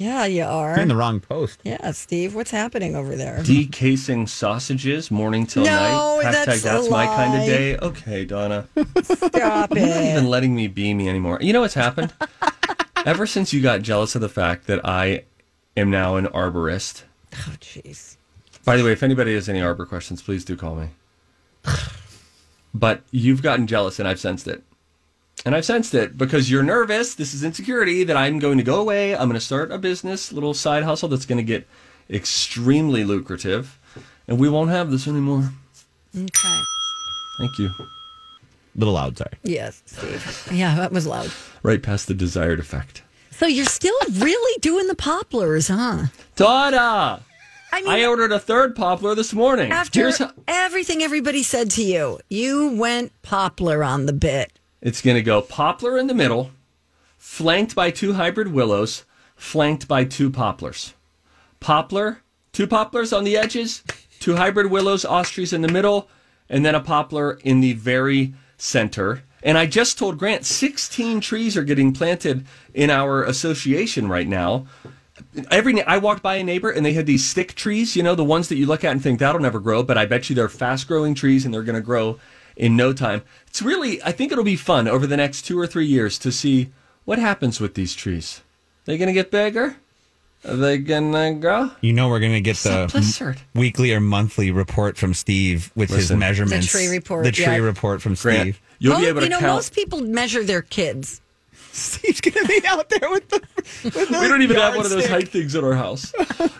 Yeah, 0.01 0.25
you 0.25 0.43
are. 0.43 0.71
You're 0.71 0.79
in 0.81 0.87
the 0.87 0.95
wrong 0.95 1.19
post. 1.19 1.59
Yeah, 1.63 1.91
Steve, 1.91 2.33
what's 2.33 2.49
happening 2.49 2.95
over 2.95 3.15
there? 3.15 3.43
Decasing 3.43 4.25
sausages 4.25 5.11
morning 5.11 5.45
till 5.45 5.63
No, 5.63 5.69
night. 5.69 6.25
Hashtag 6.25 6.45
that's 6.45 6.61
that's, 6.63 6.87
a 6.87 6.89
my 6.89 7.05
kind 7.05 7.39
of 7.39 7.45
day. 7.45 7.77
Okay, 7.77 8.25
Donna. 8.25 8.67
Stop 9.03 9.75
You're 9.75 9.85
not 9.87 9.97
it. 10.03 10.11
even 10.11 10.27
letting 10.27 10.55
me 10.55 10.67
be 10.67 10.95
me 10.95 11.07
anymore. 11.07 11.37
You 11.39 11.53
know 11.53 11.61
what's 11.61 11.75
happened? 11.75 12.11
Ever 13.05 13.27
since 13.27 13.53
you 13.53 13.61
got 13.61 13.83
jealous 13.83 14.15
of 14.15 14.21
the 14.21 14.29
fact 14.29 14.65
that 14.65 14.83
I 14.83 15.25
am 15.77 15.91
now 15.91 16.15
an 16.15 16.25
arborist. 16.25 17.03
Oh, 17.33 17.53
jeez. 17.59 18.17
By 18.65 18.77
the 18.77 18.83
way, 18.83 18.93
if 18.93 19.03
anybody 19.03 19.35
has 19.35 19.47
any 19.47 19.61
arbor 19.61 19.85
questions, 19.85 20.23
please 20.23 20.43
do 20.43 20.55
call 20.55 20.75
me. 20.75 20.89
But 22.73 23.01
you've 23.11 23.41
gotten 23.41 23.67
jealous, 23.67 23.99
and 23.99 24.07
I've 24.07 24.19
sensed 24.19 24.47
it. 24.47 24.63
And 25.45 25.55
I've 25.55 25.65
sensed 25.65 25.95
it 25.95 26.17
because 26.17 26.51
you're 26.51 26.61
nervous. 26.63 27.15
This 27.15 27.33
is 27.33 27.43
insecurity 27.43 28.03
that 28.03 28.15
I'm 28.15 28.37
going 28.37 28.57
to 28.59 28.63
go 28.63 28.79
away. 28.79 29.13
I'm 29.15 29.27
going 29.27 29.33
to 29.33 29.39
start 29.39 29.71
a 29.71 29.77
business, 29.79 30.31
little 30.31 30.53
side 30.53 30.83
hustle 30.83 31.09
that's 31.09 31.25
going 31.25 31.37
to 31.39 31.43
get 31.43 31.67
extremely 32.09 33.03
lucrative. 33.03 33.79
And 34.27 34.39
we 34.39 34.49
won't 34.49 34.69
have 34.69 34.91
this 34.91 35.07
anymore. 35.07 35.49
Okay. 36.15 36.59
Thank 37.39 37.57
you. 37.57 37.67
A 37.79 37.87
Little 38.75 38.93
loud, 38.93 39.17
sorry. 39.17 39.31
Yes, 39.43 39.81
Steve. 39.85 40.47
Yeah, 40.51 40.75
that 40.75 40.91
was 40.91 41.07
loud. 41.07 41.31
Right 41.63 41.81
past 41.81 42.07
the 42.07 42.13
desired 42.13 42.59
effect. 42.59 43.01
So 43.31 43.47
you're 43.47 43.65
still 43.65 43.97
really 44.11 44.59
doing 44.59 44.87
the 44.87 44.95
poplars, 44.95 45.67
huh? 45.69 46.05
Dada! 46.35 47.21
I 47.73 47.81
mean, 47.81 47.89
I 47.89 48.05
ordered 48.05 48.31
a 48.31 48.39
third 48.39 48.75
poplar 48.75 49.15
this 49.15 49.33
morning. 49.33 49.71
after 49.71 50.11
how- 50.11 50.31
everything 50.47 51.01
everybody 51.01 51.41
said 51.41 51.71
to 51.71 51.83
you, 51.83 52.19
you 52.29 52.69
went 52.77 53.11
poplar 53.23 53.83
on 53.83 54.05
the 54.05 54.13
bit. 54.13 54.51
It's 54.81 55.01
going 55.01 55.15
to 55.15 55.21
go 55.21 55.43
poplar 55.43 55.97
in 55.97 56.07
the 56.07 56.13
middle, 56.15 56.51
flanked 57.17 57.75
by 57.75 57.91
two 57.91 58.13
hybrid 58.13 58.51
willows, 58.51 59.05
flanked 59.35 59.87
by 59.87 60.05
two 60.05 60.31
poplars. 60.31 60.95
Poplar, 61.59 62.23
two 62.51 62.65
poplars 62.65 63.13
on 63.13 63.23
the 63.23 63.37
edges, 63.37 63.83
two 64.19 64.37
hybrid 64.37 64.71
willows, 64.71 65.05
ostrich 65.05 65.53
in 65.53 65.61
the 65.61 65.67
middle, 65.67 66.09
and 66.49 66.65
then 66.65 66.73
a 66.73 66.79
poplar 66.79 67.33
in 67.43 67.61
the 67.61 67.73
very 67.73 68.33
center. 68.57 69.21
And 69.43 69.55
I 69.55 69.67
just 69.67 69.99
told 69.99 70.17
Grant 70.17 70.45
16 70.45 71.21
trees 71.21 71.55
are 71.55 71.63
getting 71.63 71.93
planted 71.93 72.45
in 72.73 72.89
our 72.89 73.23
association 73.23 74.07
right 74.07 74.27
now. 74.27 74.65
Every 75.51 75.79
I 75.83 75.99
walked 75.99 76.23
by 76.23 76.35
a 76.35 76.43
neighbor 76.43 76.71
and 76.71 76.83
they 76.83 76.93
had 76.93 77.05
these 77.05 77.27
stick 77.27 77.53
trees, 77.53 77.95
you 77.95 78.01
know, 78.01 78.15
the 78.15 78.23
ones 78.23 78.49
that 78.49 78.55
you 78.55 78.65
look 78.65 78.83
at 78.83 78.91
and 78.91 79.01
think 79.01 79.19
that'll 79.19 79.41
never 79.41 79.59
grow, 79.59 79.83
but 79.83 79.97
I 79.97 80.07
bet 80.07 80.29
you 80.29 80.35
they're 80.35 80.49
fast 80.49 80.87
growing 80.87 81.13
trees 81.13 81.45
and 81.45 81.53
they're 81.53 81.61
going 81.61 81.75
to 81.75 81.81
grow 81.81 82.19
in 82.61 82.77
no 82.77 82.93
time. 82.93 83.23
It's 83.47 83.61
really, 83.61 84.01
I 84.03 84.11
think 84.13 84.31
it'll 84.31 84.43
be 84.45 84.55
fun 84.55 84.87
over 84.87 85.05
the 85.07 85.17
next 85.17 85.41
two 85.41 85.59
or 85.59 85.67
three 85.67 85.87
years 85.87 86.17
to 86.19 86.31
see 86.31 86.69
what 87.03 87.19
happens 87.19 87.59
with 87.59 87.73
these 87.73 87.93
trees. 87.93 88.41
They 88.85 88.97
going 88.97 89.07
to 89.07 89.13
get 89.13 89.31
bigger? 89.31 89.75
Are 90.47 90.55
they 90.55 90.77
going 90.77 91.11
to 91.11 91.33
grow? 91.39 91.71
You 91.81 91.91
know 91.93 92.07
we're 92.07 92.19
going 92.19 92.33
to 92.33 92.41
get 92.41 92.55
So 92.57 92.87
the 92.87 93.25
m- 93.25 93.35
weekly 93.59 93.93
or 93.93 93.99
monthly 93.99 94.51
report 94.51 94.97
from 94.97 95.13
Steve 95.13 95.71
with 95.75 95.89
his 95.89 96.11
measurements. 96.11 96.71
The 96.71 96.77
tree 96.79 96.87
report, 96.87 97.25
The 97.25 97.31
tree 97.31 97.45
yeah. 97.45 97.57
report 97.57 98.01
from 98.01 98.13
Grant, 98.15 98.41
Steve. 98.41 98.61
you'll 98.79 98.93
Mo- 98.93 98.99
be 99.01 99.07
able 99.07 99.19
to 99.21 99.25
you 99.25 99.29
know, 99.29 99.39
count. 99.39 99.53
most 99.55 99.73
people 99.75 100.01
measure 100.01 100.43
their 100.43 100.61
kids. 100.61 101.19
Steve's 101.73 102.19
going 102.19 102.33
to 102.33 102.45
be 102.45 102.61
out 102.67 102.89
there 102.89 103.09
with 103.09 103.29
the. 103.29 103.41
With 103.83 103.93
the 104.09 104.17
we 104.21 104.27
don't 104.27 104.41
even 104.41 104.57
have 104.57 104.75
one 104.75 104.85
of 104.85 104.91
those 104.91 105.07
yardstick. 105.07 105.11
height 105.11 105.27
things 105.29 105.55
in 105.55 105.63
our 105.63 105.73
house. 105.73 106.11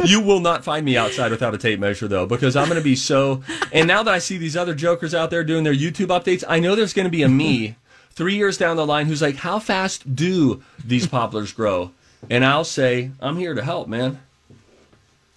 you 0.05 0.21
will 0.21 0.39
not 0.39 0.63
find 0.63 0.85
me 0.85 0.95
outside 0.95 1.31
without 1.31 1.53
a 1.53 1.57
tape 1.57 1.79
measure, 1.79 2.07
though, 2.07 2.25
because 2.25 2.55
I'm 2.55 2.67
going 2.67 2.79
to 2.79 2.83
be 2.83 2.95
so. 2.95 3.43
And 3.73 3.87
now 3.87 4.03
that 4.03 4.13
I 4.13 4.19
see 4.19 4.37
these 4.37 4.55
other 4.55 4.73
jokers 4.73 5.13
out 5.13 5.29
there 5.29 5.43
doing 5.43 5.63
their 5.65 5.73
YouTube 5.73 6.07
updates, 6.07 6.43
I 6.47 6.59
know 6.59 6.75
there's 6.75 6.93
going 6.93 7.07
to 7.07 7.11
be 7.11 7.23
a 7.23 7.29
me 7.29 7.75
three 8.11 8.35
years 8.35 8.57
down 8.57 8.77
the 8.77 8.85
line 8.85 9.07
who's 9.07 9.21
like, 9.21 9.35
"How 9.35 9.59
fast 9.59 10.15
do 10.15 10.63
these 10.83 11.07
poplars 11.07 11.51
grow?" 11.51 11.91
And 12.29 12.45
I'll 12.45 12.63
say, 12.63 13.11
"I'm 13.19 13.37
here 13.37 13.53
to 13.53 13.63
help, 13.63 13.89
man." 13.89 14.19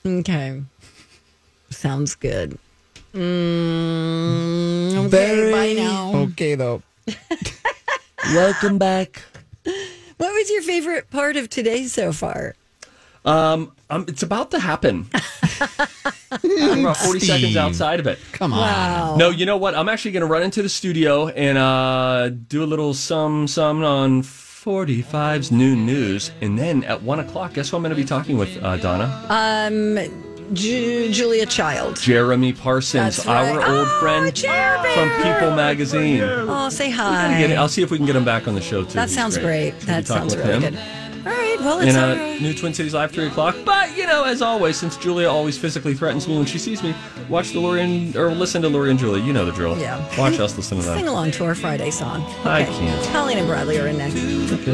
Okay. 0.07 0.63
Sounds 1.71 2.15
good. 2.15 2.59
Mm, 3.15 5.07
okay, 5.07 5.53
bye 5.53 5.73
now. 5.73 6.15
Okay, 6.31 6.55
though. 6.55 6.83
Welcome 8.33 8.79
back. 8.79 9.23
What 9.65 10.33
was 10.33 10.51
your 10.51 10.63
favorite 10.63 11.11
part 11.11 11.37
of 11.37 11.51
today 11.51 11.85
so 11.85 12.13
far? 12.13 12.55
Um, 13.25 13.73
um, 13.91 14.05
it's 14.07 14.23
about 14.23 14.51
to 14.53 14.59
happen. 14.61 15.07
I'm 16.43 16.81
about 16.81 16.99
40 16.99 17.21
seconds 17.21 17.57
outside 17.57 18.01
of 18.01 18.07
it. 18.07 18.19
Come 18.33 18.53
on. 18.53 18.61
Wow. 18.61 19.17
No, 19.17 19.31
you 19.31 19.47
know 19.47 19.57
what? 19.57 19.75
I'm 19.75 19.89
actually 19.89 20.13
going 20.13 20.21
to 20.21 20.27
run 20.27 20.43
into 20.43 20.63
the 20.63 20.69
studio 20.69 21.29
and 21.29 21.57
uh, 21.57 22.29
do 22.29 22.63
a 22.63 22.67
little 22.67 22.93
some 22.95 23.49
some 23.49 23.83
on 23.83 24.23
45's 24.23 25.51
noon 25.53 25.85
news, 25.85 26.31
and 26.41 26.59
then 26.59 26.85
at 26.85 27.03
one 27.03 27.21
o'clock, 27.21 27.55
guess 27.55 27.71
who 27.71 27.77
I'm 27.77 27.83
going 27.83 27.91
to 27.91 27.97
be 27.97 28.05
talking 28.05 28.39
with, 28.39 28.63
uh, 28.63 28.77
Donna? 28.79 29.27
Um, 29.29 30.24
Ju- 30.53 31.11
Julia 31.13 31.47
Child. 31.47 31.97
Jeremy 32.01 32.53
Parsons, 32.53 33.17
That's 33.17 33.27
our 33.27 33.57
right. 33.59 33.69
old 33.69 33.89
Oh, 33.89 34.01
friend 34.01 34.35
Jeremy. 34.35 34.95
from 34.95 35.09
People 35.23 35.51
Magazine. 35.57 36.21
Oh, 36.23 36.69
say 36.69 36.91
Gotta 36.95 37.39
get 37.39 37.51
hi. 37.51 37.57
I'll 37.57 37.69
see 37.69 37.83
if 37.83 37.91
we 37.91 37.97
can 37.97 38.07
get 38.07 38.17
him 38.17 38.25
back 38.25 38.47
on 38.47 38.55
the 38.55 38.61
show 38.61 38.85
too. 38.85 38.93
That 38.95 39.09
He's 39.09 39.15
sounds 39.17 39.39
great. 39.39 39.79
That 39.81 40.07
sounds 40.07 40.37
with 40.37 40.45
really 40.47 40.61
him. 40.67 40.73
good. 40.75 40.81
All 41.27 41.33
right. 41.33 41.57
Well, 41.61 41.81
it's 41.81 41.95
in 41.97 42.03
all 42.03 42.11
uh, 42.11 42.15
right. 42.17 42.43
New 42.43 42.53
Twin 42.53 42.75
Cities 42.75 42.93
Live, 42.93 43.11
3 43.11 43.29
o'clock. 43.29 43.57
But, 43.65 43.97
you 43.97 44.07
know, 44.07 44.25
as 44.25 44.43
always, 44.43 44.77
since 44.77 44.99
Julia 44.99 45.27
always 45.31 45.57
physically 45.57 45.95
threatens 45.95 46.29
me 46.29 46.37
when 46.37 46.45
she 46.45 46.59
sees 46.59 46.83
me, 46.83 46.95
watch 47.31 47.53
the 47.53 47.61
Lori 47.61 47.81
and, 47.81 48.15
or 48.15 48.31
listen 48.33 48.61
to 48.61 48.69
Lori 48.69 48.91
and 48.91 48.99
Julia. 48.99 49.25
You 49.25 49.33
know 49.33 49.47
the 49.47 49.53
drill. 49.53 49.79
Yeah. 49.79 49.97
Watch 50.19 50.39
us 50.39 50.55
listen 50.59 50.77
to 50.79 50.85
them. 50.85 50.99
Sing 50.99 51.09
along 51.09 51.31
to 51.31 51.45
our 51.47 51.55
Friday 51.55 51.91
song. 51.91 52.23
I 52.45 52.65
can't. 52.65 53.07
Colleen 53.11 53.39
and 53.39 53.47
Bradley 53.47 53.79
are 53.81 53.87
in 53.87 53.97
next. 53.97 54.17